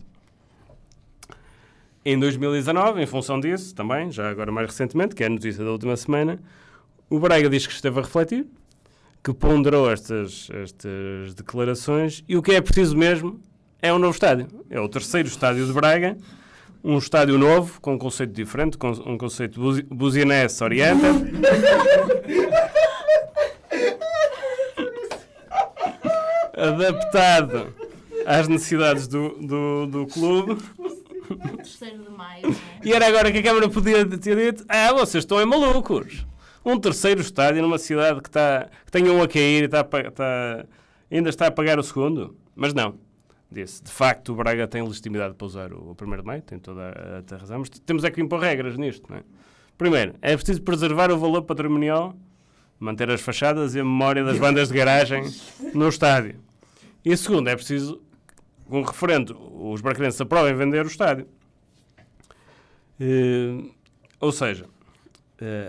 Em 2.04 2.18
2019, 2.18 3.02
em 3.02 3.06
função 3.06 3.40
disso, 3.40 3.74
também, 3.74 4.10
já 4.12 4.28
agora 4.28 4.52
mais 4.52 4.66
recentemente, 4.68 5.14
que 5.14 5.22
é 5.24 5.26
a 5.26 5.30
notícia 5.30 5.64
da 5.64 5.70
última 5.70 5.96
semana, 5.96 6.38
o 7.08 7.18
Braga 7.18 7.48
diz 7.48 7.66
que 7.66 7.72
esteve 7.72 7.98
a 7.98 8.02
refletir, 8.02 8.46
que 9.24 9.32
ponderou 9.32 9.90
estas, 9.90 10.48
estas 10.52 11.34
declarações 11.34 12.22
e 12.28 12.36
o 12.36 12.42
que 12.42 12.52
é 12.52 12.60
preciso 12.60 12.94
mesmo 12.96 13.40
é 13.80 13.92
um 13.92 13.98
novo 13.98 14.12
estádio. 14.12 14.46
É 14.68 14.78
o 14.78 14.88
terceiro 14.88 15.26
estádio 15.28 15.66
de 15.66 15.72
Braga, 15.72 16.16
um 16.82 16.98
estádio 16.98 17.38
novo, 17.38 17.80
com 17.80 17.94
um 17.94 17.98
conceito 17.98 18.34
diferente, 18.34 18.76
com 18.76 18.90
um 18.90 19.16
conceito 19.16 19.58
buzi- 19.58 19.82
buzinense 19.84 20.62
orienta. 20.62 21.06
Adaptado 26.56 27.74
às 28.26 28.48
necessidades 28.48 29.06
do, 29.08 29.30
do, 29.40 29.86
do 29.86 30.06
clube. 30.06 30.62
Terceiro 31.56 31.98
de 32.04 32.10
maio, 32.10 32.46
é? 32.46 32.54
E 32.88 32.92
era 32.92 33.06
agora 33.06 33.32
que 33.32 33.38
a 33.38 33.42
Câmara 33.42 33.68
podia 33.68 34.06
ter 34.06 34.36
dito: 34.36 34.64
Ah, 34.68 34.92
vocês 34.92 35.24
estão 35.24 35.40
é 35.40 35.44
malucos. 35.44 36.26
Um 36.64 36.78
terceiro 36.78 37.20
estádio 37.20 37.60
numa 37.62 37.78
cidade 37.78 38.20
que, 38.22 38.28
está, 38.28 38.68
que 38.86 38.90
tem 38.90 39.08
um 39.10 39.22
a 39.22 39.28
cair 39.28 39.62
e 39.62 39.66
está, 39.66 39.80
está- 39.80 40.64
ainda 41.10 41.28
está 41.28 41.46
a 41.46 41.50
pagar 41.50 41.78
o 41.78 41.82
segundo. 41.82 42.36
Mas 42.56 42.72
não. 42.72 42.98
Disse: 43.50 43.82
De 43.84 43.90
facto, 43.90 44.32
o 44.32 44.36
Braga 44.36 44.66
tem 44.66 44.82
legitimidade 44.82 45.34
para 45.34 45.46
usar 45.46 45.72
o, 45.72 45.78
o 45.90 45.96
1 46.00 46.16
de 46.16 46.22
maio, 46.22 46.42
tem 46.42 46.58
toda 46.58 46.80
a, 47.30 47.34
a 47.34 47.38
razão. 47.38 47.58
Mas 47.58 47.68
temos 47.68 48.02
é 48.04 48.10
que 48.10 48.20
impor 48.20 48.40
regras 48.40 48.76
nisto. 48.76 49.08
Não 49.10 49.18
é? 49.18 49.22
Primeiro, 49.76 50.14
é 50.22 50.36
preciso 50.36 50.62
preservar 50.62 51.10
o 51.10 51.18
valor 51.18 51.42
patrimonial, 51.42 52.16
manter 52.80 53.10
as 53.10 53.20
fachadas 53.20 53.74
e 53.74 53.80
a 53.80 53.84
memória 53.84 54.24
das 54.24 54.38
bandas 54.38 54.68
de 54.68 54.74
garagem 54.74 55.24
no 55.74 55.88
estádio. 55.88 56.40
E 57.04 57.14
segundo, 57.16 57.48
é 57.48 57.54
preciso, 57.56 58.00
com 58.68 58.82
referendo, 58.82 59.36
os 59.70 59.80
bracarenses 59.80 60.20
aprovem 60.20 60.54
vender 60.54 60.84
o 60.84 60.88
estádio. 60.88 61.26
Eh, 63.00 63.64
ou 64.20 64.32
seja, 64.32 64.66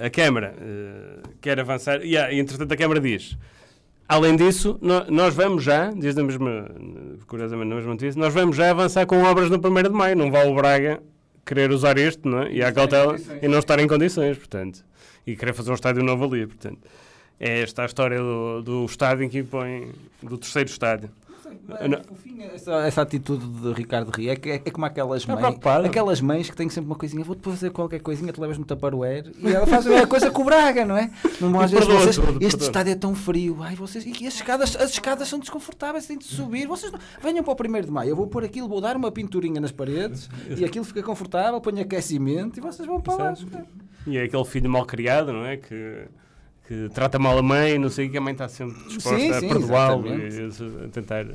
a 0.04 0.10
Câmara 0.10 0.56
eh, 0.60 1.20
quer 1.42 1.60
avançar, 1.60 2.02
e, 2.04 2.16
entretanto 2.40 2.72
a 2.72 2.78
Câmara 2.78 3.00
diz, 3.00 3.38
além 4.08 4.36
disso, 4.36 4.80
nós 5.10 5.34
vamos 5.34 5.64
já, 5.64 5.92
diz 5.92 6.16
na 6.16 6.24
mesma, 6.24 6.70
curiosamente 7.28 7.70
na 7.70 7.76
mesma 7.76 7.92
notícia, 7.92 8.20
nós 8.20 8.34
vamos 8.34 8.56
já 8.56 8.72
avançar 8.72 9.06
com 9.06 9.24
obras 9.24 9.50
no 9.50 9.58
1 9.58 9.84
de 9.84 9.90
Maio, 9.90 10.16
não 10.16 10.32
vale 10.32 10.50
o 10.50 10.56
Braga 10.56 11.02
querer 11.46 11.72
usar 11.72 11.98
isto, 11.98 12.28
não 12.28 12.44
é? 12.44 12.52
e 12.52 12.64
a 12.64 12.72
cautela, 12.72 13.16
e 13.42 13.48
não 13.48 13.60
estar 13.60 13.80
em 13.80 13.88
condições, 13.88 14.38
portanto, 14.38 14.84
e 15.26 15.36
querer 15.36 15.54
fazer 15.54 15.72
um 15.72 15.76
estádio 15.76 16.04
novo 16.04 16.26
ali, 16.26 16.48
portanto. 16.48 16.80
É 17.40 17.62
esta 17.62 17.84
a 17.84 17.86
história 17.86 18.18
do, 18.18 18.62
do 18.62 18.86
estádio 18.86 19.26
em 19.26 19.30
que 19.30 19.40
impõe, 19.40 19.92
do 20.24 20.38
terceiro 20.38 20.70
estádio. 20.70 21.10
Não. 21.90 22.02
Essa, 22.54 22.74
essa 22.88 23.02
atitude 23.02 23.46
de 23.48 23.74
Ricardo 23.74 24.10
Ria 24.10 24.34
é, 24.34 24.36
que- 24.36 24.50
é, 24.50 24.56
é 24.66 24.72
como 24.72 24.86
aquelas 24.86 25.26
mães, 25.26 25.40
preocupado. 25.40 25.86
aquelas 25.86 26.22
mães 26.22 26.50
que 26.50 26.56
têm 26.56 26.70
sempre 26.70 26.90
uma 26.90 26.96
coisinha, 26.96 27.24
vou-te 27.24 27.42
fazer 27.44 27.72
qualquer 27.72 28.02
coisinha, 28.02 28.32
te 28.32 28.40
levas 28.40 28.58
no 28.58 28.66
Tupperware 28.66 29.32
e 29.40 29.48
ela 29.48 29.66
faz 29.66 29.86
a 29.88 29.90
mesma 29.90 30.08
coisa 30.08 30.32
com 30.32 30.42
o 30.42 30.46
Braga, 30.46 30.86
não 30.86 30.98
é? 30.98 31.10
Não, 31.42 31.60
às 31.60 31.72
vezes 31.72 31.88
vocês, 31.88 32.18
este 32.42 32.62
estádio 32.64 32.92
é 32.94 32.96
tão 32.96 33.14
frio, 33.16 33.58
ai, 33.62 33.76
vocês, 33.76 34.06
e 34.06 34.28
as 34.28 34.36
escadas, 34.36 34.76
as 34.76 34.92
escadas 34.92 35.28
são 35.28 35.40
desconfortáveis, 35.40 36.06
têm 36.08 36.18
de 36.18 36.26
subir, 36.26 36.68
vocês 36.68 36.92
não- 36.92 37.00
venham 37.22 37.44
para 37.44 37.52
o 37.54 37.56
1 37.56 37.82
de 37.86 37.92
maio, 37.92 38.10
eu 38.12 38.16
vou 38.16 38.28
pôr 38.28 38.44
aquilo, 38.44 38.68
vou 38.68 38.82
dar 38.82 38.96
uma 38.96 39.12
pinturinha 39.12 39.60
nas 39.62 39.72
paredes 39.72 40.30
e 40.58 40.64
aquilo 40.66 40.86
fica 40.86 41.02
confortável, 41.04 41.60
ponho 41.62 41.82
aquecimento 41.82 42.58
e 42.58 42.62
vocês 42.62 42.88
vão 42.88 43.00
para 43.02 43.16
lá. 43.16 43.32
Exato. 43.32 43.66
E 44.08 44.18
é 44.18 44.24
aquele 44.24 44.46
filho 44.46 44.70
mal 44.70 44.86
criado, 44.86 45.34
não 45.34 45.46
é? 45.46 45.58
Que, 45.58 46.06
que 46.68 46.90
trata 46.94 47.20
mal 47.20 47.38
a 47.38 47.44
mãe, 47.44 47.78
não 47.78 47.90
sei 47.90 48.08
o 48.08 48.12
que, 48.12 48.18
a 48.18 48.22
mãe 48.22 48.34
está 48.34 48.48
sempre 48.48 48.76
disposta 48.86 49.20
Sim, 49.20 49.32
a 49.32 49.40
sim, 49.40 49.48
perdoá-lo 49.48 50.08
exatamente. 50.08 50.82
e 50.82 50.86
a 50.86 50.90
tentar 50.90 51.26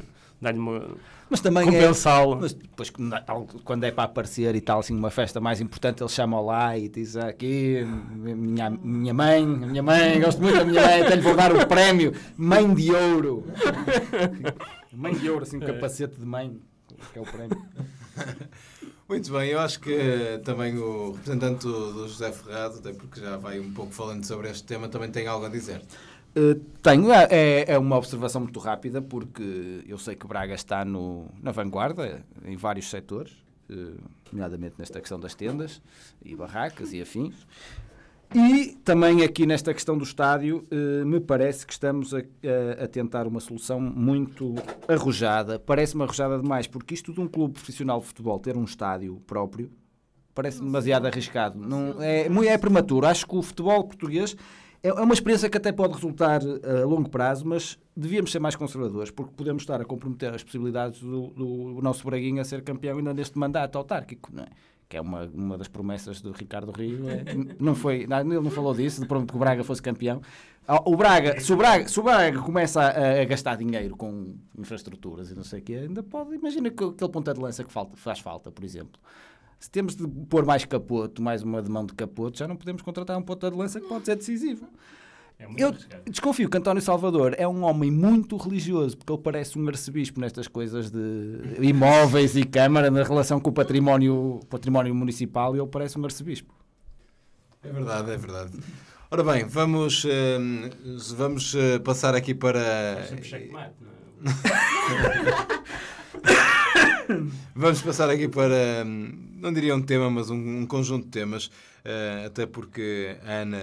dar-lhe 0.40 0.58
uma. 0.58 0.88
Mas 1.28 1.40
também 1.40 1.62
é, 1.62 1.66
compensá-lo. 1.66 2.38
Mas 2.40 2.52
depois, 2.52 2.90
quando 3.64 3.84
é 3.84 3.92
para 3.92 4.04
aparecer 4.04 4.54
e 4.56 4.60
tal, 4.60 4.80
assim, 4.80 4.92
numa 4.92 5.10
festa 5.10 5.40
mais 5.40 5.60
importante, 5.60 6.02
ele 6.02 6.08
chama 6.08 6.40
lá 6.40 6.76
e 6.76 6.88
diz 6.88 7.16
aqui, 7.16 7.86
minha, 8.16 8.70
minha 8.70 9.14
mãe, 9.14 9.44
a 9.44 9.46
minha 9.46 9.82
mãe, 9.82 10.20
gosto 10.20 10.42
muito 10.42 10.58
da 10.58 10.64
minha 10.64 10.82
mãe, 10.82 11.02
até 11.02 11.14
lhe 11.14 11.22
vou 11.22 11.36
dar 11.36 11.54
o 11.54 11.66
prémio, 11.68 12.12
mãe 12.36 12.74
de 12.74 12.90
ouro. 12.92 13.44
mãe 14.92 15.14
de 15.14 15.30
ouro, 15.30 15.44
assim, 15.44 15.58
um 15.58 15.60
capacete 15.60 16.18
de 16.18 16.26
mãe, 16.26 16.60
que 17.12 17.18
é 17.18 17.22
o 17.22 17.24
prémio. 17.24 17.62
Muito 19.10 19.32
bem, 19.32 19.50
eu 19.50 19.58
acho 19.58 19.80
que 19.80 20.40
também 20.44 20.78
o 20.78 21.10
representante 21.10 21.66
do, 21.66 21.92
do 21.94 22.08
José 22.08 22.30
Ferrado, 22.30 22.78
até 22.78 22.92
porque 22.92 23.20
já 23.20 23.36
vai 23.36 23.58
um 23.58 23.72
pouco 23.72 23.90
falando 23.90 24.24
sobre 24.24 24.48
este 24.48 24.62
tema, 24.62 24.88
também 24.88 25.10
tem 25.10 25.26
algo 25.26 25.44
a 25.44 25.48
dizer. 25.48 25.82
Uh, 26.36 26.54
tenho, 26.80 27.10
é- 27.10 27.26
é, 27.28 27.72
é 27.72 27.76
uma 27.78 27.96
observação 27.96 28.40
muito 28.40 28.60
rápida, 28.60 29.02
porque 29.02 29.82
eu 29.84 29.98
sei 29.98 30.14
que 30.14 30.28
Braga 30.28 30.54
está 30.54 30.84
no, 30.84 31.26
na 31.42 31.50
vanguarda 31.50 32.24
em 32.44 32.56
vários 32.56 32.88
setores, 32.88 33.32
uh, 33.68 33.98
nomeadamente 34.30 34.76
nesta 34.78 35.00
questão 35.00 35.18
das 35.18 35.34
tendas 35.34 35.82
e 36.24 36.36
barracas 36.36 36.92
e 36.92 37.02
afins. 37.02 37.34
E 38.34 38.76
também 38.84 39.22
aqui 39.24 39.44
nesta 39.44 39.74
questão 39.74 39.98
do 39.98 40.04
estádio, 40.04 40.64
uh, 40.72 41.04
me 41.04 41.18
parece 41.18 41.66
que 41.66 41.72
estamos 41.72 42.14
a, 42.14 42.18
a- 42.18 42.84
a 42.84 42.88
tentar 42.88 43.26
uma 43.26 43.40
solução 43.40 43.80
muito 43.80 44.54
arrojada. 44.86 45.58
Parece-me 45.58 46.04
arrojada 46.04 46.38
demais, 46.38 46.66
porque 46.68 46.94
isto 46.94 47.12
de 47.12 47.20
um 47.20 47.26
clube 47.26 47.54
profissional 47.54 47.98
de 48.00 48.06
futebol 48.06 48.38
ter 48.38 48.56
um 48.56 48.64
estádio 48.64 49.16
próprio 49.26 49.70
Parece 50.32 50.60
demasiado 50.60 51.06
arriscado. 51.06 51.58
Não, 51.58 52.00
é, 52.00 52.26
é 52.46 52.56
prematuro. 52.56 53.04
Acho 53.04 53.26
que 53.26 53.34
o 53.34 53.42
futebol 53.42 53.82
português 53.82 54.36
é, 54.80 54.88
é 54.88 54.92
uma 54.92 55.12
experiência 55.12 55.50
que 55.50 55.56
até 55.56 55.72
pode 55.72 55.92
resultar 55.92 56.40
eh, 56.42 56.82
a 56.82 56.86
longo 56.86 57.10
prazo, 57.10 57.44
mas 57.46 57.76
devíamos 57.96 58.30
ser 58.30 58.38
mais 58.38 58.54
conservadores, 58.54 59.10
porque 59.10 59.32
podemos 59.36 59.64
estar 59.64 59.80
a 59.80 59.84
comprometer 59.84 60.32
as 60.32 60.42
possibilidades 60.44 61.00
do, 61.00 61.26
do 61.30 61.82
nosso 61.82 62.04
Braguinha 62.06 62.42
a 62.42 62.44
ser 62.44 62.62
campeão 62.62 62.98
ainda 62.98 63.12
neste 63.12 63.36
mandato 63.36 63.76
autárquico, 63.76 64.30
não 64.32 64.44
é? 64.44 64.46
Que 64.90 64.96
é 64.96 65.00
uma, 65.00 65.22
uma 65.32 65.56
das 65.56 65.68
promessas 65.68 66.20
do 66.20 66.32
Ricardo 66.32 66.72
Rio. 66.72 67.08
é- 67.08 67.24
não 67.60 67.76
foi, 67.76 68.08
não, 68.08 68.18
ele 68.18 68.40
não 68.40 68.50
falou 68.50 68.74
disso, 68.74 69.00
de 69.00 69.06
pronto 69.06 69.30
que 69.30 69.36
o 69.36 69.38
Braga 69.38 69.62
fosse 69.62 69.80
campeão. 69.80 70.20
Ah, 70.66 70.82
O 70.84 70.96
Braga, 70.96 71.40
se 71.40 71.52
o 71.52 71.56
Braga, 71.56 71.86
se 71.88 71.98
o 71.98 72.02
Braga 72.02 72.40
começa 72.40 72.82
a, 72.82 73.22
a 73.22 73.24
gastar 73.24 73.56
dinheiro 73.56 73.96
com 73.96 74.34
infraestruturas 74.58 75.30
e 75.30 75.34
não 75.36 75.44
sei 75.44 75.60
o 75.60 75.62
quê, 75.62 75.74
ainda 75.74 76.02
pode. 76.02 76.34
Imagina 76.34 76.68
que 76.70 76.82
aquele 76.82 77.10
ponta 77.10 77.32
de 77.32 77.40
lança 77.40 77.62
que 77.62 77.72
falta, 77.72 77.96
faz 77.96 78.18
falta, 78.18 78.50
por 78.50 78.64
exemplo. 78.64 79.00
Se 79.60 79.70
temos 79.70 79.94
de 79.94 80.08
pôr 80.28 80.44
mais 80.44 80.64
capoto, 80.64 81.22
mais 81.22 81.42
uma 81.42 81.62
demão 81.62 81.86
de 81.86 81.94
capoto, 81.94 82.36
já 82.38 82.48
não 82.48 82.56
podemos 82.56 82.82
contratar 82.82 83.16
um 83.16 83.22
ponta 83.22 83.48
de 83.48 83.56
lança 83.56 83.80
que 83.80 83.86
pode 83.86 84.04
ser 84.06 84.16
decisivo. 84.16 84.66
É 85.40 85.46
muito 85.46 85.58
Eu 85.58 85.68
arriscado. 85.68 86.02
desconfio 86.10 86.50
que 86.50 86.56
António 86.58 86.82
Salvador 86.82 87.34
é 87.38 87.48
um 87.48 87.64
homem 87.64 87.90
muito 87.90 88.36
religioso, 88.36 88.96
porque 88.96 89.10
ele 89.10 89.22
parece 89.22 89.58
um 89.58 89.66
arcebispo 89.66 90.20
nestas 90.20 90.46
coisas 90.46 90.90
de 90.90 91.40
imóveis 91.60 92.36
e 92.36 92.44
Câmara, 92.44 92.90
na 92.90 93.02
relação 93.02 93.40
com 93.40 93.48
o 93.48 93.52
património, 93.52 94.40
património 94.50 94.94
municipal, 94.94 95.56
e 95.56 95.58
ele 95.58 95.68
parece 95.68 95.98
um 95.98 96.04
arcebispo. 96.04 96.54
É 97.62 97.72
verdade, 97.72 98.10
é 98.10 98.16
verdade. 98.18 98.52
Ora 99.10 99.24
bem, 99.24 99.44
vamos, 99.46 100.04
eh, 100.06 100.38
vamos 101.16 101.54
eh, 101.54 101.78
passar 101.80 102.14
aqui 102.14 102.34
para. 102.34 102.60
É? 102.60 103.08
Vamos 107.56 107.82
passar 107.82 108.08
aqui 108.08 108.28
para, 108.28 108.84
não 108.84 109.52
diria 109.52 109.74
um 109.74 109.82
tema, 109.82 110.08
mas 110.08 110.30
um, 110.30 110.60
um 110.60 110.66
conjunto 110.66 111.06
de 111.06 111.10
temas, 111.10 111.50
eh, 111.84 112.24
até 112.26 112.46
porque 112.46 113.16
a 113.26 113.32
Ana 113.42 113.58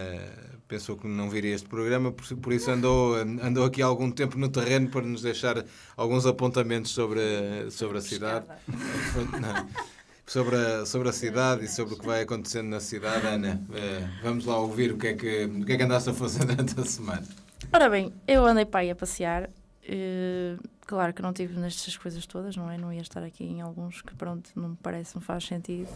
pensou 0.68 0.98
que 0.98 1.08
não 1.08 1.30
viria 1.30 1.56
este 1.56 1.68
programa, 1.68 2.12
por, 2.12 2.26
por 2.38 2.52
isso 2.54 2.70
andou, 2.70 3.16
andou 3.16 3.64
aqui 3.66 3.82
algum 3.82 4.12
tempo 4.12 4.38
no 4.38 4.50
terreno 4.50 4.90
para 4.90 5.02
nos 5.02 5.22
deixar 5.22 5.64
alguns 5.96 6.26
apontamentos 6.26 6.92
sobre, 6.92 7.20
a- 7.22 7.72
sobre 7.72 7.98
a 7.98 8.02
cidade. 8.02 8.46
Sobre, 10.26 10.58
a, 10.58 10.86
sobre 10.86 11.08
a 11.08 11.14
cidade 11.14 11.64
e 11.64 11.68
sobre 11.70 11.94
o 11.94 11.98
que 11.98 12.06
vai 12.06 12.22
acontecendo 12.24 12.68
na 12.68 12.82
cidade. 12.82 13.26
Ana, 13.26 13.62
eh, 13.74 14.06
vamos 14.22 14.44
lá 14.46 14.58
ouvir 14.60 14.92
o 14.92 14.98
que, 14.98 15.08
é 15.08 15.14
que, 15.14 15.46
o 15.46 15.64
que 15.66 15.72
é 15.72 15.78
que 15.78 15.84
andaste 15.84 16.10
a 16.10 16.14
fazer 16.14 16.44
durante 16.44 16.78
a 16.78 16.84
semana. 16.84 17.24
Ora 17.72 17.90
bem, 17.90 18.12
eu 18.28 18.46
andei 18.46 18.66
para 18.66 18.82
aí 18.82 18.92
a 18.92 18.96
passear. 18.96 19.50
eh, 19.88 20.58
claro 20.88 21.14
que 21.14 21.22
não 21.22 21.34
tive 21.34 21.60
nestas 21.60 21.96
coisas 21.98 22.26
todas, 22.26 22.56
não 22.56 22.72
é? 22.72 22.78
Não 22.78 22.92
ia 22.92 23.02
estar 23.02 23.22
aqui 23.24 23.44
em 23.44 23.62
alguns 23.62 24.02
que, 24.02 24.16
pronto, 24.16 24.50
não 24.56 24.70
me 24.70 24.78
parece, 24.82 25.14
não 25.16 25.22
faz 25.22 25.44
sentido. 25.44 25.90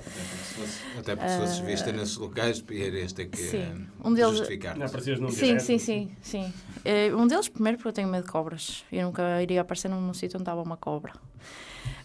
Até 0.99 1.15
porque 1.15 1.29
se 1.31 1.37
fosses 1.37 1.59
vista 1.59 1.91
nesses 1.91 2.17
locais, 2.17 2.63
irias 2.69 3.13
ter 3.13 3.25
que 3.25 3.37
Sim. 3.37 3.87
Um 4.03 4.13
deles- 4.13 4.37
justificar. 4.37 4.77
Não 4.77 4.85
aparecias 4.85 5.19
num 5.19 5.31
Sim, 5.31 5.57
sim, 5.59 5.79
sim, 5.79 6.11
sim. 6.21 6.53
Eh, 6.83 7.13
um 7.15 7.25
deles, 7.25 7.47
primeiro, 7.47 7.77
porque 7.77 7.87
eu 7.87 7.93
tenho 7.93 8.09
medo 8.09 8.25
de 8.25 8.31
cobras. 8.31 8.83
Eu 8.91 9.05
nunca 9.07 9.41
iria 9.41 9.61
aparecer 9.61 9.87
num, 9.89 10.01
num 10.01 10.13
sítio 10.13 10.37
onde 10.37 10.43
estava 10.43 10.61
uma 10.61 10.77
cobra. 10.77 11.13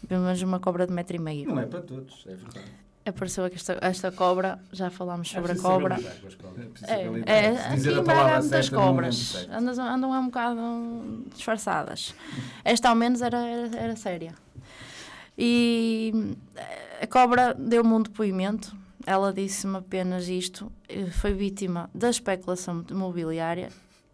Pelo 0.08 0.22
menos 0.22 0.40
uma 0.42 0.60
cobra 0.60 0.86
de 0.86 0.92
metro 0.92 1.16
e 1.16 1.18
meio. 1.18 1.48
Não 1.48 1.58
é 1.58 1.66
para 1.66 1.80
todos, 1.80 2.24
é 2.26 2.34
verdade. 2.34 2.70
Apareceu 3.06 3.44
aqui 3.44 3.54
esta, 3.54 3.78
esta 3.80 4.10
cobra, 4.10 4.58
já 4.72 4.90
falámos 4.90 5.28
sobre 5.28 5.52
a 5.52 5.54
preciso 5.54 5.68
cobra. 5.68 5.94
cobras. 5.94 6.82
É, 6.82 7.02
é, 7.26 7.48
aqui 7.68 7.88
em 7.88 8.02
Braga 8.02 8.36
há 8.36 8.40
muitas 8.40 8.68
cobras. 8.68 9.48
Andam, 9.50 9.84
andam 9.84 10.10
um 10.10 10.26
bocado 10.26 11.24
disfarçadas. 11.32 12.14
Esta 12.64 12.88
ao 12.88 12.96
menos 12.96 13.22
era, 13.22 13.38
era, 13.38 13.76
era 13.76 13.96
séria. 13.96 14.34
E 15.38 16.34
eh, 16.56 16.98
a 17.02 17.06
cobra 17.06 17.54
deu-me 17.54 17.92
um 17.92 18.02
depoimento. 18.02 18.74
Ela 19.06 19.32
disse-me 19.32 19.76
apenas 19.76 20.28
isto. 20.28 20.72
Foi 21.12 21.32
vítima 21.32 21.88
da 21.94 22.10
especulação 22.10 22.84
imobiliária 22.90 23.68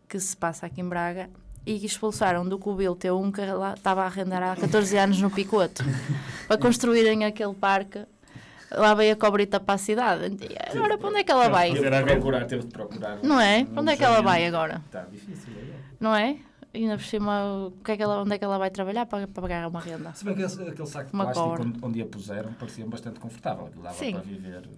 que 0.07 0.21
se 0.21 0.37
passa 0.37 0.67
aqui 0.67 0.83
em 0.83 0.89
Braga 0.89 1.31
e 1.65 1.85
expulsaram 1.87 2.47
do 2.47 2.59
Cubil 2.59 2.95
T1 2.95 3.33
que 3.33 3.41
estava 3.79 4.03
a 4.03 4.07
arrendar 4.07 4.43
há 4.43 4.57
14 4.57 4.99
anos 4.99 5.21
no 5.21 5.31
Picoto 5.31 5.83
para 6.47 6.59
construírem 6.59 7.25
aquele 7.25 7.55
parque. 7.55 8.05
Lá 8.75 8.95
veio 8.95 9.13
a 9.13 9.17
cobrita 9.17 9.61
para 9.61 9.75
a 9.75 9.79
cidade. 9.79 10.37
Agora, 10.75 10.97
para 10.99 11.09
onde 11.09 11.19
é 11.19 11.25
que 11.25 11.33
ela 11.33 11.49
vai? 11.49 11.73
Teve 11.73 11.91
de 11.91 12.03
procurar, 12.05 12.45
teve 12.47 12.63
de 12.65 12.73
procurar. 12.73 13.19
Não 13.23 13.41
é? 13.41 13.65
Para 13.65 13.81
onde 13.83 13.93
é 13.93 13.97
que 13.97 14.05
ela 14.05 14.21
vai 14.23 14.47
agora? 14.47 14.83
Está 14.87 15.03
difícil, 15.03 15.53
é? 15.59 15.77
Não 16.01 16.15
é? 16.15 16.39
E 16.75 16.79
ainda 16.85 16.97
por 16.97 17.05
cima, 17.05 17.67
o 17.67 17.73
que 17.85 17.93
é 17.93 17.97
que 17.99 18.03
ela, 18.03 18.23
onde 18.23 18.35
é 18.35 18.39
que 18.39 18.45
ela 18.45 18.57
vai 18.57 18.71
trabalhar 18.71 19.05
para, 19.05 19.27
para 19.29 19.43
pagar 19.43 19.69
uma 19.69 19.81
renda? 19.81 20.15
Se 20.15 20.25
bem 20.25 20.35
que 20.35 20.43
aquele 20.43 20.87
saco 20.87 21.11
de 21.11 21.15
Uma 21.15 21.25
plástico 21.25 21.49
cobra. 21.49 21.63
onde, 21.65 21.79
onde 21.85 22.03
a 22.03 22.07
puseram 22.07 22.53
parecia 22.55 22.87
bastante 22.87 23.21
confortável, 23.21 23.67
que 23.67 23.79
dava 23.79 23.95
Sim. 23.95 24.13
para 24.13 24.23
viver 24.23 24.69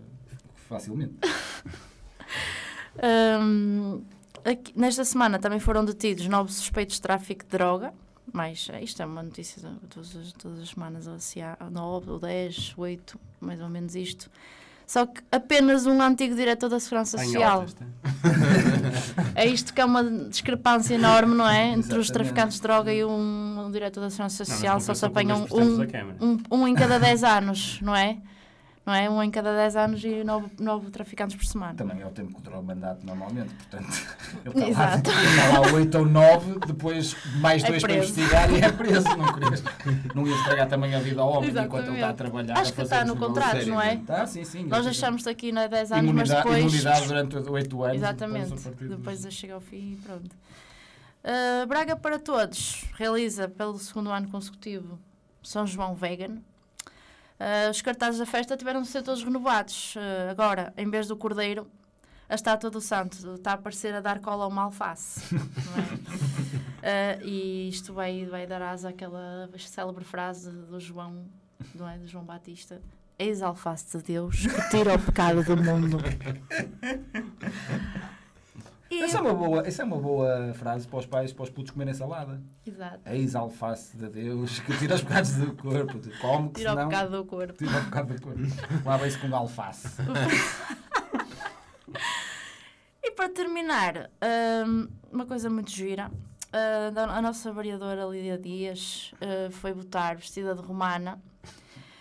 facilmente. 0.69 1.15
Hum, 2.97 4.05
aqui- 4.45 4.73
nesta 4.77 5.05
semana 5.05 5.37
também 5.41 5.59
foram 5.59 5.85
detidos 5.85 6.29
novos 6.29 6.55
suspeitos 6.55 6.95
de 6.95 7.03
tráfico 7.03 7.45
de 7.45 7.51
droga. 7.51 7.93
Mas 8.33 8.69
eh, 8.73 8.83
isto 8.83 9.03
é 9.03 9.07
uma 9.07 9.23
notícia 9.23 9.61
de 9.61 9.87
todas 9.89 10.17
as, 10.17 10.33
todas 10.33 10.61
as 10.61 10.69
semanas, 10.71 11.07
ou 11.07 11.19
se 11.19 11.41
há 11.41 11.57
9 11.71 12.11
ou 12.11 12.19
10, 12.19 12.75
8, 12.77 13.19
mais 13.41 13.61
ou 13.61 13.69
menos 13.69 13.95
isto. 13.95 14.31
Só 14.87 15.07
que 15.07 15.23
apenas 15.33 15.87
um 15.87 16.01
antigo 16.03 16.35
diretor 16.35 16.69
da 16.69 16.79
Segurança 16.79 17.17
Social. 17.19 17.67
tá? 17.67 17.87
É 19.35 19.47
isto 19.47 19.73
que 19.73 19.81
é 19.81 19.85
uma 19.85 20.05
discrepância 20.29 20.95
enorme, 20.95 21.35
não 21.35 21.49
é? 21.49 21.69
Entre 21.69 21.81
os 21.81 22.07
Exatamente. 22.07 22.13
traficantes 22.13 22.57
de 22.57 22.63
droga 22.63 22.93
e 22.93 23.05
um, 23.05 23.67
um 23.67 23.71
diretor 23.71 24.01
da 24.01 24.11
Segurança 24.11 24.45
Não, 24.45 24.47
Social. 24.47 24.81
Só 24.81 24.95
se 24.95 25.05
apanham 25.05 25.47
um, 25.51 26.25
um, 26.25 26.39
um 26.51 26.69
em 26.69 26.75
cada 26.75 26.99
10 26.99 27.25
anos, 27.25 27.81
não 27.81 27.97
é? 27.97 28.19
Não 28.87 28.93
é? 28.93 29.09
Um 29.09 29.23
em 29.23 29.31
cada 29.31 29.55
10 29.57 29.77
anos 29.77 30.05
e 30.05 30.23
9, 30.23 30.47
nove 30.61 30.91
traficantes 30.91 31.35
por 31.37 31.45
semana. 31.47 31.75
Também 31.75 32.03
é 32.03 32.07
o 32.07 32.11
tempo 32.11 32.35
que 32.35 32.43
dura 32.43 32.59
o 32.59 32.63
mandato 32.63 33.07
normalmente, 33.07 33.49
portanto, 33.55 34.07
ele 34.45 34.71
está, 34.71 34.91
lá, 34.91 34.97
está 34.97 35.59
lá 35.61 35.73
8 35.73 35.99
ou 35.99 36.05
9, 36.07 36.59
depois 36.67 37.17
mais 37.41 37.65
É 37.65 37.69
dois 37.69 37.81
para 37.83 37.95
preso. 37.95 38.13
investigar 38.21 38.53
e 38.53 38.61
é 38.61 38.71
preso. 38.71 39.09
Não, 39.17 39.33
querias, 39.33 39.63
não 40.15 40.27
ia 40.27 40.35
estragar 40.37 40.69
também 40.69 40.95
a 40.95 40.99
vida 40.99 41.23
ao 41.23 41.31
homem 41.33 41.49
enquanto 41.49 41.87
ele 41.87 41.95
está 41.95 42.09
a 42.09 42.11
Exatamente. 42.11 42.17
trabalhar. 42.17 42.59
Acho 42.59 42.73
a 42.73 42.75
que 42.75 42.83
está 42.83 43.05
no 43.07 43.17
contrato, 43.17 43.67
não 43.67 43.81
é? 43.81 43.97
Tá, 43.97 44.27
sim, 44.27 44.45
sim. 44.45 44.65
Nós 44.67 44.85
deixamos-te 44.85 45.31
aqui 45.31 45.51
na 45.51 45.67
10 45.67 45.93
anos, 45.93 46.13
mas 46.13 46.29
imunidade, 46.29 46.43
depois. 46.43 46.63
imunidade 46.75 47.07
durante 47.07 47.37
8 47.37 47.83
anos. 47.85 47.97
Exatamente. 47.97 48.45
depois, 48.45 48.65
partir 48.65 48.89
Depois 48.89 49.19
disso. 49.23 49.31
chega 49.31 49.55
ao 49.55 49.61
fim 49.63 49.93
e 49.93 49.97
pronto. 49.97 50.37
Uh, 51.25 51.67
Braga 51.67 51.97
para 51.97 52.19
Todos 52.19 52.85
realiza 52.99 53.49
pelo 53.49 53.79
segundo 53.79 54.11
ano 54.11 54.29
consecutivo 54.29 54.99
São 55.43 55.67
João 55.67 55.95
Vegan. 55.95 56.37
Uh, 57.45 57.71
os 57.71 57.83
cartazes 57.83 58.19
da 58.19 58.25
festa 58.25 58.57
tiveram 58.57 58.81
de 58.81 58.89
ser 58.89 59.03
todos 59.03 59.23
renovados. 59.23 59.97
Uh, 59.97 60.31
agora, 60.31 60.73
em 60.79 60.89
vez 60.89 61.07
do 61.07 61.15
cordeiro, 61.15 61.67
a 62.27 62.35
estátua 62.35 62.71
do 62.71 62.81
santo 62.81 63.35
está 63.35 63.53
a 63.53 63.59
parecer 63.59 63.95
a 63.95 64.01
dar 64.01 64.19
cola 64.21 64.45
a 64.45 64.47
uma 64.47 64.63
alface. 64.63 65.21
não 65.37 65.43
é? 65.77 65.83
Uh, 67.21 67.27
e 67.27 67.69
isto 67.69 67.93
vai, 67.93 68.25
vai 68.25 68.47
dar 68.47 68.63
asa 68.63 68.89
àquela 68.89 69.51
célebre 69.59 70.05
frase 70.05 70.51
do 70.51 70.81
João, 70.81 71.27
não 71.75 71.87
é? 71.87 71.99
Do 71.99 72.07
João 72.07 72.25
Batista. 72.25 72.81
Eis 73.19 73.43
a 73.43 73.49
alface 73.49 73.99
de 73.99 74.05
Deus 74.05 74.47
que 74.47 74.71
tira 74.71 74.95
o 74.95 74.99
pecado 74.99 75.45
do 75.45 75.55
mundo. 75.55 75.99
Essa 79.03 79.19
é, 79.19 79.21
uma 79.21 79.35
boa, 79.35 79.67
essa 79.67 79.83
é 79.83 79.85
uma 79.85 79.99
boa 79.99 80.53
frase 80.55 80.87
para 80.87 80.99
os 80.99 81.07
pais, 81.07 81.33
para 81.33 81.43
os 81.45 81.51
putos 81.51 81.71
comerem 81.73 81.95
salada. 81.95 82.41
Exato. 82.67 83.01
Eis 83.07 83.35
a 83.35 83.41
alface 83.41 83.97
de 83.97 84.09
Deus 84.09 84.59
que 84.61 84.77
tira 84.79 84.95
os 84.95 85.03
pecados 85.03 85.33
do 85.35 85.55
corpo. 85.55 85.99
Tu 85.99 86.11
Come 86.21 86.49
que 86.51 86.61
Tira 86.61 86.71
o 86.73 86.75
senão... 86.75 86.89
pecado 86.89 87.11
do 87.17 87.25
corpo. 87.25 87.53
Tira 87.55 87.79
o 87.79 87.85
pecado 87.85 88.15
do 88.15 88.21
corpo. 88.23 88.41
Lava-se 88.85 89.19
com 89.19 89.35
alface. 89.35 89.89
E 93.03 93.11
para 93.11 93.29
terminar, 93.29 94.11
hum, 94.67 94.89
uma 95.13 95.27
coisa 95.27 95.51
muito 95.51 95.71
gira. 95.71 96.11
da- 96.95 97.05
a 97.17 97.21
nossa 97.21 97.53
variadora 97.53 98.05
Lídia 98.07 98.39
Dias 98.39 99.13
ah, 99.21 99.51
foi 99.51 99.73
votar 99.73 100.17
vestida 100.17 100.55
de 100.55 100.63
romana. 100.63 101.21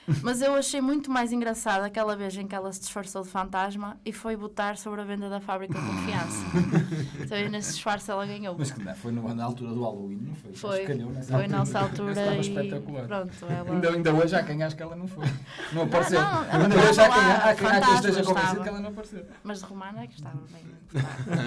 Mas 0.21 0.41
eu 0.41 0.53
achei 0.55 0.81
muito 0.81 1.09
mais 1.09 1.31
engraçado 1.31 1.83
aquela 1.83 2.15
vez 2.15 2.35
em 2.35 2.45
que 2.45 2.53
ela 2.53 2.71
se 2.73 2.81
disfarçou 2.81 3.23
de 3.23 3.29
fantasma 3.29 3.97
e 4.05 4.11
foi 4.11 4.35
votar 4.35 4.77
sobre 4.77 4.99
a 5.01 5.03
venda 5.05 5.29
da 5.29 5.39
fábrica 5.39 5.73
de 5.79 5.85
confiança. 5.85 6.45
então, 7.23 7.37
aí 7.37 7.47
nesse 7.49 7.73
disfarce 7.73 8.11
ela 8.11 8.25
ganhou. 8.25 8.55
Mas 8.57 8.71
que 8.71 8.83
não, 8.83 8.95
foi 8.95 9.11
no- 9.13 9.33
na 9.33 9.43
altura 9.45 9.71
do 9.73 9.81
Halloween, 9.83 10.19
não 10.27 10.35
foi? 10.35 10.53
Foi, 10.53 10.85
calhou 10.85 11.09
nessa 11.11 11.37
foi 11.37 11.47
nessa 11.47 11.79
altura 11.79 12.11
Estava 12.11 12.35
e 12.35 12.39
espetacular. 12.41 13.07
pronto, 13.07 13.45
ela... 13.45 13.71
Ainda, 13.73 13.89
ainda 13.91 14.13
hoje 14.13 14.35
há 14.35 14.43
quem 14.43 14.61
acho 14.63 14.75
que 14.75 14.83
ela 14.83 14.95
não 14.95 15.07
foi. 15.07 15.25
Não 15.71 15.83
apareceu. 15.83 16.21
não, 16.21 16.43
ela 16.45 16.63
ainda 16.63 16.75
hoje 16.75 16.99
há 17.01 17.09
quem, 17.09 17.23
há 17.23 17.55
quem, 17.55 17.67
há 17.67 17.81
quem 17.81 17.95
esteja 17.95 18.23
convencido 18.23 18.61
que 18.61 18.69
ela 18.69 18.79
não 18.81 18.89
apareceu. 18.89 19.25
Mas 19.43 19.59
de 19.59 19.65
romana 19.65 20.03
é 20.03 20.07
que 20.07 20.15
estava 20.15 20.39
bem. 20.51 20.63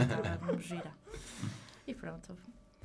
Estava, 0.03 0.59
gira. 0.61 0.93
E 1.87 1.95
pronto, 1.95 2.37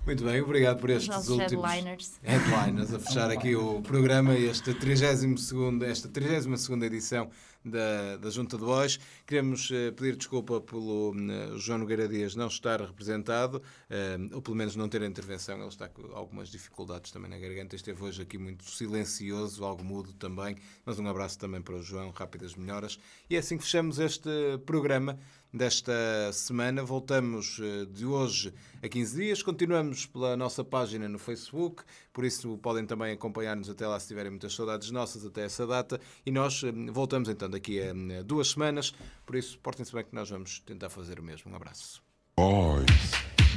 Muito 0.03 0.23
bem, 0.23 0.41
obrigado 0.41 0.79
por 0.79 0.89
estes 0.89 1.15
Os 1.15 1.29
últimos 1.29 1.63
headliners. 1.63 2.19
headliners 2.23 2.91
a 2.91 2.99
fechar 2.99 3.29
aqui 3.29 3.55
o 3.55 3.81
programa, 3.83 4.35
este 4.35 4.73
32 4.73 5.37
esta 5.83 6.09
32 6.09 6.81
edição 6.81 7.29
da, 7.63 8.17
da 8.17 8.29
Junta 8.31 8.57
de 8.57 8.63
Voz. 8.63 8.99
Queremos 9.27 9.69
eh, 9.71 9.91
pedir 9.91 10.15
desculpa 10.15 10.59
pelo 10.59 11.13
eh, 11.15 11.57
João 11.57 11.79
Nogueira 11.79 12.07
Dias 12.07 12.35
não 12.35 12.47
estar 12.47 12.81
representado, 12.81 13.61
eh, 13.89 14.17
ou 14.33 14.41
pelo 14.41 14.57
menos 14.57 14.75
não 14.75 14.89
ter 14.89 15.03
a 15.03 15.05
intervenção. 15.05 15.57
Ele 15.57 15.67
está 15.67 15.87
com 15.87 16.15
algumas 16.15 16.49
dificuldades 16.49 17.11
também 17.11 17.29
na 17.29 17.37
garganta. 17.37 17.75
Esteve 17.75 18.03
hoje 18.03 18.23
aqui 18.23 18.37
muito 18.39 18.69
silencioso, 18.69 19.63
algo 19.63 19.83
mudo 19.83 20.13
também. 20.13 20.57
Mas 20.83 20.97
um 20.97 21.07
abraço 21.07 21.37
também 21.37 21.61
para 21.61 21.75
o 21.75 21.83
João, 21.83 22.09
rápidas 22.09 22.55
melhoras. 22.55 22.99
E 23.29 23.35
é 23.35 23.39
assim 23.39 23.57
que 23.57 23.63
fechamos 23.63 23.99
este 23.99 24.29
programa 24.65 25.19
desta 25.53 25.93
semana. 26.33 26.83
Voltamos 26.83 27.59
eh, 27.61 27.85
de 27.85 28.05
hoje 28.05 28.53
a 28.81 28.87
15 28.87 29.15
dias. 29.15 29.43
Continuamos 29.43 30.05
pela 30.05 30.37
nossa 30.37 30.63
página 30.63 31.07
no 31.09 31.19
Facebook, 31.19 31.83
por 32.13 32.23
isso 32.23 32.57
podem 32.57 32.85
também 32.85 33.13
acompanhar-nos 33.13 33.69
até 33.69 33.87
lá 33.87 33.99
se 33.99 34.07
tiverem 34.07 34.31
muitas 34.31 34.53
saudades 34.53 34.89
nossas 34.91 35.25
até 35.25 35.43
essa 35.45 35.67
data. 35.67 35.99
E 36.25 36.31
nós 36.31 36.63
eh, 36.63 36.71
voltamos 36.91 37.29
então 37.29 37.49
daqui 37.49 37.79
a 37.79 37.87
eh, 37.87 38.23
duas 38.23 38.49
semanas. 38.49 38.93
Por 39.25 39.35
isso, 39.35 39.59
portem-se 39.59 39.93
bem 39.93 40.03
que 40.03 40.15
nós 40.15 40.29
vamos 40.29 40.59
tentar 40.59 40.89
fazer 40.89 41.19
o 41.19 41.23
mesmo. 41.23 41.51
Um 41.51 41.55
abraço. 41.55 42.01
Boys. 42.37 42.85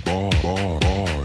Boy, 0.05 0.30
boy, 0.42 0.78
boys. 0.80 1.23